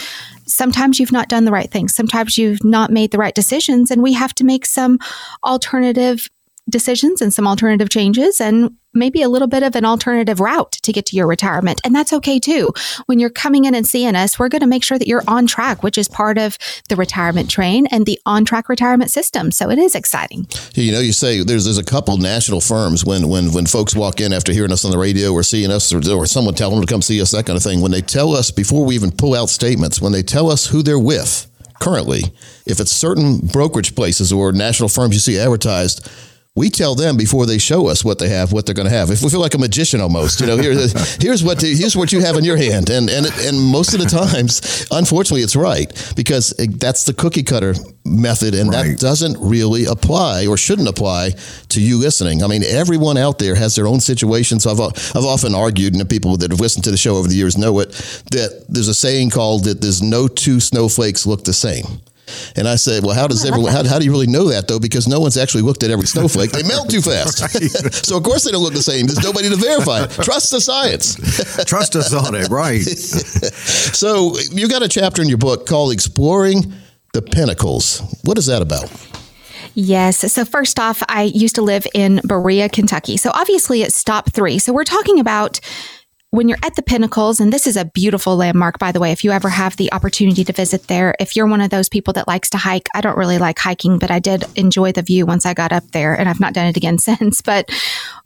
sometimes 0.49 0.99
you've 0.99 1.13
not 1.13 1.29
done 1.29 1.45
the 1.45 1.53
right 1.53 1.71
things. 1.71 1.95
Sometimes 1.95 2.39
you've 2.39 2.65
not 2.65 2.91
made 2.91 3.11
the 3.11 3.19
right 3.19 3.35
decisions, 3.35 3.91
and 3.91 4.03
we 4.03 4.13
have 4.15 4.35
to 4.37 4.45
make 4.45 4.67
some 4.67 4.99
alternative 5.45 6.29
decisions 6.69 7.21
and 7.21 7.33
some 7.33 7.47
alternative 7.47 7.89
changes 7.89 8.41
and 8.41 8.77
maybe 8.95 9.23
a 9.23 9.29
little 9.29 9.49
bit 9.49 9.63
of 9.63 9.77
an 9.77 9.85
alternative 9.85 10.41
route 10.41 10.73
to 10.73 10.93
get 10.93 11.07
to 11.07 11.17
your 11.17 11.27
retirement. 11.27 11.81
And 11.85 11.95
that's 11.95 12.13
okay 12.13 12.39
too. 12.39 12.71
When 13.07 13.19
you're 13.19 13.31
coming 13.31 13.65
in 13.65 13.75
and 13.75 13.87
seeing 13.87 14.17
us, 14.17 14.39
we're 14.39 14.49
going 14.49 14.61
to 14.61 14.67
make 14.67 14.83
sure 14.83 14.99
that 14.99 15.07
you're 15.07 15.23
on 15.29 15.47
track, 15.47 15.83
which 15.83 15.99
is 15.99 16.09
part 16.09 16.39
of 16.39 16.59
the 16.89 16.97
retirement 16.97 17.51
train 17.51 17.87
and 17.87 18.07
the 18.07 18.19
on 18.27 18.45
track 18.45 18.69
retirement 18.69 19.11
system. 19.11 19.53
So 19.53 19.71
it 19.71 19.79
is 19.79 19.95
exciting. 19.95 20.47
You 20.75 20.93
know, 20.93 21.01
you 21.01 21.13
say 21.13 21.43
there's 21.43 21.65
there's 21.65 21.79
a 21.79 21.85
couple 21.85 22.17
national 22.17 22.61
firms 22.61 23.05
when 23.05 23.29
when 23.29 23.53
when 23.53 23.67
folks 23.67 23.95
walk 23.95 24.21
in 24.21 24.33
after 24.33 24.53
hearing 24.53 24.73
us 24.73 24.85
on 24.85 24.91
the 24.91 24.99
radio 24.99 25.33
or 25.33 25.43
seeing 25.43 25.71
us 25.71 25.93
or, 25.93 26.01
or 26.11 26.27
someone 26.27 26.55
telling 26.55 26.77
them 26.77 26.87
to 26.87 26.93
come 26.93 27.03
see 27.03 27.21
us, 27.21 27.31
that 27.31 27.47
kind 27.47 27.57
of 27.57 27.63
thing. 27.63 27.81
When 27.81 27.93
they 27.93 28.03
tell 28.03 28.35
us 28.35 28.51
before 28.51 28.85
we 28.85 28.95
even 28.95 29.13
pull 29.13 29.35
out 29.35 29.49
statements, 29.49 30.01
when 30.01 30.13
they 30.13 30.23
tell 30.23 30.51
us 30.51 30.67
who 30.67 30.83
they're 30.83 30.99
with 30.99 31.47
currently, 31.81 32.23
if 32.67 32.81
it's 32.81 32.91
certain 32.91 33.39
brokerage 33.39 33.95
places 33.95 34.33
or 34.33 34.53
national 34.53 34.89
firms 34.89 35.15
you 35.15 35.21
see 35.21 35.39
advertised, 35.39 36.09
we 36.59 36.71
tell 36.71 36.97
them 36.97 37.17
before 37.17 37.47
they 37.47 37.57
show 37.57 37.87
us 37.87 38.05
what 38.05 38.19
they 38.19 38.29
have, 38.29 38.53
what 38.53 38.67
they're 38.67 38.75
going 38.75 38.89
to 38.89 38.95
have. 38.95 39.11
If 39.13 39.23
we 39.23 39.31
feel 39.31 39.39
like 39.39 39.55
a 39.55 39.59
magician 39.59 40.01
almost, 40.01 40.41
you 40.41 40.47
know, 40.47 40.57
here, 40.57 40.73
here's 41.21 41.45
what 41.45 41.63
here's 41.63 41.97
what 41.97 42.13
you 42.13 42.21
have 42.21 42.37
in 42.37 42.43
your 42.43 42.57
hand, 42.57 42.91
and 42.91 43.09
and 43.09 43.27
and 43.27 43.61
most 43.61 43.95
of 43.95 44.01
the 44.01 44.07
times, 44.07 44.87
unfortunately, 44.91 45.43
it's 45.43 45.55
right 45.55 45.89
because 46.17 46.51
that's 46.79 47.05
the 47.05 47.15
cookie 47.15 47.45
cutter 47.45 47.75
method, 48.05 48.55
and 48.57 48.71
right. 48.71 48.91
that 48.91 48.99
doesn't 48.99 49.37
really 49.41 49.85
apply 49.85 50.47
or 50.49 50.57
shouldn't 50.57 50.89
apply 50.89 51.31
to 51.69 51.81
you 51.81 51.97
listening. 51.97 52.43
I 52.43 52.49
mean, 52.49 52.65
everyone 52.65 53.17
out 53.17 53.39
there 53.39 53.55
has 53.55 53.77
their 53.77 53.87
own 53.87 54.01
situations. 54.01 54.67
I've 54.67 54.81
I've 54.81 55.25
often 55.25 55.55
argued, 55.55 55.95
and 55.95 56.01
the 56.01 56.07
people 56.07 56.37
that 56.39 56.51
have 56.51 56.61
listened 56.61 56.85
to 56.85 56.91
the 56.91 56.97
show 56.97 57.17
over 57.17 57.29
the 57.29 57.37
years 57.37 57.57
know 57.57 57.79
it, 57.79 57.91
that 58.33 58.65
there's 58.69 58.89
a 58.89 58.95
saying 58.95 59.31
called 59.31 59.65
that 59.65 59.81
there's 59.81 60.03
no 60.03 60.27
two 60.27 60.59
snowflakes 60.59 61.25
look 61.25 61.45
the 61.45 61.53
same. 61.53 62.01
And 62.57 62.69
I 62.69 62.77
said, 62.77 63.05
well, 63.05 63.15
how 63.15 63.27
does 63.27 63.45
everyone, 63.45 63.73
how, 63.73 63.87
how 63.87 63.99
do 63.99 64.05
you 64.05 64.11
really 64.11 64.27
know 64.27 64.49
that 64.49 64.69
though? 64.69 64.79
Because 64.79 65.07
no 65.07 65.21
one's 65.21 65.37
actually 65.37 65.63
looked 65.63 65.83
at 65.83 65.91
every 65.91 66.07
snowflake. 66.07 66.53
They 66.53 66.63
melt 66.63 66.91
too 66.91 67.01
fast. 67.01 67.39
so 68.07 68.17
of 68.17 68.23
course 68.23 68.45
they 68.45 68.51
don't 68.51 68.63
look 68.63 68.75
the 68.75 68.83
same. 68.83 69.07
There's 69.07 69.23
nobody 69.23 69.49
to 69.49 69.57
verify 69.57 70.05
it. 70.05 70.11
Trust 70.11 70.51
the 70.51 70.61
science. 70.61 71.17
Trust 71.65 71.97
us 71.97 72.13
on 72.13 72.35
it. 72.35 72.49
Right. 72.49 72.81
so 72.83 74.35
you 74.51 74.69
got 74.69 74.83
a 74.83 74.89
chapter 74.89 75.23
in 75.23 75.29
your 75.29 75.39
book 75.39 75.67
called 75.67 75.93
exploring 75.93 76.73
the 77.13 77.23
pinnacles. 77.23 78.01
What 78.25 78.39
is 78.39 78.47
that 78.47 78.63
about? 78.63 78.91
Yes. 79.75 80.33
So, 80.33 80.45
first 80.45 80.81
off, 80.81 81.03
I 81.09 81.23
used 81.23 81.55
to 81.55 81.63
live 81.63 81.87
in 81.95 82.21
Berea, 82.25 82.69
Kentucky. 82.69 83.17
So, 83.17 83.31
obviously, 83.33 83.83
it's 83.83 83.95
stop 83.95 84.33
three. 84.33 84.59
So, 84.59 84.73
we're 84.73 84.83
talking 84.83 85.21
about 85.21 85.61
when 86.31 86.47
you're 86.47 86.59
at 86.63 86.77
the 86.77 86.83
pinnacles, 86.83 87.41
and 87.41 87.51
this 87.51 87.67
is 87.67 87.77
a 87.77 87.87
beautiful 87.87 88.37
landmark, 88.37 88.79
by 88.79 88.93
the 88.93 89.01
way, 89.01 89.13
if 89.13 89.25
you 89.25 89.31
ever 89.31 89.49
have 89.49 89.77
the 89.77 89.91
opportunity 89.93 90.45
to 90.45 90.53
visit 90.53 90.87
there, 90.87 91.15
if 91.19 91.35
you're 91.35 91.47
one 91.47 91.63
of 91.63 91.71
those 91.71 91.89
people 91.89 92.13
that 92.13 92.29
likes 92.29 92.51
to 92.51 92.59
hike, 92.59 92.87
I 92.95 93.01
don't 93.01 93.17
really 93.17 93.39
like 93.39 93.59
hiking, 93.59 93.99
but 93.99 94.11
I 94.11 94.19
did 94.19 94.45
enjoy 94.55 94.93
the 94.93 95.01
view 95.01 95.25
once 95.25 95.47
I 95.47 95.55
got 95.55 95.73
up 95.73 95.91
there, 95.93 96.15
and 96.15 96.29
I've 96.29 96.41
not 96.41 96.53
done 96.53 96.67
it 96.67 96.77
again 96.77 96.99
since. 96.99 97.41
But 97.41 97.71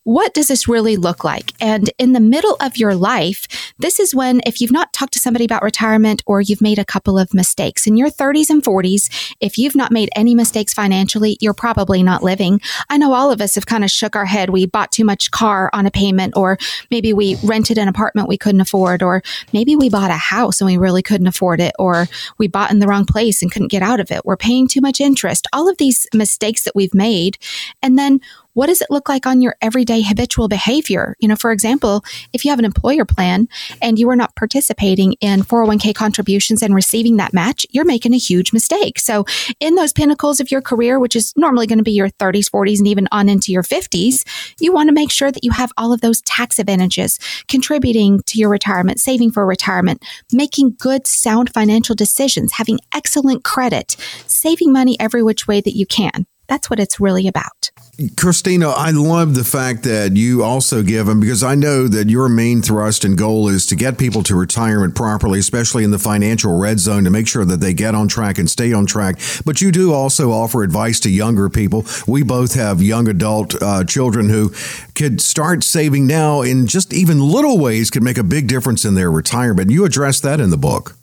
what 0.05 0.35
does 0.35 0.49
this 0.49 0.67
really 0.67 0.97
look 0.97 1.23
like? 1.23 1.53
And 1.61 1.91
in 1.97 2.13
the 2.13 2.19
middle 2.19 2.57
of 2.61 2.77
your 2.77 2.97
life, 2.97 3.47
this 3.79 4.01
is 4.01 4.15
when, 4.15 4.41
if 4.47 4.61
you've 4.61 4.73
not 4.73 4.93
talked 4.93 5.13
to 5.13 5.21
somebody 5.21 5.45
about 5.45 5.63
retirement 5.63 6.25
or 6.27 6.41
you've 6.41 6.61
made 6.61 6.81
a 6.81 6.85
couple 6.85 7.19
of 7.19 7.33
mistakes 7.33 7.87
in 7.87 7.97
your 7.97 8.11
30s 8.11 8.51
and 8.51 8.65
40s, 8.65 9.35
if 9.41 9.59
you've 9.59 9.77
not 9.77 9.93
made 9.93 10.11
any 10.17 10.35
mistakes 10.35 10.75
financially, 10.75 11.37
you're 11.41 11.55
probably 11.55 12.03
not 12.03 12.25
living. 12.25 12.61
I 12.91 12.99
know 12.99 13.13
all 13.13 13.31
of 13.31 13.41
us 13.41 13.55
have 13.55 13.67
kind 13.67 13.85
of 13.85 13.93
shook 13.93 14.17
our 14.17 14.25
head. 14.25 14.51
We 14.51 14.67
bought 14.67 14.91
too 14.91 15.05
much 15.05 15.31
car 15.31 15.71
on 15.73 15.87
a 15.87 15.91
payment, 15.93 16.37
or 16.37 16.59
maybe 16.91 17.13
we 17.13 17.37
rented 17.45 17.79
an 17.79 17.92
apartment 17.95 18.29
we 18.29 18.39
couldn't 18.39 18.61
afford, 18.61 19.03
or 19.03 19.23
maybe 19.53 19.77
we 19.77 19.89
bought 19.89 20.11
a 20.11 20.15
house 20.15 20.61
and 20.61 20.67
we 20.67 20.77
really 20.77 21.03
couldn't 21.03 21.27
afford 21.27 21.61
it, 21.61 21.75
or 21.79 22.07
we 22.39 22.49
bought 22.49 22.71
in 22.71 22.79
the 22.79 22.87
wrong 22.87 23.05
place 23.05 23.43
and 23.43 23.53
couldn't 23.53 23.71
get 23.71 23.83
out 23.83 24.01
of 24.01 24.11
it. 24.11 24.25
We're 24.25 24.37
paying 24.37 24.67
too 24.67 24.81
much 24.81 25.01
interest. 25.01 25.47
All 25.53 25.69
of 25.69 25.79
these 25.79 26.07
mistakes 26.13 26.65
that 26.65 26.75
we've 26.75 26.95
made. 26.95 27.39
And 27.83 27.99
then 27.99 28.21
what 28.55 28.67
does 28.67 28.81
it 28.81 28.91
look 28.91 29.09
like 29.09 29.27
on 29.27 29.41
your 29.41 29.57
everyday 29.63 30.03
habitual 30.03 30.49
behavior? 30.49 31.17
You 31.19 31.29
know, 31.29 31.37
for 31.37 31.53
example, 31.53 32.05
if 32.33 32.45
you 32.45 32.51
have 32.51 32.59
an 32.59 32.65
employer 32.65 33.05
plan 33.05 33.49
and 33.81 33.99
you 33.99 34.09
are 34.11 34.17
not 34.17 34.35
participating 34.37 35.15
in 35.21 35.43
401k 35.43 35.95
contributions 35.95 36.63
and 36.63 36.75
receiving 36.75 37.17
that 37.17 37.33
match, 37.33 37.67
you're 37.71 37.85
making 37.85 38.15
a 38.15 38.19
huge 38.19 38.53
mistake. 38.53 38.99
So, 38.99 39.25
in 39.61 39.75
those 39.75 39.93
pinnacles 39.93 40.41
of 40.41 40.51
your 40.51 40.61
career, 40.61 40.99
which 40.99 41.17
is 41.17 41.33
normally 41.37 41.67
going 41.67 41.79
to 41.79 41.85
be 41.85 41.93
your 41.93 42.11
30s, 42.11 42.51
40s, 42.51 42.79
and 42.79 42.89
even 42.89 43.09
on 43.13 43.29
into 43.29 43.53
your 43.53 43.63
50s, 43.63 44.25
you 44.61 44.73
want 44.73 44.89
to 44.89 44.95
make 44.95 45.11
sure 45.11 45.33
that 45.33 45.45
you 45.45 45.51
have 45.53 45.73
all 45.77 45.93
of 45.93 46.01
those 46.01 46.21
tax 46.23 46.59
advantages, 46.59 47.19
contributing 47.49 48.21
to 48.27 48.39
your 48.39 48.51
retirement, 48.51 49.01
saving 49.01 49.31
for 49.31 49.47
retirement, 49.47 50.03
making 50.33 50.77
good, 50.79 51.07
sound 51.07 51.53
financial 51.53 51.95
decisions, 51.95 52.53
having 52.53 52.79
excellent 52.95 53.45
credit, 53.45 53.97
saving 54.27 54.73
money 54.73 54.97
every 55.01 55.23
which 55.23 55.47
way 55.47 55.61
that 55.61 55.77
you 55.77 55.87
can. 55.87 56.27
That's 56.53 56.69
what 56.69 56.79
it's 56.79 57.01
really 57.01 57.27
about. 57.27 57.71
Christina, 58.19 58.69
I 58.69 58.91
love 58.91 59.35
the 59.35 59.43
fact 59.43 59.85
that 59.85 60.19
you 60.19 60.45
also 60.45 60.83
give 60.83 61.07
them 61.07 61.19
because 61.19 61.43
I 61.43 61.55
know 61.55 61.89
that 61.89 62.11
your 62.11 62.29
main 62.29 62.61
thrust 62.61 63.07
and 63.07 63.17
goal 63.17 63.49
is 63.49 63.65
to 63.69 63.75
get 63.75 63.97
people 63.97 64.23
to 64.25 64.35
retirement 64.35 64.95
properly, 64.95 65.39
especially 65.39 65.83
in 65.83 65.93
the 65.93 65.99
financial 65.99 66.59
red 66.59 66.79
zone, 66.79 67.05
to 67.05 67.11
make 67.11 67.27
sure 67.27 67.47
that 67.47 67.61
they 67.61 67.73
get 67.73 67.95
on 67.95 68.07
track 68.07 68.37
and 68.37 68.51
stay 68.51 68.71
on 68.71 68.85
track. 68.85 69.19
But 69.47 69.63
you 69.63 69.73
do 69.73 69.95
also 69.95 70.31
offer 70.31 70.63
advice 70.63 71.01
to 71.01 71.11
younger 71.11 71.49
people. 71.49 71.87
We 72.07 72.23
both 72.23 72.53
have 72.53 72.83
young 72.83 73.09
adult 73.09 73.55
uh, 73.63 73.85
children 73.85 74.29
who 74.29 74.53
could 74.95 75.23
start 75.23 75.65
saving 75.65 76.07
now 76.07 76.43
in 76.43 76.67
just 76.67 76.93
even 76.93 77.19
little 77.19 77.59
ways 77.59 77.91
could 77.91 78.03
make 78.03 78.19
a 78.19 78.23
big 78.23 78.47
difference 78.47 78.85
in 78.85 78.95
their 78.95 79.11
retirement. 79.11 79.71
You 79.71 79.87
address 79.87 80.21
that 80.21 80.39
in 80.39 80.51
the 80.51 80.59
book. 80.59 80.99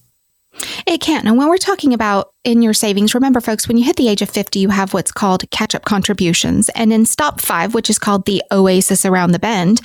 It 0.86 1.02
can. 1.02 1.28
And 1.28 1.38
when 1.38 1.50
we're 1.50 1.58
talking 1.58 1.94
about 1.94 2.34
in 2.44 2.62
your 2.62 2.74
savings, 2.74 3.14
remember, 3.14 3.42
folks, 3.42 3.68
when 3.68 3.78
you 3.78 3.86
hit 3.86 3.96
the 3.96 4.10
age 4.10 4.22
of 4.22 4.30
50, 4.30 4.60
you 4.60 4.70
have 4.70 4.94
what's 4.94 5.12
called 5.12 5.50
catch 5.52 5.76
up 5.76 5.86
contributions. 5.86 6.70
And 6.70 6.92
in 6.92 7.06
stop 7.06 7.42
five, 7.42 7.74
which 7.74 7.90
is 7.90 8.00
called 8.00 8.26
the 8.26 8.44
oasis 8.52 9.06
around 9.06 9.32
the 9.32 9.40
bend, 9.40 9.82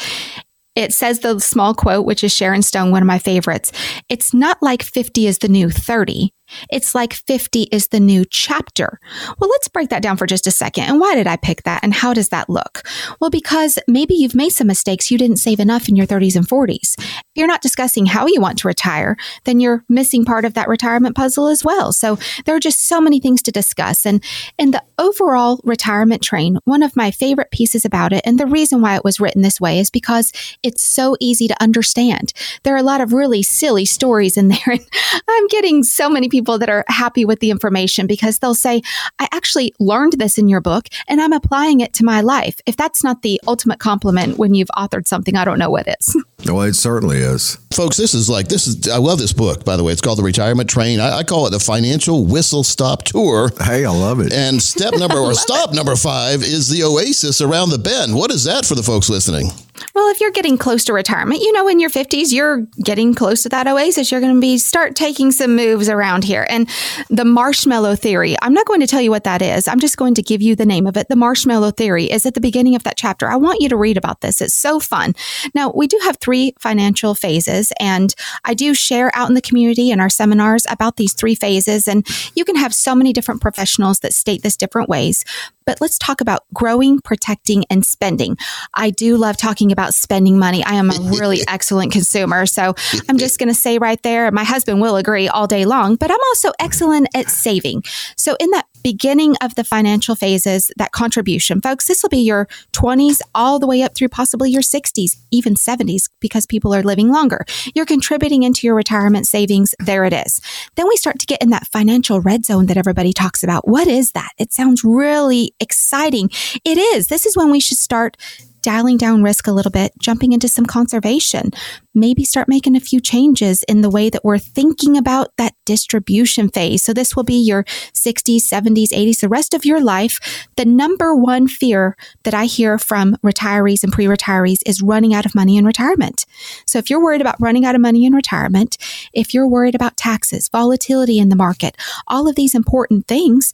it 0.74 0.92
says 0.92 1.20
the 1.20 1.38
small 1.38 1.74
quote, 1.74 2.04
which 2.04 2.24
is 2.24 2.34
Sharon 2.34 2.62
Stone, 2.62 2.90
one 2.90 3.02
of 3.02 3.06
my 3.06 3.18
favorites. 3.18 3.72
It's 4.08 4.34
not 4.34 4.60
like 4.60 4.82
50 4.82 5.26
is 5.26 5.38
the 5.38 5.48
new 5.48 5.70
30. 5.70 6.32
It's 6.70 6.94
like 6.94 7.12
50 7.12 7.64
is 7.72 7.88
the 7.88 8.00
new 8.00 8.24
chapter. 8.24 9.00
Well, 9.38 9.50
let's 9.50 9.68
break 9.68 9.90
that 9.90 10.02
down 10.02 10.16
for 10.16 10.26
just 10.26 10.46
a 10.46 10.50
second. 10.50 10.84
And 10.84 11.00
why 11.00 11.14
did 11.14 11.26
I 11.26 11.36
pick 11.36 11.62
that? 11.64 11.82
And 11.82 11.94
how 11.94 12.14
does 12.14 12.28
that 12.30 12.48
look? 12.48 12.82
Well, 13.20 13.30
because 13.30 13.78
maybe 13.88 14.14
you've 14.14 14.34
made 14.34 14.50
some 14.50 14.66
mistakes. 14.66 15.10
You 15.10 15.18
didn't 15.18 15.36
save 15.36 15.60
enough 15.60 15.88
in 15.88 15.96
your 15.96 16.06
30s 16.06 16.36
and 16.36 16.46
40s. 16.46 16.98
If 16.98 17.24
you're 17.34 17.46
not 17.46 17.62
discussing 17.62 18.06
how 18.06 18.26
you 18.26 18.40
want 18.40 18.58
to 18.58 18.68
retire, 18.68 19.16
then 19.44 19.60
you're 19.60 19.84
missing 19.88 20.24
part 20.24 20.44
of 20.44 20.54
that 20.54 20.68
retirement 20.68 21.16
puzzle 21.16 21.48
as 21.48 21.64
well. 21.64 21.92
So 21.92 22.18
there 22.44 22.54
are 22.54 22.60
just 22.60 22.86
so 22.86 23.00
many 23.00 23.20
things 23.20 23.42
to 23.42 23.52
discuss. 23.52 24.06
And 24.06 24.22
in 24.58 24.70
the 24.70 24.82
overall 24.98 25.60
retirement 25.64 26.22
train, 26.22 26.58
one 26.64 26.82
of 26.82 26.96
my 26.96 27.10
favorite 27.10 27.50
pieces 27.50 27.84
about 27.84 28.12
it, 28.12 28.22
and 28.24 28.38
the 28.38 28.46
reason 28.46 28.80
why 28.80 28.96
it 28.96 29.04
was 29.04 29.20
written 29.20 29.42
this 29.42 29.60
way 29.60 29.78
is 29.78 29.90
because 29.90 30.32
it's 30.62 30.82
so 30.82 31.16
easy 31.20 31.48
to 31.48 31.62
understand. 31.62 32.32
There 32.62 32.74
are 32.74 32.78
a 32.78 32.82
lot 32.82 33.00
of 33.00 33.12
really 33.12 33.42
silly 33.42 33.84
stories 33.84 34.36
in 34.36 34.48
there. 34.48 34.58
And 35.14 35.22
I'm 35.28 35.46
getting 35.48 35.84
so 35.84 36.10
many 36.10 36.28
people 36.28 36.43
that 36.59 36.68
are 36.68 36.85
happy 36.88 37.24
with 37.24 37.40
the 37.40 37.50
information 37.50 38.07
because 38.07 38.38
they'll 38.38 38.54
say, 38.54 38.83
I 39.18 39.28
actually 39.33 39.72
learned 39.80 40.14
this 40.14 40.38
in 40.38 40.48
your 40.48 40.61
book 40.61 40.88
and 41.09 41.20
I'm 41.20 41.33
applying 41.33 41.80
it 41.80 41.92
to 41.94 42.04
my 42.04 42.20
life. 42.20 42.61
If 42.66 42.76
that's 42.76 43.02
not 43.02 43.22
the 43.22 43.40
ultimate 43.46 43.78
compliment 43.78 44.38
when 44.38 44.54
you've 44.54 44.70
authored 44.76 45.09
something, 45.09 45.37
I 45.37 45.44
don't 45.44 45.59
know 45.59 45.70
what 45.70 45.88
is. 45.88 46.16
Well, 46.46 46.61
it 46.61 46.74
certainly 46.74 47.16
is. 47.16 47.57
Folks, 47.72 47.96
this 47.96 48.12
is 48.12 48.28
like, 48.28 48.48
this 48.48 48.66
is, 48.66 48.87
I 48.87 48.98
love 48.98 49.18
this 49.18 49.33
book, 49.33 49.64
by 49.64 49.78
the 49.78 49.83
way. 49.83 49.92
It's 49.92 50.02
called 50.02 50.18
The 50.18 50.22
Retirement 50.22 50.68
Train. 50.68 51.00
I, 51.00 51.20
I 51.20 51.22
call 51.22 51.46
it 51.46 51.50
the 51.50 51.59
Financial 51.59 52.26
Whistle 52.26 52.62
Stop 52.62 53.04
Tour. 53.04 53.50
Hey, 53.62 53.87
I 53.87 53.90
love 53.90 54.20
it. 54.20 54.30
And 54.30 54.62
step 54.62 54.92
number, 54.92 55.16
or 55.20 55.33
stop 55.33 55.72
number 55.72 55.96
five 55.96 56.42
is 56.42 56.68
the 56.68 56.83
Oasis 56.83 57.40
around 57.40 57.71
the 57.71 57.79
bend. 57.79 58.14
What 58.14 58.31
is 58.31 58.44
that 58.44 58.66
for 58.66 58.75
the 58.75 58.83
folks 58.83 59.08
listening? 59.08 59.46
Well, 59.94 60.08
if 60.10 60.20
you're 60.20 60.31
getting 60.31 60.56
close 60.56 60.85
to 60.85 60.92
retirement, 60.92 61.40
you 61.40 61.52
know, 61.52 61.66
in 61.68 61.81
your 61.81 61.90
50s, 61.90 62.33
you're 62.33 62.66
getting 62.83 63.14
close 63.14 63.42
to 63.42 63.48
that 63.48 63.66
oasis. 63.66 64.10
You're 64.10 64.20
going 64.20 64.35
to 64.35 64.40
be 64.40 64.58
start 64.58 64.94
taking 64.94 65.33
some 65.33 65.56
moves 65.56 65.88
around 65.88 66.25
here. 66.25 66.46
And 66.48 66.68
the 67.10 67.25
marshmallow 67.25 67.96
theory, 67.96 68.37
I'm 68.42 68.54
not 68.54 68.66
going 68.66 68.81
to 68.81 68.87
tell 68.87 69.00
you 69.00 69.10
what 69.10 69.25
that 69.25 69.42
is. 69.42 69.66
I'm 69.66 69.81
just 69.81 69.96
going 69.96 70.14
to 70.14 70.22
give 70.22 70.42
you 70.42 70.54
the 70.54 70.66
name 70.66 70.87
of 70.87 70.96
it. 70.96 71.08
The 71.08 71.16
marshmallow 71.16 71.72
theory 71.72 72.04
is 72.04 72.25
at 72.25 72.35
the 72.35 72.40
beginning 72.40 72.77
of 72.77 72.85
that 72.85 72.96
chapter. 72.96 73.29
I 73.29 73.37
want 73.37 73.60
you 73.60 73.68
to 73.68 73.77
read 73.77 73.96
about 73.96 74.20
this. 74.20 74.40
It's 74.40 74.54
so 74.54 74.79
fun. 74.79 75.14
Now, 75.54 75.72
we 75.75 75.87
do 75.87 75.98
have 76.04 76.18
three 76.18 76.54
financial 76.60 77.14
phases, 77.14 77.72
and 77.81 78.14
I 78.44 78.54
do 78.54 78.75
share 78.75 79.14
out 79.14 79.29
in 79.29 79.35
the 79.35 79.40
community 79.40 79.90
in 79.90 80.00
our 80.00 80.10
seminars 80.10 80.66
about 80.70 80.96
these 80.96 81.14
three 81.14 81.35
phases. 81.35 81.88
And 81.88 82.06
you 82.35 82.44
can 82.44 82.56
have 82.56 82.75
so 82.75 82.94
many 82.94 83.12
different 83.12 83.40
professionals 83.40 84.00
that 84.00 84.12
state 84.12 84.42
this 84.42 84.56
different 84.56 84.88
ways. 84.88 85.25
But 85.66 85.81
let's 85.81 85.98
talk 85.98 86.20
about 86.20 86.44
growing, 86.52 87.00
protecting, 87.00 87.64
and 87.70 87.85
spending. 87.85 88.37
I 88.75 88.90
do 88.90 89.16
love 89.16 89.37
talking 89.37 89.63
about 89.73 89.94
spending 89.94 90.38
money. 90.38 90.65
I 90.65 90.75
am 90.75 90.90
a 90.90 90.94
really 91.19 91.40
excellent 91.48 91.92
consumer. 91.92 92.46
So 92.46 92.75
I'm 93.08 93.19
just 93.19 93.38
going 93.38 93.48
to 93.48 93.54
say 93.54 93.79
right 93.79 94.02
there, 94.02 94.31
my 94.31 94.44
husband 94.44 94.81
will 94.81 94.96
agree 94.96 95.29
all 95.29 95.46
day 95.46 95.65
long, 95.65 95.96
but 95.96 96.10
I'm 96.10 96.21
also 96.29 96.52
excellent 96.58 97.08
at 97.15 97.29
saving. 97.31 97.85
So 98.17 98.37
in 98.40 98.50
that 98.50 98.67
beginning 98.85 99.35
of 99.40 99.54
the 99.54 99.65
financial 99.65 100.15
phases, 100.15 100.71
that 100.77 100.92
contribution, 100.92 101.60
folks, 101.60 101.88
this 101.88 102.02
will 102.02 102.10
be 102.10 102.19
your 102.19 102.46
20s 102.73 103.21
all 103.35 103.58
the 103.58 103.67
way 103.67 103.83
up 103.83 103.96
through 103.96 104.10
possibly 104.10 104.50
your 104.50 104.62
60s, 104.62 105.17
even 105.31 105.54
70s, 105.54 106.10
because 106.21 106.46
people 106.46 106.75
are 106.75 106.83
living 106.83 107.10
longer. 107.10 107.44
You're 107.75 107.87
contributing 107.87 108.42
into 108.42 108.67
your 108.67 108.77
retirement 108.77 109.27
savings. 109.27 109.75
There 109.79 110.04
it 110.04 110.12
is. 110.12 110.40
Then 110.77 110.87
we 110.87 110.96
start 110.96 111.19
to 111.19 111.27
get 111.27 111.42
in 111.42 111.50
that 111.50 111.67
financial 111.69 112.21
red 112.21 112.44
zone 112.44 112.67
that 112.67 112.77
everybody 112.77 113.12
talks 113.12 113.42
about. 113.42 113.67
What 113.67 113.88
is 113.88 114.12
that? 114.12 114.33
It 114.38 114.52
sounds 114.52 114.85
really 114.85 115.54
exciting. 115.58 116.29
It 116.65 116.77
is. 116.77 117.08
This 117.08 117.25
is 117.25 117.37
when 117.37 117.50
we 117.50 117.60
should 117.60 117.79
start 117.79 118.19
dialing 118.65 118.96
down 118.96 119.23
risk 119.23 119.46
a 119.46 119.52
little 119.52 119.71
bit, 119.71 119.92
jumping 120.00 120.33
into 120.33 120.48
some 120.48 120.65
conservation, 120.65 121.50
maybe 121.94 122.25
start 122.25 122.48
making 122.48 122.75
a 122.75 122.81
few 122.81 122.98
changes 122.98 123.62
in 123.65 123.83
the 123.83 123.90
way 123.90 124.08
that 124.08 124.25
we're 124.25 124.38
thinking 124.38 124.96
about 124.96 125.37
that 125.37 125.54
distribution 125.67 126.48
phase. 126.48 126.83
So 126.83 126.94
this 126.94 127.15
will 127.15 127.25
be 127.25 127.35
your 127.35 127.65
60s, 127.92 128.38
70s, 128.38 128.88
80s, 128.88 129.21
the 129.21 129.29
rest 129.29 129.52
of 129.52 129.67
your 129.67 129.83
life. 129.83 130.48
The 130.56 130.65
number 130.65 131.15
one 131.15 131.46
fear 131.46 131.94
that 132.23 132.33
I 132.33 132.46
hear 132.46 132.79
from 132.79 133.17
retirees 133.17 133.85
and 133.85 133.92
pre-retirees 133.92 134.60
is 134.65 134.81
running 134.81 135.15
out 135.15 135.27
of 135.27 135.35
money 135.35 135.58
in 135.58 135.67
retirement. 135.67 136.25
So 136.67 136.79
if 136.79 136.88
you're 136.88 137.02
worried 137.02 137.21
about 137.21 137.37
running 137.38 137.67
out 137.67 137.75
of 137.75 137.83
money 137.83 138.06
in 138.06 138.15
retirement, 138.15 138.79
if 139.12 139.35
you're 139.35 139.46
worried 139.46 139.75
about 139.75 139.98
taxes, 139.98 140.48
volatility 140.48 141.19
in 141.19 141.29
the 141.29 141.37
market, 141.37 141.77
all 142.08 142.27
of 142.27 142.35
these 142.35 142.54
important 142.54 143.06
things, 143.06 143.52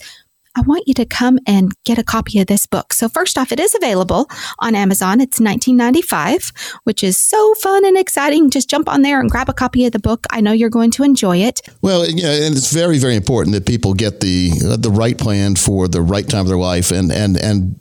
I 0.57 0.63
want 0.63 0.85
you 0.87 0.95
to 0.95 1.05
come 1.05 1.39
and 1.47 1.73
get 1.85 1.99
a 1.99 2.03
copy 2.03 2.41
of 2.41 2.49
this 2.49 2.67
book. 2.67 2.93
So 2.93 3.09
first 3.09 3.39
off, 3.39 3.53
it 3.53 3.61
is 3.61 3.75
available 3.75 4.29
on 4.59 4.75
Amazon. 4.75 5.21
It's 5.21 5.41
1995, 5.41 6.53
which 6.85 7.05
is 7.05 7.19
so 7.19 7.55
fun 7.55 7.87
and 7.87 7.97
exciting. 7.97 8.51
Just 8.51 8.69
jump 8.69 8.89
on 8.89 9.03
there 9.03 9.21
and 9.21 9.31
grab 9.31 9.49
a 9.49 9.53
copy 9.53 9.87
of 9.87 9.93
the 9.93 10.01
book. 10.01 10.27
I 10.31 10.41
know 10.41 10.53
you're 10.53 10.71
going 10.71 10.91
to 10.93 11.05
enjoy 11.05 11.39
it. 11.39 11.61
Well, 11.83 12.03
and 12.03 12.19
it's 12.19 12.73
very, 12.73 12.99
very 12.99 13.15
important 13.15 13.55
that 13.55 13.67
people 13.67 13.95
get 13.95 14.21
the 14.21 14.51
uh, 14.65 14.77
the 14.77 14.91
right 14.91 15.17
plan 15.17 15.55
for 15.55 15.87
the 15.87 16.03
right 16.03 16.29
time 16.29 16.43
of 16.43 16.49
their 16.49 16.57
life, 16.57 16.91
and 16.91 17.13
and 17.13 17.37
and 17.37 17.77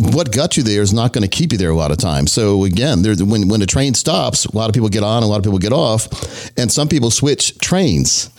what 0.00 0.32
got 0.32 0.56
you 0.56 0.62
there 0.62 0.82
is 0.82 0.92
not 0.92 1.12
going 1.12 1.22
to 1.22 1.28
keep 1.28 1.52
you 1.52 1.58
there 1.58 1.70
a 1.70 1.74
lot 1.74 1.90
of 1.90 1.98
times. 1.98 2.32
So 2.32 2.64
again, 2.64 3.02
there, 3.02 3.14
when 3.16 3.48
when 3.48 3.60
the 3.60 3.66
train 3.66 3.94
stops, 3.94 4.44
a 4.46 4.56
lot 4.56 4.68
of 4.68 4.74
people 4.74 4.88
get 4.88 5.02
on, 5.02 5.22
a 5.22 5.26
lot 5.26 5.38
of 5.38 5.44
people 5.44 5.58
get 5.58 5.72
off, 5.72 6.08
and 6.56 6.70
some 6.70 6.88
people 6.88 7.10
switch 7.10 7.58
trains. 7.58 8.30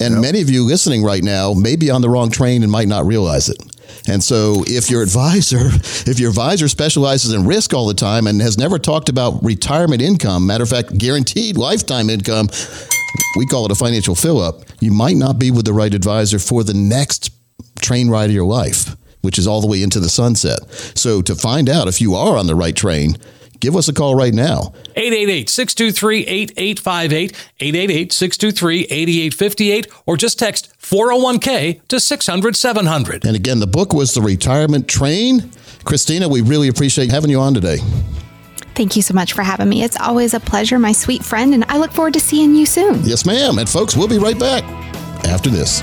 And 0.00 0.14
yep. 0.14 0.22
many 0.22 0.40
of 0.40 0.50
you 0.50 0.64
listening 0.64 1.02
right 1.02 1.22
now 1.22 1.54
may 1.54 1.76
be 1.76 1.90
on 1.90 2.02
the 2.02 2.08
wrong 2.08 2.30
train 2.30 2.62
and 2.62 2.70
might 2.70 2.88
not 2.88 3.04
realize 3.04 3.48
it. 3.48 3.58
And 4.08 4.22
so 4.22 4.64
if 4.66 4.90
your 4.90 5.02
advisor, 5.02 5.58
if 6.10 6.20
your 6.20 6.30
advisor 6.30 6.68
specializes 6.68 7.32
in 7.32 7.46
risk 7.46 7.74
all 7.74 7.86
the 7.86 7.94
time 7.94 8.26
and 8.26 8.40
has 8.40 8.56
never 8.56 8.78
talked 8.78 9.08
about 9.08 9.42
retirement 9.44 10.02
income, 10.02 10.46
matter 10.46 10.62
of 10.62 10.70
fact, 10.70 10.96
guaranteed 10.96 11.56
lifetime 11.56 12.10
income, 12.10 12.48
we 13.36 13.46
call 13.46 13.64
it 13.64 13.72
a 13.72 13.74
financial 13.74 14.14
fill 14.14 14.40
up, 14.40 14.62
you 14.80 14.92
might 14.92 15.16
not 15.16 15.38
be 15.38 15.50
with 15.50 15.64
the 15.64 15.72
right 15.72 15.92
advisor 15.92 16.38
for 16.38 16.62
the 16.62 16.74
next 16.74 17.32
train 17.80 18.08
ride 18.08 18.26
of 18.26 18.32
your 18.32 18.46
life 18.46 18.96
which 19.20 19.38
is 19.38 19.46
all 19.46 19.60
the 19.60 19.66
way 19.66 19.82
into 19.82 20.00
the 20.00 20.08
sunset. 20.08 20.58
So 20.96 21.22
to 21.22 21.34
find 21.34 21.68
out 21.68 21.88
if 21.88 22.00
you 22.00 22.14
are 22.14 22.36
on 22.36 22.46
the 22.46 22.54
right 22.54 22.74
train, 22.74 23.16
give 23.60 23.76
us 23.76 23.88
a 23.88 23.92
call 23.92 24.14
right 24.14 24.34
now. 24.34 24.72
888 24.96 25.48
623 25.48 26.26
8858, 26.26 27.32
888 27.60 28.12
623 28.12 28.80
8858, 28.84 29.86
or 30.06 30.16
just 30.16 30.38
text 30.38 30.72
401k 30.80 31.86
to 31.88 32.00
600 32.00 32.56
700. 32.56 33.26
And 33.26 33.36
again, 33.36 33.60
the 33.60 33.66
book 33.66 33.92
was 33.92 34.14
The 34.14 34.22
Retirement 34.22 34.88
Train. 34.88 35.50
Christina, 35.84 36.28
we 36.28 36.40
really 36.40 36.68
appreciate 36.68 37.10
having 37.10 37.30
you 37.30 37.40
on 37.40 37.54
today. 37.54 37.78
Thank 38.74 38.94
you 38.94 39.02
so 39.02 39.12
much 39.12 39.32
for 39.32 39.42
having 39.42 39.68
me. 39.68 39.82
It's 39.82 39.98
always 39.98 40.34
a 40.34 40.40
pleasure, 40.40 40.78
my 40.78 40.92
sweet 40.92 41.24
friend, 41.24 41.52
and 41.52 41.64
I 41.68 41.78
look 41.78 41.90
forward 41.90 42.14
to 42.14 42.20
seeing 42.20 42.54
you 42.54 42.64
soon. 42.64 43.02
Yes, 43.02 43.26
ma'am. 43.26 43.58
And 43.58 43.68
folks, 43.68 43.96
we'll 43.96 44.06
be 44.06 44.18
right 44.18 44.38
back 44.38 44.62
after 45.26 45.50
this. 45.50 45.82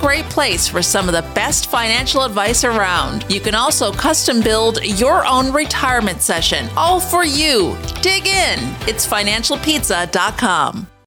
great 0.00 0.24
place 0.24 0.66
for 0.68 0.82
some 0.82 1.08
of 1.08 1.14
the 1.14 1.34
best 1.34 1.70
financial 1.70 2.22
advice 2.22 2.64
around. 2.64 3.24
You 3.28 3.40
can 3.40 3.54
also 3.54 3.92
custom 3.92 4.40
build 4.40 4.82
your 4.84 5.26
own 5.26 5.52
retirement 5.52 6.22
session, 6.22 6.68
all 6.76 7.00
for 7.00 7.24
you. 7.24 7.76
Dig 8.02 8.26
in. 8.26 8.58
It's 8.88 9.06
financialpizza.com. 9.06 10.99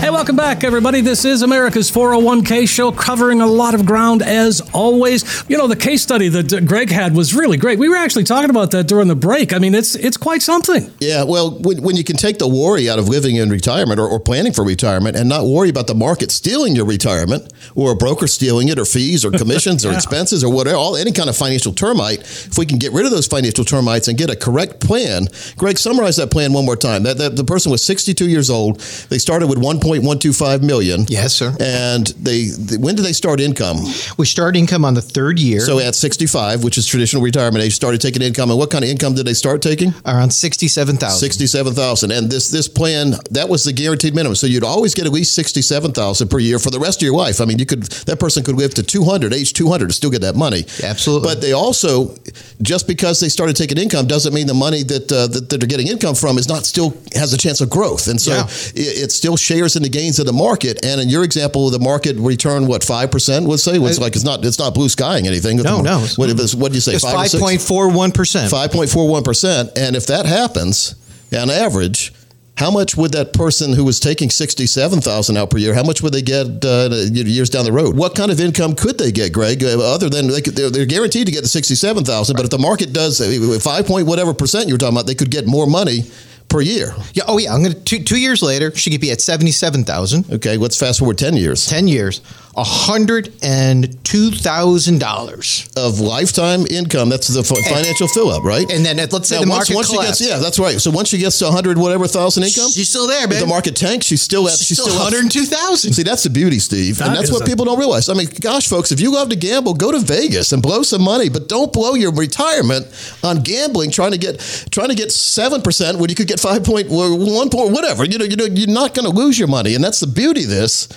Hey, 0.00 0.08
welcome 0.08 0.34
back, 0.34 0.64
everybody. 0.64 1.02
This 1.02 1.26
is 1.26 1.42
America's 1.42 1.90
401k 1.90 2.66
show, 2.66 2.90
covering 2.90 3.42
a 3.42 3.46
lot 3.46 3.74
of 3.74 3.84
ground 3.84 4.22
as 4.22 4.62
always. 4.72 5.44
You 5.46 5.58
know, 5.58 5.66
the 5.66 5.76
case 5.76 6.00
study 6.00 6.28
that 6.30 6.64
Greg 6.66 6.88
had 6.88 7.14
was 7.14 7.34
really 7.34 7.58
great. 7.58 7.78
We 7.78 7.86
were 7.90 7.96
actually 7.96 8.24
talking 8.24 8.48
about 8.48 8.70
that 8.70 8.88
during 8.88 9.08
the 9.08 9.14
break. 9.14 9.52
I 9.52 9.58
mean, 9.58 9.74
it's 9.74 9.94
it's 9.96 10.16
quite 10.16 10.40
something. 10.40 10.90
Yeah, 11.00 11.24
well, 11.24 11.50
when, 11.50 11.82
when 11.82 11.96
you 11.96 12.04
can 12.04 12.16
take 12.16 12.38
the 12.38 12.48
worry 12.48 12.88
out 12.88 12.98
of 12.98 13.08
living 13.08 13.36
in 13.36 13.50
retirement 13.50 14.00
or, 14.00 14.08
or 14.08 14.18
planning 14.18 14.54
for 14.54 14.64
retirement 14.64 15.18
and 15.18 15.28
not 15.28 15.44
worry 15.44 15.68
about 15.68 15.86
the 15.86 15.94
market 15.94 16.30
stealing 16.30 16.74
your 16.74 16.86
retirement 16.86 17.52
or 17.74 17.92
a 17.92 17.94
broker 17.94 18.26
stealing 18.26 18.68
it 18.68 18.78
or 18.78 18.86
fees 18.86 19.22
or 19.22 19.30
commissions 19.30 19.84
yeah. 19.84 19.90
or 19.90 19.92
expenses 19.92 20.42
or 20.42 20.50
whatever, 20.50 20.78
all 20.78 20.96
any 20.96 21.12
kind 21.12 21.28
of 21.28 21.36
financial 21.36 21.74
termite, 21.74 22.20
if 22.20 22.56
we 22.56 22.64
can 22.64 22.78
get 22.78 22.92
rid 22.92 23.04
of 23.04 23.10
those 23.10 23.26
financial 23.26 23.66
termites 23.66 24.08
and 24.08 24.16
get 24.16 24.30
a 24.30 24.36
correct 24.36 24.80
plan, 24.80 25.28
Greg, 25.58 25.76
summarize 25.76 26.16
that 26.16 26.30
plan 26.30 26.54
one 26.54 26.64
more 26.64 26.74
time. 26.74 27.02
That, 27.02 27.18
that 27.18 27.36
the 27.36 27.44
person 27.44 27.70
was 27.70 27.84
62 27.84 28.26
years 28.30 28.48
old. 28.48 28.80
They 29.10 29.18
started 29.18 29.48
with 29.48 29.58
1. 29.58 29.89
1.125 29.98 30.62
million. 30.62 31.04
Yes, 31.08 31.34
sir. 31.34 31.54
And 31.60 32.06
they, 32.08 32.44
they, 32.46 32.76
when 32.76 32.94
do 32.94 33.02
they 33.02 33.12
start 33.12 33.40
income? 33.40 33.78
We 34.16 34.26
start 34.26 34.56
income 34.56 34.84
on 34.84 34.94
the 34.94 35.02
third 35.02 35.38
year. 35.38 35.60
So 35.60 35.78
at 35.78 35.94
65, 35.94 36.64
which 36.64 36.78
is 36.78 36.86
traditional 36.86 37.22
retirement 37.22 37.64
age, 37.64 37.74
started 37.74 38.00
taking 38.00 38.22
income. 38.22 38.50
And 38.50 38.58
what 38.58 38.70
kind 38.70 38.84
of 38.84 38.90
income 38.90 39.14
did 39.14 39.26
they 39.26 39.34
start 39.34 39.62
taking? 39.62 39.92
Around 40.06 40.30
67,000. 40.30 41.18
67,000. 41.18 42.10
And 42.10 42.30
this 42.30 42.50
this 42.50 42.68
plan 42.68 43.14
that 43.30 43.48
was 43.48 43.64
the 43.64 43.72
guaranteed 43.72 44.14
minimum. 44.14 44.36
So 44.36 44.46
you'd 44.46 44.64
always 44.64 44.94
get 44.94 45.06
at 45.06 45.12
least 45.12 45.34
67,000 45.34 46.28
per 46.28 46.38
year 46.38 46.58
for 46.58 46.70
the 46.70 46.78
rest 46.78 47.00
of 47.00 47.06
your 47.06 47.14
life. 47.14 47.40
I 47.40 47.44
mean, 47.44 47.58
you 47.58 47.66
could 47.66 47.82
that 47.82 48.20
person 48.20 48.42
could 48.44 48.56
live 48.56 48.74
to 48.74 48.82
200, 48.82 49.32
age 49.32 49.52
200 49.52 49.88
to 49.88 49.92
still 49.92 50.10
get 50.10 50.20
that 50.22 50.36
money. 50.36 50.64
Absolutely. 50.82 51.28
But 51.28 51.40
they 51.40 51.52
also 51.52 52.14
just 52.62 52.86
because 52.86 53.20
they 53.20 53.28
started 53.28 53.56
taking 53.56 53.78
income 53.78 54.06
doesn't 54.06 54.34
mean 54.34 54.46
the 54.46 54.54
money 54.54 54.82
that 54.84 55.10
uh, 55.10 55.26
that, 55.26 55.48
that 55.48 55.60
they're 55.60 55.68
getting 55.68 55.88
income 55.88 56.14
from 56.14 56.38
is 56.38 56.48
not 56.48 56.64
still 56.64 56.96
has 57.14 57.32
a 57.32 57.38
chance 57.38 57.60
of 57.60 57.70
growth. 57.70 58.08
And 58.08 58.20
so 58.20 58.32
yeah. 58.32 58.44
it, 58.74 59.04
it 59.04 59.12
still 59.12 59.36
shares 59.36 59.76
in 59.80 59.82
the 59.84 59.88
gains 59.88 60.18
of 60.18 60.26
the 60.26 60.32
market. 60.32 60.84
And 60.84 61.00
in 61.00 61.08
your 61.08 61.24
example, 61.24 61.70
the 61.70 61.78
market 61.78 62.16
return 62.16 62.66
what 62.66 62.84
five 62.84 63.10
percent? 63.10 63.46
Let's 63.46 63.64
say 63.64 63.76
it's 63.76 63.98
like 63.98 64.14
it's 64.14 64.24
not 64.24 64.44
it's 64.44 64.58
not 64.58 64.74
blue 64.74 64.88
skying 64.88 65.26
anything. 65.26 65.56
No, 65.56 65.80
no. 65.80 66.00
What 66.16 66.30
what 66.54 66.70
do 66.70 66.74
you 66.74 66.80
say? 66.80 66.94
It's 66.94 67.04
five 67.04 67.32
point 67.32 67.60
four 67.60 67.90
one 67.90 68.12
percent. 68.12 68.50
Five 68.50 68.70
point 68.70 68.90
four 68.90 69.08
one 69.08 69.22
percent. 69.22 69.70
And 69.76 69.96
if 69.96 70.06
that 70.06 70.26
happens, 70.26 70.94
on 71.32 71.50
average. 71.50 72.12
How 72.56 72.70
much 72.70 72.94
would 72.94 73.12
that 73.12 73.32
person 73.32 73.72
who 73.72 73.86
was 73.86 73.98
taking 73.98 74.28
sixty-seven 74.28 75.00
thousand 75.00 75.38
out 75.38 75.48
per 75.48 75.56
year? 75.56 75.72
How 75.72 75.82
much 75.82 76.02
would 76.02 76.12
they 76.12 76.20
get 76.20 76.62
uh, 76.62 76.90
years 77.10 77.48
down 77.48 77.64
the 77.64 77.72
road? 77.72 77.96
What 77.96 78.14
kind 78.14 78.30
of 78.30 78.38
income 78.38 78.74
could 78.74 78.98
they 78.98 79.12
get, 79.12 79.32
Greg? 79.32 79.64
Uh, 79.64 79.78
other 79.80 80.10
than 80.10 80.28
they 80.28 80.42
could, 80.42 80.56
they're, 80.56 80.68
they're, 80.68 80.84
guaranteed 80.84 81.24
to 81.24 81.32
get 81.32 81.40
the 81.40 81.48
sixty-seven 81.48 82.04
thousand, 82.04 82.36
but 82.36 82.44
if 82.44 82.50
the 82.50 82.58
market 82.58 82.92
does 82.92 83.18
uh, 83.18 83.58
five 83.60 83.86
point 83.86 84.06
whatever 84.06 84.34
percent 84.34 84.68
you 84.68 84.74
were 84.74 84.78
talking 84.78 84.94
about, 84.94 85.06
they 85.06 85.14
could 85.14 85.30
get 85.30 85.46
more 85.46 85.66
money 85.66 86.02
per 86.50 86.60
year. 86.60 86.92
Yeah. 87.14 87.24
Oh, 87.26 87.38
yeah. 87.38 87.54
I'm 87.54 87.62
gonna 87.62 87.74
two, 87.74 88.02
two 88.02 88.20
years 88.20 88.42
later, 88.42 88.74
she 88.74 88.90
could 88.90 89.00
be 89.00 89.10
at 89.12 89.20
seventy-seven 89.20 89.84
thousand. 89.84 90.30
Okay. 90.30 90.56
Let's 90.56 90.78
fast 90.78 90.98
forward 90.98 91.16
ten 91.18 91.36
years. 91.36 91.66
Ten 91.66 91.88
years. 91.88 92.20
hundred 92.56 93.32
and 93.42 94.02
two 94.04 94.30
thousand 94.32 94.98
dollars 95.00 95.70
of 95.76 96.00
lifetime 96.00 96.66
income. 96.68 97.08
That's 97.08 97.28
the 97.28 97.42
financial 97.44 98.08
fill 98.08 98.28
up, 98.30 98.44
right? 98.44 98.70
And 98.70 98.84
then 98.84 98.96
let's 98.96 99.28
say 99.28 99.36
now, 99.36 99.44
the 99.44 99.48
once, 99.48 99.70
market 99.70 99.74
once 99.76 99.90
she 99.90 99.96
gets, 99.96 100.20
yeah, 100.20 100.38
that's 100.38 100.58
right. 100.58 100.78
So 100.80 100.90
once 100.90 101.08
she 101.08 101.18
gets 101.18 101.38
to 101.38 101.50
hundred 101.50 101.78
whatever 101.78 102.06
thousand 102.06 102.42
income, 102.42 102.68
she's 102.70 102.90
still 102.90 103.06
there, 103.06 103.26
man. 103.28 103.40
The 103.40 103.46
market 103.46 103.76
tanks. 103.76 104.04
She's 104.06 104.20
still 104.20 104.46
at. 104.48 104.58
She's, 104.58 104.66
she's 104.66 104.82
still, 104.82 104.92
hundred 104.98 105.20
and 105.20 105.32
two 105.32 105.44
thousand. 105.44 105.94
See, 105.94 106.02
that's 106.02 106.24
the 106.24 106.30
beauty, 106.30 106.58
Steve, 106.58 106.98
That 106.98 107.08
and 107.08 107.16
that's 107.16 107.30
what 107.32 107.42
a- 107.42 107.46
people 107.46 107.64
don't 107.64 107.78
realize. 107.78 108.08
I 108.08 108.14
mean, 108.14 108.28
gosh, 108.40 108.68
folks, 108.68 108.90
if 108.92 109.00
you 109.00 109.12
love 109.12 109.28
to 109.30 109.36
gamble, 109.36 109.74
go 109.74 109.92
to 109.92 110.00
Vegas 110.00 110.52
and 110.52 110.60
blow 110.60 110.82
some 110.82 111.02
money, 111.02 111.28
but 111.28 111.48
don't 111.48 111.72
blow 111.72 111.94
your 111.94 112.12
retirement 112.12 112.86
on 113.22 113.42
gambling, 113.42 113.90
trying 113.90 114.12
to 114.12 114.18
get 114.18 114.40
trying 114.70 114.88
to 114.88 114.96
get 114.96 115.12
seven 115.12 115.62
percent 115.62 115.98
when 115.98 116.10
you 116.10 116.16
could 116.16 116.28
get 116.28 116.39
five 116.40 116.64
point 116.64 116.88
one 116.90 117.50
point 117.50 117.72
whatever. 117.72 118.04
You 118.04 118.18
know, 118.18 118.24
you 118.24 118.36
know, 118.36 118.44
you're 118.44 118.68
not 118.68 118.94
going 118.94 119.08
to 119.10 119.14
lose 119.16 119.38
your 119.38 119.48
money, 119.48 119.74
and 119.74 119.82
that's 119.84 120.00
the 120.00 120.06
beauty 120.06 120.44
of 120.44 120.50
this. 120.50 120.88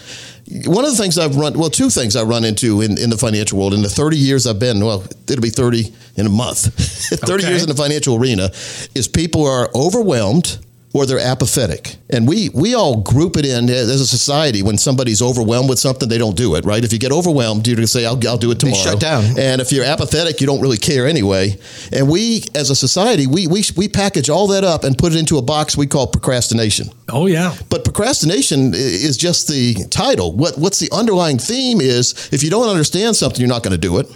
One 0.66 0.84
of 0.84 0.92
the 0.92 0.98
things 0.98 1.18
I've 1.18 1.36
run, 1.38 1.58
well, 1.58 1.70
two 1.70 1.90
things 1.90 2.16
I 2.18 2.24
run 2.24 2.44
into 2.44 2.82
in, 2.82 2.98
in 2.98 3.10
the 3.10 3.18
financial 3.18 3.58
world 3.58 3.74
in 3.74 3.82
the 3.82 3.90
30 3.90 4.18
years 4.18 4.46
I've 4.46 4.60
been, 4.60 4.84
well, 4.84 5.02
it'll 5.30 5.42
be 5.42 5.50
30 5.50 5.94
in 6.18 6.26
a 6.26 6.30
month, 6.30 6.66
30 7.26 7.34
Okay. 7.34 7.50
years 7.50 7.64
in 7.64 7.70
the 7.70 7.76
financial 7.76 8.16
arena, 8.18 8.50
is 8.94 9.08
people 9.08 9.46
are 9.48 9.70
overwhelmed 9.74 10.60
or 10.94 11.06
they're 11.06 11.20
apathetic. 11.20 11.96
And 12.10 12.28
we, 12.28 12.50
we 12.50 12.76
all 12.76 13.02
group 13.02 13.36
it 13.36 13.46
in 13.46 13.70
as 13.70 14.00
a 14.00 14.06
society. 14.06 14.62
When 14.62 14.78
somebody's 14.78 15.22
overwhelmed 15.22 15.70
with 15.70 15.80
something, 15.80 16.08
they 16.08 16.20
don't 16.20 16.38
do 16.38 16.56
it, 16.56 16.66
right? 16.66 16.84
If 16.84 16.94
you 16.94 17.00
get 17.00 17.12
overwhelmed, 17.12 17.68
you're 17.68 17.76
going 17.76 17.84
to 17.86 17.92
say, 17.92 18.06
I'll, 18.06 18.20
I'll 18.28 18.38
do 18.38 18.52
it 18.52 18.60
tomorrow. 18.60 18.84
shut 18.84 19.00
down. 19.00 19.24
And 19.38 19.60
if 19.60 19.72
you're 19.72 19.86
apathetic, 19.86 20.40
you 20.40 20.48
don't 20.48 20.62
really 20.62 20.78
care 20.78 21.08
anyway. 21.08 21.58
And 21.92 22.10
we, 22.10 22.44
as 22.54 22.70
a 22.70 22.76
society, 22.76 23.26
we, 23.26 23.48
we, 23.48 23.64
we 23.76 23.90
package 23.90 24.30
all 24.30 24.48
that 24.48 24.64
up 24.64 24.84
and 24.84 24.98
put 24.98 25.14
it 25.14 25.20
into 25.20 25.38
a 25.38 25.42
box 25.42 25.76
we 25.76 25.88
call 25.88 26.08
procrastination. 26.08 26.90
Oh 27.10 27.26
yeah. 27.26 27.56
But 27.70 27.84
procrastination 27.84 28.74
is 28.74 29.18
just 29.18 29.48
the 29.48 29.76
title. 29.90 30.32
What 30.32 30.58
what's 30.58 30.80
the 30.80 30.90
underlying 30.92 31.38
theme 31.38 31.82
is 31.82 32.30
if 32.32 32.44
you 32.44 32.50
don't 32.50 32.70
understand 32.70 33.16
something, 33.16 33.40
you're 33.40 33.50
not 33.50 33.62
going 33.62 33.74
to 33.74 33.78
do 33.78 34.00
it. 34.00 34.08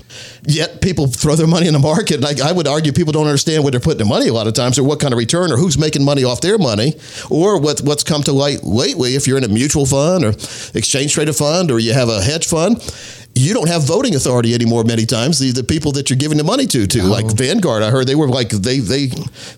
Yet 0.46 0.82
people 0.82 1.08
throw 1.08 1.36
their 1.36 1.48
money 1.48 1.68
in 1.68 1.74
the 1.74 1.80
market. 1.80 2.24
I, 2.24 2.50
I 2.50 2.52
would 2.52 2.68
argue 2.68 2.92
people 2.92 3.14
don't 3.14 3.28
understand 3.28 3.64
where 3.64 3.72
they're 3.72 3.80
putting 3.80 4.00
their 4.00 4.08
money 4.08 4.28
a 4.28 4.34
lot 4.34 4.48
of 4.48 4.54
times, 4.54 4.78
or 4.78 4.84
what 4.84 5.00
kind 5.00 5.14
of 5.14 5.18
return, 5.18 5.52
or 5.52 5.58
who's 5.58 5.78
making 5.78 6.04
money 6.04 6.24
off 6.24 6.42
their 6.42 6.58
money, 6.58 6.94
or 7.30 7.60
what 7.60 7.82
what's 7.82 8.04
come 8.04 8.24
to 8.24 8.32
light 8.32 8.64
lately. 8.64 9.16
If 9.16 9.28
you're 9.28 9.38
in 9.38 9.44
a 9.44 9.50
mutual 9.50 9.86
fund 9.86 10.24
or 10.24 10.30
exchange 10.78 11.14
traded 11.14 11.36
fund, 11.36 11.72
or 11.72 11.80
you 11.80 11.94
have 11.94 12.10
a 12.10 12.22
hedge 12.22 12.48
fund. 12.48 12.78
You 13.40 13.54
don't 13.54 13.68
have 13.70 13.84
voting 13.84 14.16
authority 14.16 14.54
anymore. 14.54 14.84
Many 14.84 15.06
times, 15.06 15.38
the, 15.40 15.52
the 15.52 15.64
people 15.64 15.92
that 15.94 16.10
you're 16.10 16.18
giving 16.18 16.38
the 16.38 16.44
money 16.44 16.66
to, 16.68 16.88
to 16.88 17.04
like 17.04 17.26
Vanguard, 17.28 17.84
I 17.84 17.92
heard 17.92 18.08
they 18.08 18.16
were 18.16 18.28
like 18.28 18.50
they 18.50 18.80
they 18.80 19.12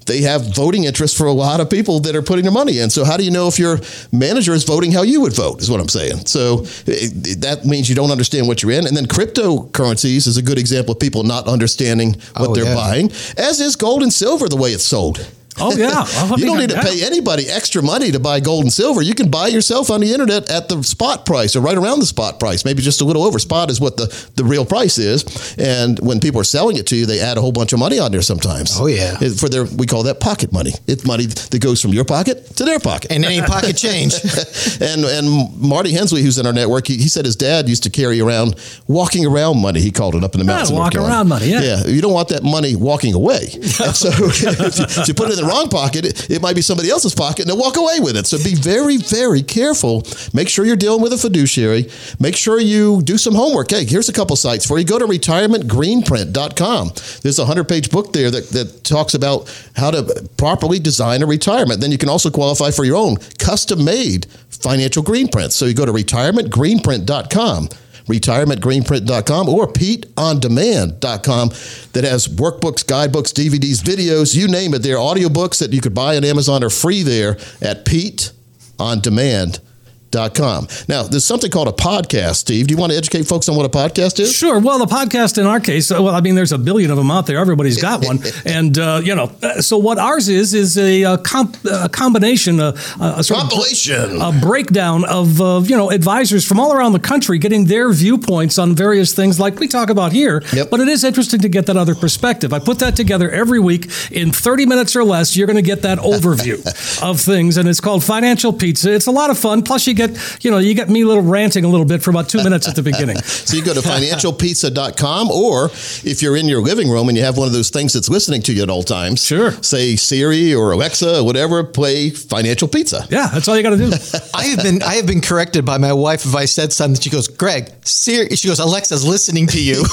they 0.05 0.21
have 0.21 0.53
voting 0.53 0.84
interest 0.84 1.17
for 1.17 1.27
a 1.27 1.32
lot 1.32 1.59
of 1.61 1.69
people 1.69 1.99
that 2.01 2.15
are 2.15 2.21
putting 2.21 2.43
their 2.43 2.51
money 2.51 2.80
in. 2.80 2.89
So 2.89 3.05
how 3.05 3.15
do 3.17 3.23
you 3.23 3.32
know 3.32 3.47
if 3.47 3.57
your 3.57 3.80
manager 4.11 4.53
is 4.53 4.63
voting 4.65 4.91
how 4.91 5.03
you 5.03 5.21
would 5.21 5.34
vote? 5.34 5.61
Is 5.61 5.69
what 5.71 5.80
I'm 5.80 5.88
saying. 5.89 6.25
So 6.25 6.63
it, 6.86 7.27
it- 7.27 7.41
that 7.41 7.63
means 7.65 7.88
you 7.89 7.95
don't 7.95 8.11
understand 8.11 8.47
what 8.47 8.61
you're 8.61 8.73
in. 8.73 8.86
And 8.86 8.95
then 8.97 9.05
cryptocurrencies 9.05 10.27
is 10.27 10.38
a 10.38 10.41
good 10.41 10.57
example 10.57 10.93
of 10.93 10.99
people 10.99 11.23
not 11.23 11.47
understanding 11.47 12.13
what 12.36 12.49
Oh, 12.49 12.55
they're 12.55 12.65
yeah. 12.65 12.75
buying, 12.75 13.11
as 13.38 13.59
is 13.61 13.75
gold 13.75 14.03
and 14.03 14.11
silver 14.11 14.49
the 14.49 14.57
way 14.57 14.71
it's 14.71 14.84
sold. 14.84 15.25
Oh 15.60 15.76
yeah. 15.76 16.03
I 16.07 16.36
you 16.38 16.45
don't 16.45 16.57
need 16.57 16.70
to 16.70 16.76
yeah. 16.76 16.84
pay 16.84 17.05
anybody 17.05 17.49
extra 17.49 17.82
money 17.82 18.12
to 18.12 18.20
buy 18.20 18.39
gold 18.39 18.64
and 18.64 18.74
silver. 18.74 19.01
You 19.01 19.14
can 19.16 19.30
buy 19.30 19.47
yourself 19.47 19.89
on 19.89 20.01
the 20.01 20.12
internet 20.12 20.49
at 20.49 20.70
the 20.70 20.84
spot 20.84 21.26
price 21.26 21.55
or 21.55 21.62
right 21.62 21.78
around 21.78 21.99
the 21.99 22.05
spot 22.05 22.39
price, 22.39 22.66
maybe 22.66 22.82
just 22.82 23.01
a 23.01 23.05
little 23.05 23.24
over. 23.24 23.39
Spot 23.39 23.70
is 23.70 23.80
what 23.80 23.97
the, 23.97 24.07
the 24.36 24.43
real 24.43 24.66
price 24.66 24.97
is. 24.97 25.55
And 25.57 25.99
when 25.99 26.20
people 26.20 26.39
are 26.41 26.45
selling 26.45 26.78
it 26.78 26.88
to 26.88 26.95
you, 26.95 27.05
they 27.05 27.20
add 27.20 27.38
a 27.38 27.41
whole 27.41 27.51
bunch 27.51 27.74
of 27.74 27.80
money 27.80 27.99
on 27.99 28.12
there 28.12 28.22
sometimes. 28.22 28.78
Oh, 28.80 28.88
yeah. 28.88 29.18
For 29.18 29.49
their, 29.49 29.66
we 29.66 29.86
call 29.86 30.03
that 30.03 30.20
pocket 30.20 30.51
money. 30.53 30.72
It's 30.88 31.05
money 31.05 31.26
that 31.26 31.62
goes 31.62 31.82
from 31.82 31.91
your 31.91 32.05
pocket 32.05 32.45
to 32.57 32.66
their 32.66 32.80
pocket. 32.80 33.12
And 33.12 33.26
ain't 33.26 33.45
pocket 33.45 33.76
change. 33.78 34.14
and 34.82 35.03
and 35.05 35.57
Marty 35.60 35.91
Hensley, 35.91 36.22
who's 36.22 36.38
in 36.38 36.45
our 36.45 36.53
network, 36.53 36.88
he, 36.88 36.95
he 36.97 37.07
said 37.10 37.26
his 37.26 37.36
dad 37.36 37.68
used 37.70 37.84
to 37.84 37.89
carry 37.89 38.20
around 38.22 38.55
walking 38.88 39.26
around 39.26 39.62
money. 39.62 39.80
He 39.82 39.91
called 39.91 40.16
it 40.16 40.24
up 40.24 40.36
in 40.36 40.39
the 40.39 40.45
Yeah, 40.45 40.51
mountains. 40.60 40.70
of 40.72 40.76
North 40.78 40.95
walk 40.95 41.03
around 41.10 41.28
money, 41.28 41.47
yeah. 41.47 41.62
yeah. 41.62 41.88
You 41.88 42.01
don't 42.01 42.14
want 42.14 42.30
that 42.30 42.43
money 42.43 42.76
walking 42.76 43.14
away. 43.14 43.49
And 43.53 43.64
so 43.95 44.10
if 44.12 44.41
you, 44.41 44.49
if 44.49 45.07
you 45.07 45.14
put 45.14 45.30
it 45.30 45.39
in 45.39 45.45
the 45.45 45.48
wrong 45.49 45.69
pocket, 45.69 46.05
it, 46.05 46.29
it 46.29 46.41
might 46.41 46.55
be 46.55 46.61
somebody 46.61 46.89
else's 46.89 47.15
pocket, 47.15 47.41
and 47.41 47.49
they'll 47.49 47.57
walk 47.57 47.77
away 47.77 47.99
with 47.99 48.15
it. 48.15 48.27
So 48.27 48.37
be 48.37 48.55
very 48.55 48.97
very 48.97 49.41
careful. 49.41 50.03
Make 50.33 50.49
sure 50.49 50.65
you're 50.65 50.75
dealing 50.75 51.01
with 51.01 51.13
a 51.13 51.17
fiduciary. 51.17 51.89
Make 52.19 52.35
sure 52.35 52.59
you 52.59 53.01
do 53.01 53.17
some 53.17 53.35
homework. 53.35 53.71
Hey, 53.71 53.85
here's 53.85 54.09
a 54.09 54.13
couple 54.13 54.35
sites 54.35 54.65
for 54.65 54.77
you. 54.77 54.85
Go 54.85 54.99
to 54.99 55.05
retirementgreenprint.com. 55.05 56.91
There's 57.23 57.39
a 57.39 57.45
hundred 57.45 57.67
page 57.67 57.89
book 57.89 58.13
there 58.13 58.31
that, 58.31 58.49
that 58.49 58.83
talks 58.83 59.13
about 59.13 59.49
how 59.75 59.91
to 59.91 60.29
properly 60.37 60.79
design 60.79 61.23
a 61.23 61.25
retirement. 61.25 61.81
Then 61.81 61.91
you 61.91 61.97
can 61.97 62.09
also 62.09 62.29
qualify 62.29 62.71
for 62.71 62.85
your 62.85 62.97
own 62.97 63.17
custom 63.37 63.83
made 63.83 64.27
financial 64.49 65.03
green 65.03 65.27
prints. 65.27 65.55
So 65.55 65.65
you 65.65 65.73
go 65.73 65.85
to 65.85 65.91
retirementgreenprint.com 65.93 67.69
retirementgreenprint.com 68.10 69.47
or 69.47 69.68
peteondemand.com 69.68 71.49
that 71.93 72.03
has 72.03 72.28
workbooks, 72.28 72.86
guidebooks, 72.86 73.32
DVDs, 73.32 73.82
videos, 73.82 74.36
you 74.36 74.47
name 74.47 74.74
it. 74.74 74.80
There 74.80 74.97
are 74.97 75.16
audiobooks 75.16 75.60
that 75.60 75.72
you 75.72 75.80
could 75.80 75.93
buy 75.93 76.18
on 76.18 76.26
Amazon 76.26 76.64
are 76.64 76.70
free 76.70 77.03
there 77.03 77.38
at 77.62 77.86
peteondemand.com. 77.86 79.68
Now, 80.12 81.03
there's 81.03 81.26
something 81.26 81.51
called 81.51 81.68
a 81.68 81.72
podcast, 81.72 82.36
Steve. 82.36 82.68
Do 82.68 82.74
you 82.74 82.78
want 82.80 82.91
to 82.91 82.97
educate 82.97 83.24
folks 83.24 83.47
on 83.49 83.55
what 83.55 83.66
a 83.66 83.70
podcast 83.70 84.20
is? 84.20 84.34
Sure. 84.36 84.60
Well, 84.60 84.80
the 84.80 84.86
podcast 84.86 85.38
in 85.38 85.45
our 85.45 85.60
case, 85.60 85.91
uh, 85.91 86.01
well, 86.01 86.16
I 86.16 86.22
mean, 86.22 86.36
there's 86.36 86.51
a 86.51 86.57
billion 86.57 86.91
of 86.91 86.97
them 86.97 87.12
out 87.12 87.28
there. 87.28 87.38
Everybody's 87.38 87.82
got 87.82 88.03
one, 88.05 88.20
and 88.45 88.78
uh, 88.78 89.01
you 89.03 89.16
know, 89.16 89.32
uh, 89.43 89.62
so 89.62 89.78
what 89.78 89.97
ours 89.97 90.30
is 90.30 90.53
is 90.53 90.78
a, 90.78 91.03
uh 91.03 91.18
comp, 91.18 91.57
a 91.66 91.89
combination, 91.89 92.60
a, 92.60 92.74
a 92.99 93.24
sort 93.24 93.41
Compilation. 93.41 94.22
of 94.22 94.36
a 94.36 94.39
breakdown 94.39 95.05
of 95.05 95.39
uh, 95.41 95.62
you 95.64 95.76
know 95.76 95.91
advisors 95.91 96.45
from 96.45 96.60
all 96.60 96.74
around 96.74 96.93
the 96.93 96.99
country 96.99 97.38
getting 97.38 97.66
their 97.66 97.91
viewpoints 97.91 98.57
on 98.57 98.76
various 98.76 99.14
things 99.14 99.39
like 99.39 99.60
we 99.60 99.68
talk 99.68 99.89
about 99.89 100.12
here. 100.12 100.41
Yep. 100.53 100.70
But 100.70 100.80
it 100.80 100.88
is 100.88 101.03
interesting 101.03 101.39
to 101.41 101.49
get 101.49 101.66
that 101.68 101.78
other 101.78 101.95
perspective. 101.95 102.53
I 102.53 102.60
put 102.60 102.80
that 102.80 102.95
together 102.95 103.30
every 103.30 103.60
week 103.60 103.86
in 104.12 104.32
30 104.32 104.66
minutes 104.66 104.95
or 104.95 105.03
less. 105.03 105.36
You're 105.38 105.47
going 105.47 105.57
to 105.57 105.62
get 105.62 105.82
that 105.84 105.97
overview 106.14 106.60
of 107.03 107.20
things, 107.22 107.57
and 107.57 107.68
it's 107.68 107.80
called 107.82 108.03
Financial 108.03 108.51
Pizza. 108.53 108.91
It's 108.93 109.07
a 109.07 109.12
lot 109.12 109.30
of 109.30 109.38
fun. 109.38 109.62
Plus, 109.64 109.86
you 109.88 109.93
get 110.07 110.43
you 110.43 110.49
know 110.51 110.57
you 110.57 110.73
get 110.73 110.89
me 110.89 111.01
a 111.01 111.07
little 111.07 111.23
ranting 111.23 111.63
a 111.65 111.67
little 111.67 111.85
bit 111.85 112.01
for 112.03 112.09
about 112.09 112.29
two 112.29 112.41
minutes 112.43 112.67
at 112.67 112.75
the 112.75 112.83
beginning. 112.83 113.17
So 113.49 113.57
you 113.57 113.63
go 113.63 113.73
to 113.73 113.81
financialpizza.com, 113.81 115.31
or 115.31 115.65
if 116.07 116.21
you're 116.21 116.35
in 116.37 116.47
your 116.47 116.61
living 116.61 116.87
room 116.89 117.09
and 117.09 117.17
you 117.17 117.23
have 117.23 117.35
one 117.37 117.47
of 117.47 117.53
those 117.53 117.69
things 117.71 117.93
that's 117.93 118.09
listening 118.09 118.41
to 118.43 118.53
you 118.53 118.61
at 118.63 118.69
all 118.69 118.83
times, 118.83 119.25
Sure. 119.25 119.51
say 119.63 119.95
Siri 119.95 120.53
or 120.53 120.71
Alexa 120.71 121.19
or 121.19 121.23
whatever, 121.25 121.63
play 121.63 122.11
Financial 122.11 122.67
Pizza. 122.67 123.07
Yeah, 123.09 123.27
that's 123.33 123.47
all 123.47 123.57
you 123.57 123.63
got 123.63 123.71
to 123.71 123.77
do. 123.77 123.91
I 124.35 124.43
have 124.45 124.61
been 124.63 124.83
I 124.83 124.95
have 124.95 125.07
been 125.07 125.21
corrected 125.21 125.65
by 125.65 125.77
my 125.79 125.93
wife 125.93 126.25
if 126.25 126.35
I 126.35 126.45
said 126.45 126.71
something. 126.73 127.01
She 127.01 127.09
goes, 127.09 127.27
Greg, 127.27 127.71
Siri. 127.85 128.35
She 128.35 128.47
goes, 128.47 128.59
Alexa's 128.59 129.05
listening 129.07 129.47
to 129.47 129.61
you. 129.61 129.83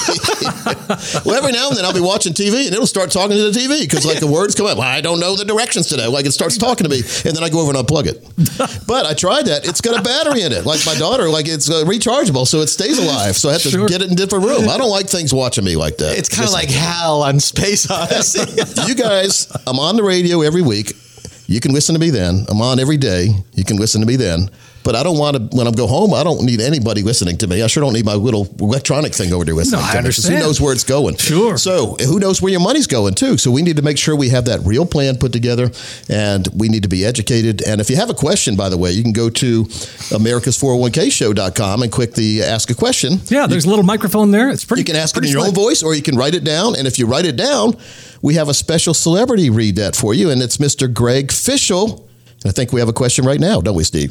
Well, 1.24 1.34
every 1.36 1.52
now 1.52 1.68
and 1.68 1.76
then 1.76 1.84
I'll 1.84 1.94
be 1.94 2.00
watching 2.00 2.32
TV 2.34 2.66
and 2.66 2.74
it'll 2.74 2.86
start 2.86 3.10
talking 3.10 3.36
to 3.36 3.50
the 3.50 3.58
TV 3.58 3.80
because 3.82 4.04
like 4.04 4.20
the 4.20 4.26
words 4.26 4.54
come 4.54 4.66
up. 4.66 4.78
I 4.78 5.00
don't 5.00 5.20
know 5.20 5.36
the 5.36 5.44
directions 5.44 5.86
today. 5.86 6.06
Like 6.06 6.26
it 6.26 6.32
starts 6.32 6.58
talking 6.58 6.84
to 6.84 6.90
me, 6.90 6.98
and 7.24 7.34
then 7.36 7.42
I 7.42 7.48
go 7.48 7.60
over 7.60 7.74
and 7.74 7.86
unplug 7.86 8.06
it. 8.06 8.86
But 8.86 9.06
I 9.06 9.14
tried 9.14 9.46
that. 9.46 9.66
It's 9.66 9.80
got 9.96 10.00
a 10.00 10.04
battery 10.04 10.42
in 10.42 10.52
it. 10.52 10.64
Like 10.66 10.80
my 10.86 10.94
daughter, 10.94 11.28
like 11.28 11.46
it's 11.48 11.70
uh, 11.70 11.84
rechargeable, 11.84 12.46
so 12.46 12.60
it 12.60 12.68
stays 12.68 12.98
alive. 12.98 13.36
So 13.36 13.48
I 13.48 13.52
have 13.52 13.62
to 13.62 13.70
Sure. 13.70 13.88
get 13.88 14.02
it 14.02 14.08
in 14.10 14.14
different 14.16 14.44
room. 14.44 14.68
I 14.68 14.76
don't 14.78 14.90
like 14.90 15.06
things 15.08 15.32
watching 15.34 15.64
me 15.64 15.76
like 15.76 15.98
that. 15.98 16.18
it's 16.18 16.28
kind 16.28 16.40
of 16.48 16.52
Just- 16.52 16.54
like 16.54 16.70
Hal 16.70 17.22
on 17.22 17.40
Space 17.40 17.90
Odyssey. 17.90 18.62
you 18.86 18.94
guys, 18.94 19.48
I'm 19.66 19.78
on 19.78 19.96
the 19.96 20.02
radio 20.02 20.42
every 20.42 20.62
week. 20.62 20.92
You 21.48 21.60
can 21.60 21.72
listen 21.72 21.94
to 21.94 22.00
me 22.00 22.10
then. 22.10 22.44
I'm 22.48 22.60
on 22.60 22.80
every 22.80 22.96
day. 22.96 23.28
You 23.54 23.64
can 23.64 23.76
listen 23.76 24.00
to 24.00 24.06
me 24.06 24.16
then. 24.16 24.50
But 24.86 24.94
I 24.94 25.02
don't 25.02 25.18
want 25.18 25.36
to, 25.50 25.56
when 25.56 25.66
I 25.66 25.72
go 25.72 25.88
home, 25.88 26.14
I 26.14 26.22
don't 26.22 26.44
need 26.44 26.60
anybody 26.60 27.02
listening 27.02 27.36
to 27.38 27.48
me. 27.48 27.60
I 27.60 27.66
sure 27.66 27.80
don't 27.82 27.92
need 27.92 28.04
my 28.04 28.14
little 28.14 28.46
electronic 28.60 29.12
thing 29.14 29.32
over 29.32 29.44
there 29.44 29.52
listening 29.52 29.80
No, 29.80 29.84
I 29.86 29.90
to 29.90 29.96
me. 29.98 30.04
'cause 30.04 30.18
understand. 30.24 30.38
Who 30.38 30.44
knows 30.44 30.60
where 30.60 30.72
it's 30.72 30.84
going? 30.84 31.16
Sure. 31.16 31.58
So 31.58 31.96
who 32.06 32.20
knows 32.20 32.40
where 32.40 32.52
your 32.52 32.60
money's 32.60 32.86
going 32.86 33.14
too? 33.14 33.36
So 33.36 33.50
we 33.50 33.62
need 33.62 33.74
to 33.78 33.82
make 33.82 33.98
sure 33.98 34.14
we 34.14 34.28
have 34.28 34.44
that 34.44 34.64
real 34.64 34.86
plan 34.86 35.16
put 35.16 35.32
together 35.32 35.72
and 36.08 36.46
we 36.54 36.68
need 36.68 36.84
to 36.84 36.88
be 36.88 37.04
educated. 37.04 37.62
And 37.62 37.80
if 37.80 37.90
you 37.90 37.96
have 37.96 38.10
a 38.10 38.14
question, 38.14 38.54
by 38.54 38.68
the 38.68 38.78
way, 38.78 38.92
you 38.92 39.02
can 39.02 39.10
go 39.12 39.28
to 39.28 39.64
americas401kshow.com 40.10 41.82
and 41.82 41.90
click 41.90 42.14
the 42.14 42.42
ask 42.44 42.70
a 42.70 42.74
question. 42.74 43.20
Yeah, 43.28 43.48
there's 43.48 43.64
a 43.64 43.68
little 43.68 43.84
microphone 43.84 44.30
there. 44.30 44.50
It's 44.50 44.64
pretty. 44.64 44.82
You 44.82 44.84
can 44.86 44.94
ask 44.96 45.16
it 45.16 45.24
in 45.24 45.30
your 45.32 45.44
own 45.44 45.52
voice 45.52 45.82
or 45.82 45.94
you 45.96 46.02
can 46.02 46.16
write 46.16 46.36
it 46.36 46.44
down. 46.44 46.76
And 46.76 46.86
if 46.86 46.96
you 46.98 47.06
write 47.06 47.24
it 47.26 47.34
down, 47.36 47.76
we 48.22 48.34
have 48.34 48.48
a 48.48 48.54
special 48.54 48.94
celebrity 48.94 49.50
read 49.50 49.74
that 49.76 49.96
for 49.96 50.14
you. 50.14 50.30
And 50.30 50.40
it's 50.42 50.58
Mr. 50.58 50.92
Greg 50.92 51.32
Fishel. 51.32 52.08
I 52.44 52.52
think 52.52 52.72
we 52.72 52.78
have 52.78 52.88
a 52.88 52.92
question 52.92 53.24
right 53.24 53.40
now, 53.40 53.60
don't 53.60 53.74
we, 53.74 53.82
Steve? 53.82 54.10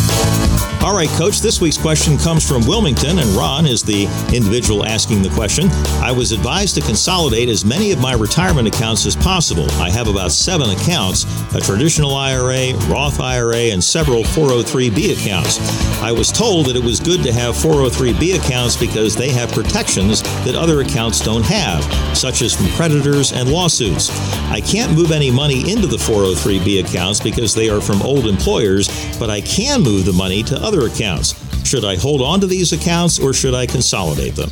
All 0.83 0.95
right, 0.95 1.09
Coach, 1.09 1.41
this 1.41 1.61
week's 1.61 1.77
question 1.77 2.17
comes 2.17 2.47
from 2.47 2.65
Wilmington, 2.65 3.19
and 3.19 3.29
Ron 3.35 3.67
is 3.67 3.83
the 3.83 4.05
individual 4.33 4.83
asking 4.83 5.21
the 5.21 5.29
question. 5.29 5.69
I 6.01 6.11
was 6.11 6.31
advised 6.31 6.73
to 6.73 6.81
consolidate 6.81 7.49
as 7.49 7.63
many 7.63 7.91
of 7.91 8.01
my 8.01 8.13
retirement 8.13 8.67
accounts 8.67 9.05
as 9.05 9.15
possible. 9.15 9.69
I 9.73 9.91
have 9.91 10.07
about 10.07 10.31
seven 10.31 10.71
accounts 10.71 11.25
a 11.53 11.59
traditional 11.59 12.15
IRA, 12.15 12.73
Roth 12.87 13.19
IRA, 13.19 13.71
and 13.71 13.83
several 13.83 14.23
403b 14.23 15.19
accounts. 15.19 15.59
I 16.01 16.11
was 16.11 16.31
told 16.31 16.65
that 16.67 16.75
it 16.75 16.83
was 16.83 16.99
good 16.99 17.21
to 17.23 17.33
have 17.33 17.55
403b 17.55 18.39
accounts 18.39 18.75
because 18.77 19.15
they 19.15 19.29
have 19.29 19.51
protections 19.51 20.23
that 20.45 20.55
other 20.55 20.81
accounts 20.81 21.19
don't 21.19 21.45
have, 21.45 21.83
such 22.17 22.41
as 22.41 22.55
from 22.55 22.67
creditors 22.69 23.33
and 23.33 23.51
lawsuits. 23.51 24.09
I 24.49 24.61
can't 24.61 24.95
move 24.95 25.11
any 25.11 25.29
money 25.29 25.71
into 25.71 25.87
the 25.87 25.97
403b 25.97 26.85
accounts 26.85 27.19
because 27.19 27.53
they 27.53 27.69
are 27.69 27.81
from 27.81 28.01
old 28.01 28.25
employers, 28.25 28.87
but 29.19 29.29
I 29.29 29.41
can 29.41 29.81
move 29.81 30.05
the 30.05 30.13
money 30.13 30.41
to 30.43 30.55
other 30.55 30.70
accounts. 30.79 31.35
Should 31.67 31.85
I 31.85 31.95
hold 31.95 32.21
on 32.21 32.39
to 32.41 32.47
these 32.47 32.73
accounts 32.73 33.19
or 33.19 33.33
should 33.33 33.53
I 33.53 33.65
consolidate 33.65 34.35
them? 34.35 34.49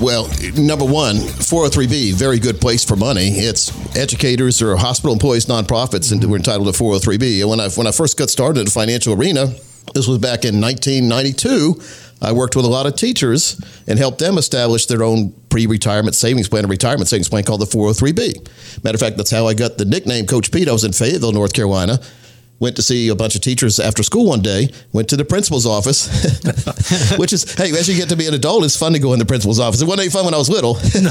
Well, 0.00 0.28
number 0.56 0.84
one, 0.84 1.16
403b, 1.16 2.14
very 2.14 2.38
good 2.40 2.60
place 2.60 2.84
for 2.84 2.96
money. 2.96 3.28
It's 3.28 3.70
educators 3.96 4.60
or 4.60 4.76
hospital 4.76 5.12
employees, 5.12 5.46
nonprofits, 5.46 6.10
and 6.10 6.22
we're 6.28 6.36
entitled 6.36 6.74
to 6.74 6.82
403b. 6.82 7.40
And 7.40 7.50
when 7.50 7.60
I 7.60 7.68
when 7.68 7.86
I 7.86 7.92
first 7.92 8.18
got 8.18 8.28
started 8.28 8.58
in 8.58 8.64
the 8.64 8.70
financial 8.72 9.14
arena, 9.14 9.46
this 9.94 10.08
was 10.08 10.18
back 10.18 10.44
in 10.44 10.60
1992. 10.60 11.80
I 12.20 12.32
worked 12.32 12.56
with 12.56 12.64
a 12.64 12.68
lot 12.68 12.86
of 12.86 12.96
teachers 12.96 13.60
and 13.86 13.98
helped 13.98 14.18
them 14.18 14.36
establish 14.36 14.86
their 14.86 15.02
own 15.02 15.32
pre-retirement 15.48 16.16
savings 16.16 16.48
plan, 16.48 16.64
a 16.64 16.68
retirement 16.68 17.08
savings 17.08 17.28
plan 17.28 17.44
called 17.44 17.60
the 17.60 17.66
403b. 17.66 18.82
Matter 18.82 18.96
of 18.96 19.00
fact, 19.00 19.16
that's 19.16 19.30
how 19.30 19.46
I 19.46 19.54
got 19.54 19.78
the 19.78 19.84
nickname 19.84 20.26
Coach 20.26 20.50
Pete. 20.50 20.68
I 20.68 20.72
was 20.72 20.84
in 20.84 20.92
Fayetteville, 20.92 21.32
North 21.32 21.52
Carolina 21.52 22.00
went 22.64 22.76
to 22.76 22.82
see 22.82 23.08
a 23.08 23.14
bunch 23.14 23.34
of 23.34 23.42
teachers 23.42 23.78
after 23.78 24.02
school 24.02 24.26
one 24.26 24.40
day, 24.40 24.70
went 24.94 25.10
to 25.10 25.16
the 25.16 25.24
principal's 25.24 25.66
office, 25.66 26.08
which 27.18 27.34
is, 27.34 27.54
hey, 27.54 27.70
as 27.70 27.86
you 27.88 27.94
get 27.94 28.08
to 28.08 28.16
be 28.16 28.26
an 28.26 28.32
adult, 28.32 28.64
it's 28.64 28.76
fun 28.76 28.94
to 28.94 28.98
go 28.98 29.12
in 29.12 29.18
the 29.18 29.26
principal's 29.26 29.60
office. 29.60 29.82
It 29.82 29.84
wasn't 29.84 30.00
any 30.00 30.10
fun 30.10 30.24
when 30.24 30.32
I 30.32 30.38
was 30.38 30.48
little. 30.48 30.74
No, 30.74 31.10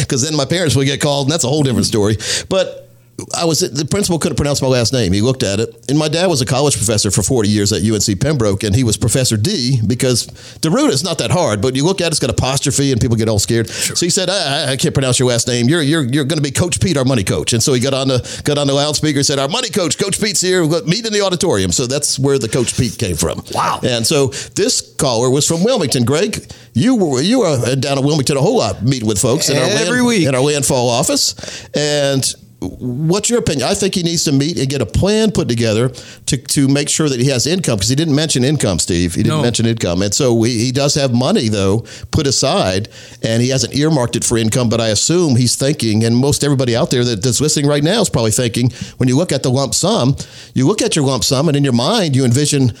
because 0.00 0.22
then 0.28 0.36
my 0.36 0.44
parents 0.44 0.76
would 0.76 0.84
get 0.84 1.00
called, 1.00 1.26
and 1.26 1.32
that's 1.32 1.44
a 1.44 1.48
whole 1.48 1.62
different 1.62 1.86
story. 1.86 2.18
But 2.50 2.91
I 3.34 3.44
was 3.44 3.60
the 3.60 3.84
principal 3.84 4.18
couldn't 4.18 4.36
pronounce 4.36 4.62
my 4.62 4.68
last 4.68 4.92
name. 4.92 5.12
He 5.12 5.20
looked 5.20 5.42
at 5.42 5.60
it, 5.60 5.84
and 5.88 5.98
my 5.98 6.08
dad 6.08 6.26
was 6.26 6.40
a 6.40 6.46
college 6.46 6.76
professor 6.76 7.10
for 7.10 7.22
40 7.22 7.48
years 7.48 7.72
at 7.72 7.82
UNC 7.82 8.20
Pembroke, 8.20 8.62
and 8.62 8.74
he 8.74 8.84
was 8.84 8.96
Professor 8.96 9.36
D 9.36 9.80
because 9.86 10.26
D'Arruda 10.60 10.90
is 10.90 11.04
not 11.04 11.18
that 11.18 11.30
hard, 11.30 11.60
but 11.60 11.74
you 11.76 11.84
look 11.84 12.00
at 12.00 12.08
it, 12.08 12.12
it's 12.12 12.20
got 12.20 12.30
apostrophe, 12.30 12.92
and 12.92 13.00
people 13.00 13.16
get 13.16 13.28
all 13.28 13.38
scared. 13.38 13.68
Sure. 13.68 13.96
So 13.96 14.06
he 14.06 14.10
said, 14.10 14.30
I, 14.30 14.72
I, 14.72 14.76
can't 14.76 14.94
pronounce 14.94 15.18
your 15.18 15.28
last 15.28 15.48
name. 15.48 15.68
You're 15.68 15.82
you're 15.82 16.04
you're 16.04 16.24
going 16.24 16.38
to 16.38 16.42
be 16.42 16.50
Coach 16.50 16.80
Pete, 16.80 16.96
our 16.96 17.04
money 17.04 17.24
coach." 17.24 17.52
And 17.52 17.62
so 17.62 17.72
he 17.72 17.80
got 17.80 17.94
on 17.94 18.08
the 18.08 18.42
got 18.44 18.58
on 18.58 18.66
the 18.66 18.74
loudspeaker, 18.74 19.18
and 19.18 19.26
said, 19.26 19.38
"Our 19.38 19.48
money 19.48 19.70
coach, 19.70 19.98
Coach 19.98 20.20
Pete's 20.20 20.40
here. 20.40 20.66
We'll 20.66 20.84
meet 20.84 21.06
in 21.06 21.12
the 21.12 21.22
auditorium." 21.22 21.72
So 21.72 21.86
that's 21.86 22.18
where 22.18 22.38
the 22.38 22.48
Coach 22.48 22.76
Pete 22.76 22.98
came 22.98 23.16
from. 23.16 23.42
Wow! 23.52 23.80
And 23.82 24.06
so 24.06 24.28
this 24.28 24.94
caller 24.96 25.30
was 25.30 25.46
from 25.46 25.64
Wilmington. 25.64 26.04
Greg, 26.04 26.46
you 26.74 26.96
were 26.96 27.20
you 27.20 27.40
were 27.40 27.76
down 27.76 27.98
in 27.98 28.04
Wilmington 28.04 28.36
a 28.36 28.40
whole 28.40 28.58
lot, 28.58 28.82
meeting 28.82 29.08
with 29.08 29.20
folks 29.20 29.48
in 29.48 29.56
our 29.56 29.62
every 29.62 29.98
land, 29.98 30.06
week 30.06 30.28
in 30.28 30.34
our 30.34 30.40
landfall 30.40 30.88
office, 30.88 31.68
and 31.74 32.34
what's 32.68 33.28
your 33.30 33.38
opinion? 33.38 33.68
I 33.68 33.74
think 33.74 33.94
he 33.94 34.02
needs 34.02 34.24
to 34.24 34.32
meet 34.32 34.58
and 34.58 34.68
get 34.68 34.80
a 34.82 34.86
plan 34.86 35.30
put 35.32 35.48
together 35.48 35.88
to, 36.26 36.36
to 36.36 36.68
make 36.68 36.88
sure 36.88 37.08
that 37.08 37.20
he 37.20 37.28
has 37.28 37.46
income 37.46 37.76
because 37.76 37.88
he 37.88 37.94
didn't 37.96 38.14
mention 38.14 38.44
income, 38.44 38.78
Steve. 38.78 39.14
He 39.14 39.22
didn't 39.22 39.38
No. 39.38 39.42
mention 39.42 39.66
income. 39.66 40.02
And 40.02 40.12
so 40.14 40.42
he, 40.42 40.58
he 40.66 40.72
does 40.72 40.94
have 40.94 41.12
money, 41.14 41.48
though, 41.48 41.84
put 42.10 42.26
aside, 42.26 42.88
and 43.22 43.42
he 43.42 43.48
hasn't 43.50 43.74
earmarked 43.74 44.16
it 44.16 44.24
for 44.24 44.38
income. 44.38 44.68
But 44.68 44.80
I 44.80 44.88
assume 44.88 45.36
he's 45.36 45.56
thinking, 45.56 46.04
and 46.04 46.16
most 46.16 46.44
everybody 46.44 46.74
out 46.76 46.90
there 46.90 47.04
that, 47.04 47.22
that's 47.22 47.40
listening 47.40 47.66
right 47.68 47.82
now 47.82 48.00
is 48.00 48.08
probably 48.10 48.30
thinking, 48.32 48.70
when 48.98 49.08
you 49.08 49.16
look 49.16 49.32
at 49.32 49.42
the 49.42 49.50
lump 49.50 49.74
sum, 49.74 50.16
you 50.54 50.66
look 50.66 50.82
at 50.82 50.96
your 50.96 51.04
lump 51.04 51.24
sum, 51.24 51.48
and 51.48 51.56
in 51.56 51.64
your 51.64 51.72
mind, 51.72 52.14
you 52.16 52.24
envision 52.24 52.72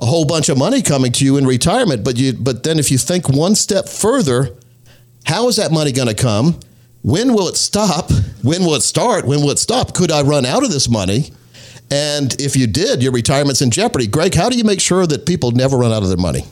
a 0.00 0.06
whole 0.06 0.24
bunch 0.24 0.48
of 0.48 0.56
money 0.56 0.80
coming 0.80 1.10
to 1.12 1.24
you 1.24 1.36
in 1.36 1.46
retirement. 1.46 2.04
But 2.04 2.16
you, 2.16 2.32
but 2.32 2.62
then 2.62 2.78
if 2.78 2.90
you 2.90 2.98
think 2.98 3.28
one 3.28 3.54
step 3.54 3.88
further, 3.88 4.50
how 5.26 5.48
is 5.48 5.56
that 5.56 5.72
money 5.72 5.92
going 5.92 6.08
to 6.08 6.14
come? 6.14 6.58
When 7.08 7.32
will 7.32 7.48
it 7.48 7.56
stop? 7.56 8.10
When 8.42 8.66
will 8.66 8.74
it 8.74 8.82
start? 8.82 9.24
When 9.24 9.40
will 9.40 9.50
it 9.50 9.58
stop? 9.58 9.94
Could 9.94 10.12
I 10.12 10.20
run 10.20 10.44
out 10.44 10.62
of 10.62 10.70
this 10.70 10.90
money? 10.90 11.30
And 11.90 12.38
if 12.38 12.54
you 12.54 12.66
did, 12.66 13.02
your 13.02 13.12
retirement's 13.12 13.62
in 13.62 13.70
jeopardy. 13.70 14.06
Greg, 14.06 14.34
how 14.34 14.50
do 14.50 14.58
you 14.58 14.64
make 14.64 14.78
sure 14.78 15.06
that 15.06 15.24
people 15.24 15.52
never 15.52 15.78
run 15.78 15.90
out 15.90 16.02
of 16.02 16.10
their 16.10 16.18
money? 16.18 16.44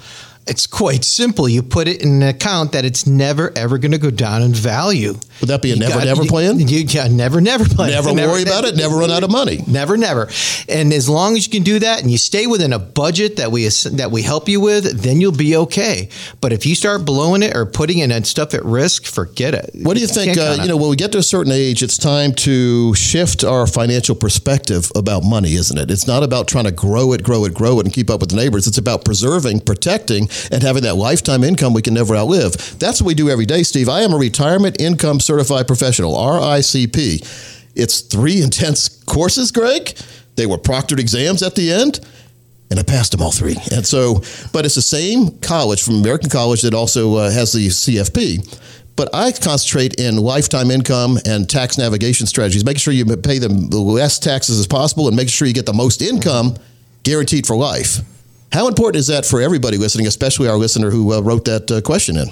It's 0.47 0.67
quite 0.67 1.05
simple. 1.05 1.49
You 1.49 1.63
put 1.63 1.89
it 1.89 2.03
in 2.03 2.23
an 2.23 2.29
account 2.29 2.73
that 2.73 2.85
it's 2.85 3.07
never 3.07 3.53
ever 3.57 3.79
going 3.79 3.93
to 3.93 3.99
go 3.99 4.11
down 4.11 4.43
in 4.43 4.53
value. 4.55 5.15
Would 5.41 5.49
that 5.49 5.61
be 5.61 5.73
a 5.73 5.75
You 5.75 5.81
never, 5.81 5.95
got- 5.95 6.05
never 6.05 6.25
plan? 6.25 6.61
You, 6.61 6.79
yeah, 6.87 7.09
never, 7.09 7.41
never 7.41 7.65
plan. 7.65 7.91
Never 7.91 8.13
worry 8.15 8.43
about 8.43 8.65
it, 8.65 8.77
never 8.77 8.97
run 8.97 9.11
out 9.11 9.25
of 9.25 9.31
money. 9.31 9.59
Never, 9.67 9.97
never. 9.97 10.29
And 10.69 10.93
as 10.93 11.09
long 11.09 11.37
as 11.37 11.47
you 11.47 11.53
can 11.53 11.63
do 11.63 11.81
that, 11.81 12.01
and 12.03 12.11
you 12.11 12.19
stay 12.19 12.47
within 12.47 12.73
a 12.73 12.79
budget 12.79 13.37
that 13.37 13.51
we 13.51 13.67
that 13.67 14.11
we 14.13 14.23
help 14.23 14.49
you 14.49 14.61
with, 14.61 15.03
then 15.03 15.21
you'll 15.21 15.33
be 15.33 15.57
okay. 15.57 16.09
But 16.41 16.53
if 16.53 16.65
you 16.65 16.75
start 16.75 17.05
blowing 17.05 17.43
it 17.43 17.57
or 17.57 17.67
putting 17.67 17.99
in 17.99 18.25
stuff 18.25 18.55
at 18.55 18.65
risk, 18.65 19.05
forget 19.05 19.53
it. 19.55 19.71
What 19.83 19.95
do 19.95 20.01
you 20.01 20.07
think? 20.07 20.39
Uh, 20.39 20.59
you 20.63 20.69
know, 20.69 20.77
when 20.77 20.91
we 20.91 20.97
get 20.97 21.13
to 21.13 21.19
a 21.19 21.23
certain 21.23 21.53
age, 21.53 21.83
it's 21.83 21.99
time 21.99 22.33
to 22.37 22.95
shift 22.95 23.43
our 23.45 23.67
financial 23.67 24.15
perspective 24.15 24.91
about 24.95 25.25
money, 25.25 25.55
isn't 25.55 25.77
it? 25.77 25.91
It's 25.91 26.07
not 26.07 26.23
about 26.23 26.47
trying 26.49 26.65
to 26.65 26.71
grow 26.73 27.13
it, 27.13 27.23
grow 27.23 27.45
it, 27.45 27.53
grow 27.55 27.81
it, 27.81 27.87
and 27.87 27.93
keep 27.93 28.11
up 28.11 28.21
with 28.21 28.31
the 28.31 28.37
neighbors. 28.37 28.67
It's 28.67 28.79
about 28.79 29.05
preserving, 29.05 29.61
protecting, 29.61 30.29
and 30.51 30.63
having 30.63 30.83
that 30.83 30.97
lifetime 30.97 31.45
income 31.45 31.75
we 31.75 31.83
can 31.83 31.95
never 31.95 32.17
outlive. 32.17 32.79
That's 32.79 33.01
what 33.01 33.07
we 33.07 33.15
do 33.15 33.31
every 33.31 33.47
day, 33.47 33.63
Steve. 33.63 33.89
I 33.89 34.03
am 34.03 34.13
a 34.13 34.19
retirement 34.19 34.81
income 34.81 35.21
certified 35.21 35.67
professional, 35.67 36.15
RICP. 36.15 37.73
It's 37.75 38.01
three 38.01 38.43
intense 38.43 38.89
courses, 39.05 39.51
Greg. 39.51 39.97
They 40.37 40.47
were 40.47 40.59
proctored 40.59 40.99
exams 40.99 41.43
at 41.43 41.55
the 41.55 41.73
end 41.73 42.01
and 42.71 42.81
I 42.81 42.83
passed 42.83 43.13
them 43.13 43.23
all 43.23 43.31
three. 43.31 43.57
And 43.73 43.87
so, 43.87 44.23
but 44.53 44.65
it's 44.65 44.75
the 44.75 44.83
same 44.83 45.39
college 45.39 45.83
from 45.83 45.97
American 45.97 46.31
College 46.31 46.63
that 46.63 46.75
also 46.75 47.15
uh, 47.17 47.31
has 47.31 47.53
the 47.53 47.69
CFP. 47.69 48.61
But 48.97 49.15
I 49.15 49.31
concentrate 49.33 50.01
in 50.01 50.17
lifetime 50.17 50.71
income 50.71 51.19
and 51.27 51.49
tax 51.49 51.77
navigation 51.77 52.27
strategies, 52.27 52.65
making 52.65 52.79
sure 52.79 52.95
you 52.95 53.05
pay 53.17 53.39
the 53.39 53.49
less 53.49 54.19
taxes 54.19 54.59
as 54.59 54.67
possible 54.67 55.07
and 55.07 55.17
making 55.17 55.31
sure 55.31 55.47
you 55.47 55.55
get 55.55 55.67
the 55.67 55.75
most 55.75 56.01
income 56.01 56.57
guaranteed 57.03 57.47
for 57.47 57.55
life. 57.57 58.01
How 58.57 58.69
important 58.69 58.97
is 58.97 59.09
that 59.09 59.27
for 59.27 59.43
everybody 59.43 59.77
listening, 59.77 60.07
especially 60.07 60.49
our 60.49 60.57
listener 60.57 60.91
who 60.91 61.13
uh, 61.13 61.21
wrote 61.21 61.45
that 61.45 61.71
uh, 61.71 61.83
question 61.83 62.17
in? 62.17 62.29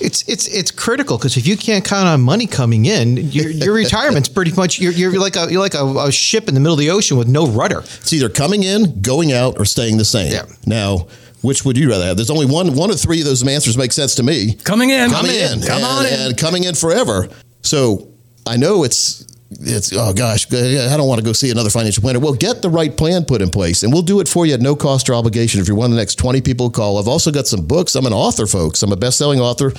It's 0.00 0.22
it's 0.28 0.46
it's 0.46 0.70
critical 0.70 1.18
because 1.18 1.36
if 1.36 1.48
you 1.48 1.56
can't 1.56 1.84
count 1.84 2.06
on 2.06 2.20
money 2.20 2.46
coming 2.46 2.86
in, 2.86 3.16
your, 3.16 3.50
your 3.50 3.74
retirement's 3.74 4.28
pretty 4.28 4.52
much 4.52 4.78
you're, 4.78 4.92
you're 4.92 5.18
like 5.18 5.34
a 5.34 5.50
you're 5.50 5.60
like 5.60 5.74
a, 5.74 5.84
a 5.84 6.12
ship 6.12 6.46
in 6.46 6.54
the 6.54 6.60
middle 6.60 6.74
of 6.74 6.78
the 6.78 6.90
ocean 6.90 7.16
with 7.16 7.26
no 7.26 7.48
rudder. 7.48 7.80
It's 7.80 8.12
either 8.12 8.28
coming 8.28 8.62
in, 8.62 9.02
going 9.02 9.32
out, 9.32 9.58
or 9.58 9.64
staying 9.64 9.98
the 9.98 10.04
same. 10.04 10.30
Yeah. 10.30 10.46
Now, 10.64 11.08
which 11.42 11.64
would 11.64 11.76
you 11.76 11.90
rather 11.90 12.04
have? 12.04 12.16
There's 12.16 12.30
only 12.30 12.46
one 12.46 12.76
one 12.76 12.92
of 12.92 13.00
three 13.00 13.18
of 13.18 13.26
those 13.26 13.44
answers 13.44 13.76
make 13.76 13.90
sense 13.90 14.14
to 14.14 14.22
me. 14.22 14.54
Coming 14.62 14.90
in. 14.90 15.10
coming 15.10 15.32
in, 15.32 15.60
Come 15.62 15.78
and, 15.78 15.84
on 15.84 16.06
in. 16.06 16.20
and 16.20 16.38
coming 16.38 16.62
in 16.62 16.76
forever. 16.76 17.28
So 17.62 18.12
I 18.46 18.58
know 18.58 18.84
it's 18.84 19.26
it's 19.50 19.92
oh 19.94 20.12
gosh, 20.12 20.46
I 20.52 20.96
don't 20.96 21.08
want 21.08 21.20
to 21.20 21.24
go 21.24 21.32
see 21.32 21.50
another 21.50 21.70
financial 21.70 22.02
planner. 22.02 22.20
Well, 22.20 22.34
get 22.34 22.60
the 22.60 22.68
right 22.68 22.94
plan 22.94 23.24
put 23.24 23.40
in 23.40 23.50
place, 23.50 23.82
and 23.82 23.92
we'll 23.92 24.02
do 24.02 24.20
it 24.20 24.28
for 24.28 24.44
you 24.44 24.54
at 24.54 24.60
no 24.60 24.76
cost 24.76 25.08
or 25.08 25.14
obligation. 25.14 25.60
If 25.60 25.68
you're 25.68 25.76
one 25.76 25.86
of 25.86 25.92
the 25.92 25.96
next 25.96 26.16
20 26.16 26.40
people 26.42 26.70
call, 26.70 26.98
I've 26.98 27.08
also 27.08 27.30
got 27.30 27.46
some 27.46 27.66
books. 27.66 27.94
I'm 27.94 28.06
an 28.06 28.12
author, 28.12 28.46
folks. 28.46 28.82
I'm 28.82 28.92
a 28.92 28.96
best-selling 28.96 29.40
author. 29.40 29.72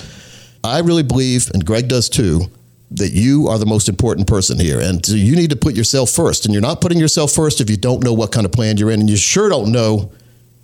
I 0.64 0.80
really 0.80 1.04
believe, 1.04 1.50
and 1.54 1.64
Greg 1.64 1.88
does 1.88 2.08
too, 2.08 2.42
that 2.90 3.12
you 3.12 3.46
are 3.46 3.58
the 3.58 3.66
most 3.66 3.88
important 3.88 4.26
person 4.26 4.58
here, 4.58 4.80
and 4.80 5.04
so 5.06 5.14
you 5.14 5.36
need 5.36 5.50
to 5.50 5.56
put 5.56 5.76
yourself 5.76 6.10
first. 6.10 6.44
And 6.44 6.52
you're 6.52 6.60
not 6.60 6.80
putting 6.80 6.98
yourself 6.98 7.30
first 7.30 7.60
if 7.60 7.70
you 7.70 7.76
don't 7.76 8.02
know 8.02 8.12
what 8.12 8.32
kind 8.32 8.44
of 8.44 8.52
plan 8.52 8.76
you're 8.76 8.90
in, 8.90 9.00
and 9.00 9.08
you 9.08 9.16
sure 9.16 9.48
don't 9.48 9.70
know 9.70 10.10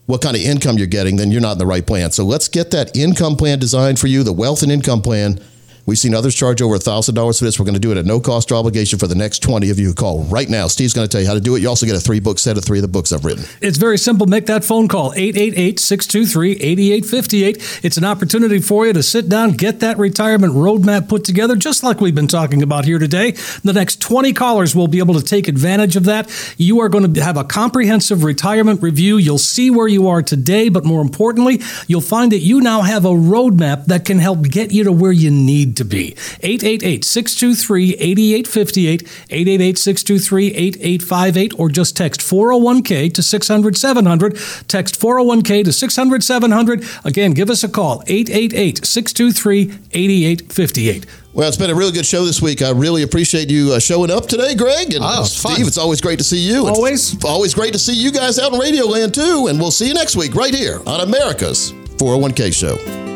what 0.06 0.22
kind 0.22 0.36
of 0.36 0.42
income 0.42 0.78
you're 0.78 0.86
getting, 0.86 1.16
then 1.16 1.30
you're 1.30 1.40
not 1.40 1.52
in 1.52 1.58
the 1.58 1.66
right 1.66 1.86
plan. 1.86 2.10
So 2.12 2.24
let's 2.24 2.48
get 2.48 2.70
that 2.72 2.96
income 2.96 3.36
plan 3.36 3.58
designed 3.58 3.98
for 3.98 4.06
you, 4.06 4.22
the 4.22 4.32
wealth 4.32 4.62
and 4.62 4.70
income 4.70 5.02
plan. 5.02 5.40
We've 5.86 5.96
seen 5.96 6.14
others 6.16 6.34
charge 6.34 6.60
over 6.60 6.76
$1,000 6.76 7.38
for 7.38 7.44
this. 7.44 7.60
We're 7.60 7.64
going 7.64 7.74
to 7.74 7.80
do 7.80 7.92
it 7.92 7.96
at 7.96 8.04
no 8.04 8.18
cost 8.18 8.50
or 8.50 8.56
obligation 8.56 8.98
for 8.98 9.06
the 9.06 9.14
next 9.14 9.38
20 9.38 9.70
of 9.70 9.78
you 9.78 9.86
who 9.86 9.94
call 9.94 10.24
right 10.24 10.48
now. 10.48 10.66
Steve's 10.66 10.92
going 10.92 11.06
to 11.06 11.10
tell 11.10 11.20
you 11.20 11.28
how 11.28 11.34
to 11.34 11.40
do 11.40 11.54
it. 11.54 11.62
You 11.62 11.68
also 11.68 11.86
get 11.86 11.94
a 11.94 12.00
three 12.00 12.18
book 12.18 12.40
set 12.40 12.58
of 12.58 12.64
three 12.64 12.78
of 12.78 12.82
the 12.82 12.88
books 12.88 13.12
I've 13.12 13.24
written. 13.24 13.44
It's 13.60 13.78
very 13.78 13.96
simple. 13.96 14.26
Make 14.26 14.46
that 14.46 14.64
phone 14.64 14.88
call, 14.88 15.12
888-623-8858. 15.12 17.84
It's 17.84 17.96
an 17.96 18.04
opportunity 18.04 18.58
for 18.58 18.84
you 18.84 18.94
to 18.94 19.02
sit 19.02 19.28
down, 19.28 19.52
get 19.52 19.78
that 19.78 19.96
retirement 19.96 20.54
roadmap 20.54 21.08
put 21.08 21.22
together, 21.22 21.54
just 21.54 21.84
like 21.84 22.00
we've 22.00 22.16
been 22.16 22.26
talking 22.26 22.64
about 22.64 22.84
here 22.84 22.98
today. 22.98 23.36
The 23.62 23.72
next 23.72 24.00
20 24.00 24.32
callers 24.32 24.74
will 24.74 24.88
be 24.88 24.98
able 24.98 25.14
to 25.14 25.22
take 25.22 25.46
advantage 25.46 25.94
of 25.94 26.02
that. 26.06 26.28
You 26.56 26.80
are 26.80 26.88
going 26.88 27.14
to 27.14 27.22
have 27.22 27.36
a 27.36 27.44
comprehensive 27.44 28.24
retirement 28.24 28.82
review. 28.82 29.18
You'll 29.18 29.38
see 29.38 29.70
where 29.70 29.86
you 29.86 30.08
are 30.08 30.22
today, 30.22 30.68
but 30.68 30.84
more 30.84 31.00
importantly, 31.00 31.60
you'll 31.86 32.00
find 32.00 32.32
that 32.32 32.40
you 32.40 32.60
now 32.60 32.82
have 32.82 33.04
a 33.04 33.10
roadmap 33.10 33.84
that 33.84 34.04
can 34.04 34.18
help 34.18 34.42
get 34.42 34.72
you 34.72 34.82
to 34.82 34.90
where 34.90 35.12
you 35.12 35.30
need 35.30 35.75
need 35.76 35.84
to 35.84 35.84
be. 35.84 36.12
888 36.42 37.04
623 37.04 37.94
8858, 37.94 39.02
888 39.30 39.78
623 39.78 40.46
8858, 40.54 41.58
or 41.58 41.68
just 41.68 41.96
text 41.96 42.20
401k 42.20 43.12
to 43.14 43.22
600 43.22 43.76
700. 43.76 44.38
Text 44.68 45.00
401k 45.00 45.64
to 45.64 45.72
600 45.72 46.24
700. 46.24 46.84
Again, 47.04 47.32
give 47.32 47.50
us 47.50 47.62
a 47.64 47.68
call 47.68 48.02
888 48.06 48.84
623 48.84 49.78
8858. 49.92 51.06
Well, 51.32 51.46
it's 51.48 51.58
been 51.58 51.68
a 51.68 51.74
really 51.74 51.92
good 51.92 52.06
show 52.06 52.24
this 52.24 52.40
week. 52.40 52.62
I 52.62 52.70
really 52.70 53.02
appreciate 53.02 53.50
you 53.50 53.74
uh, 53.74 53.78
showing 53.78 54.10
up 54.10 54.24
today, 54.26 54.54
Greg. 54.54 54.94
And 54.94 55.04
Oh, 55.04 55.24
Steve, 55.24 55.56
fun. 55.58 55.66
it's 55.66 55.76
always 55.76 56.00
great 56.00 56.18
to 56.18 56.24
see 56.24 56.38
you. 56.38 56.66
It's 56.68 56.78
Always. 56.78 57.24
always 57.24 57.52
great 57.54 57.74
to 57.74 57.78
see 57.78 57.92
you 57.94 58.10
guys 58.10 58.38
out 58.38 58.54
in 58.54 58.58
Radio 58.58 58.86
Land, 58.86 59.12
too. 59.12 59.48
And 59.48 59.58
we'll 59.60 59.70
see 59.70 59.86
you 59.88 59.92
next 59.94 60.16
week 60.16 60.34
right 60.34 60.54
here 60.54 60.80
on 60.86 61.00
America's 61.02 61.72
401k 61.98 62.54
Show. 62.54 63.15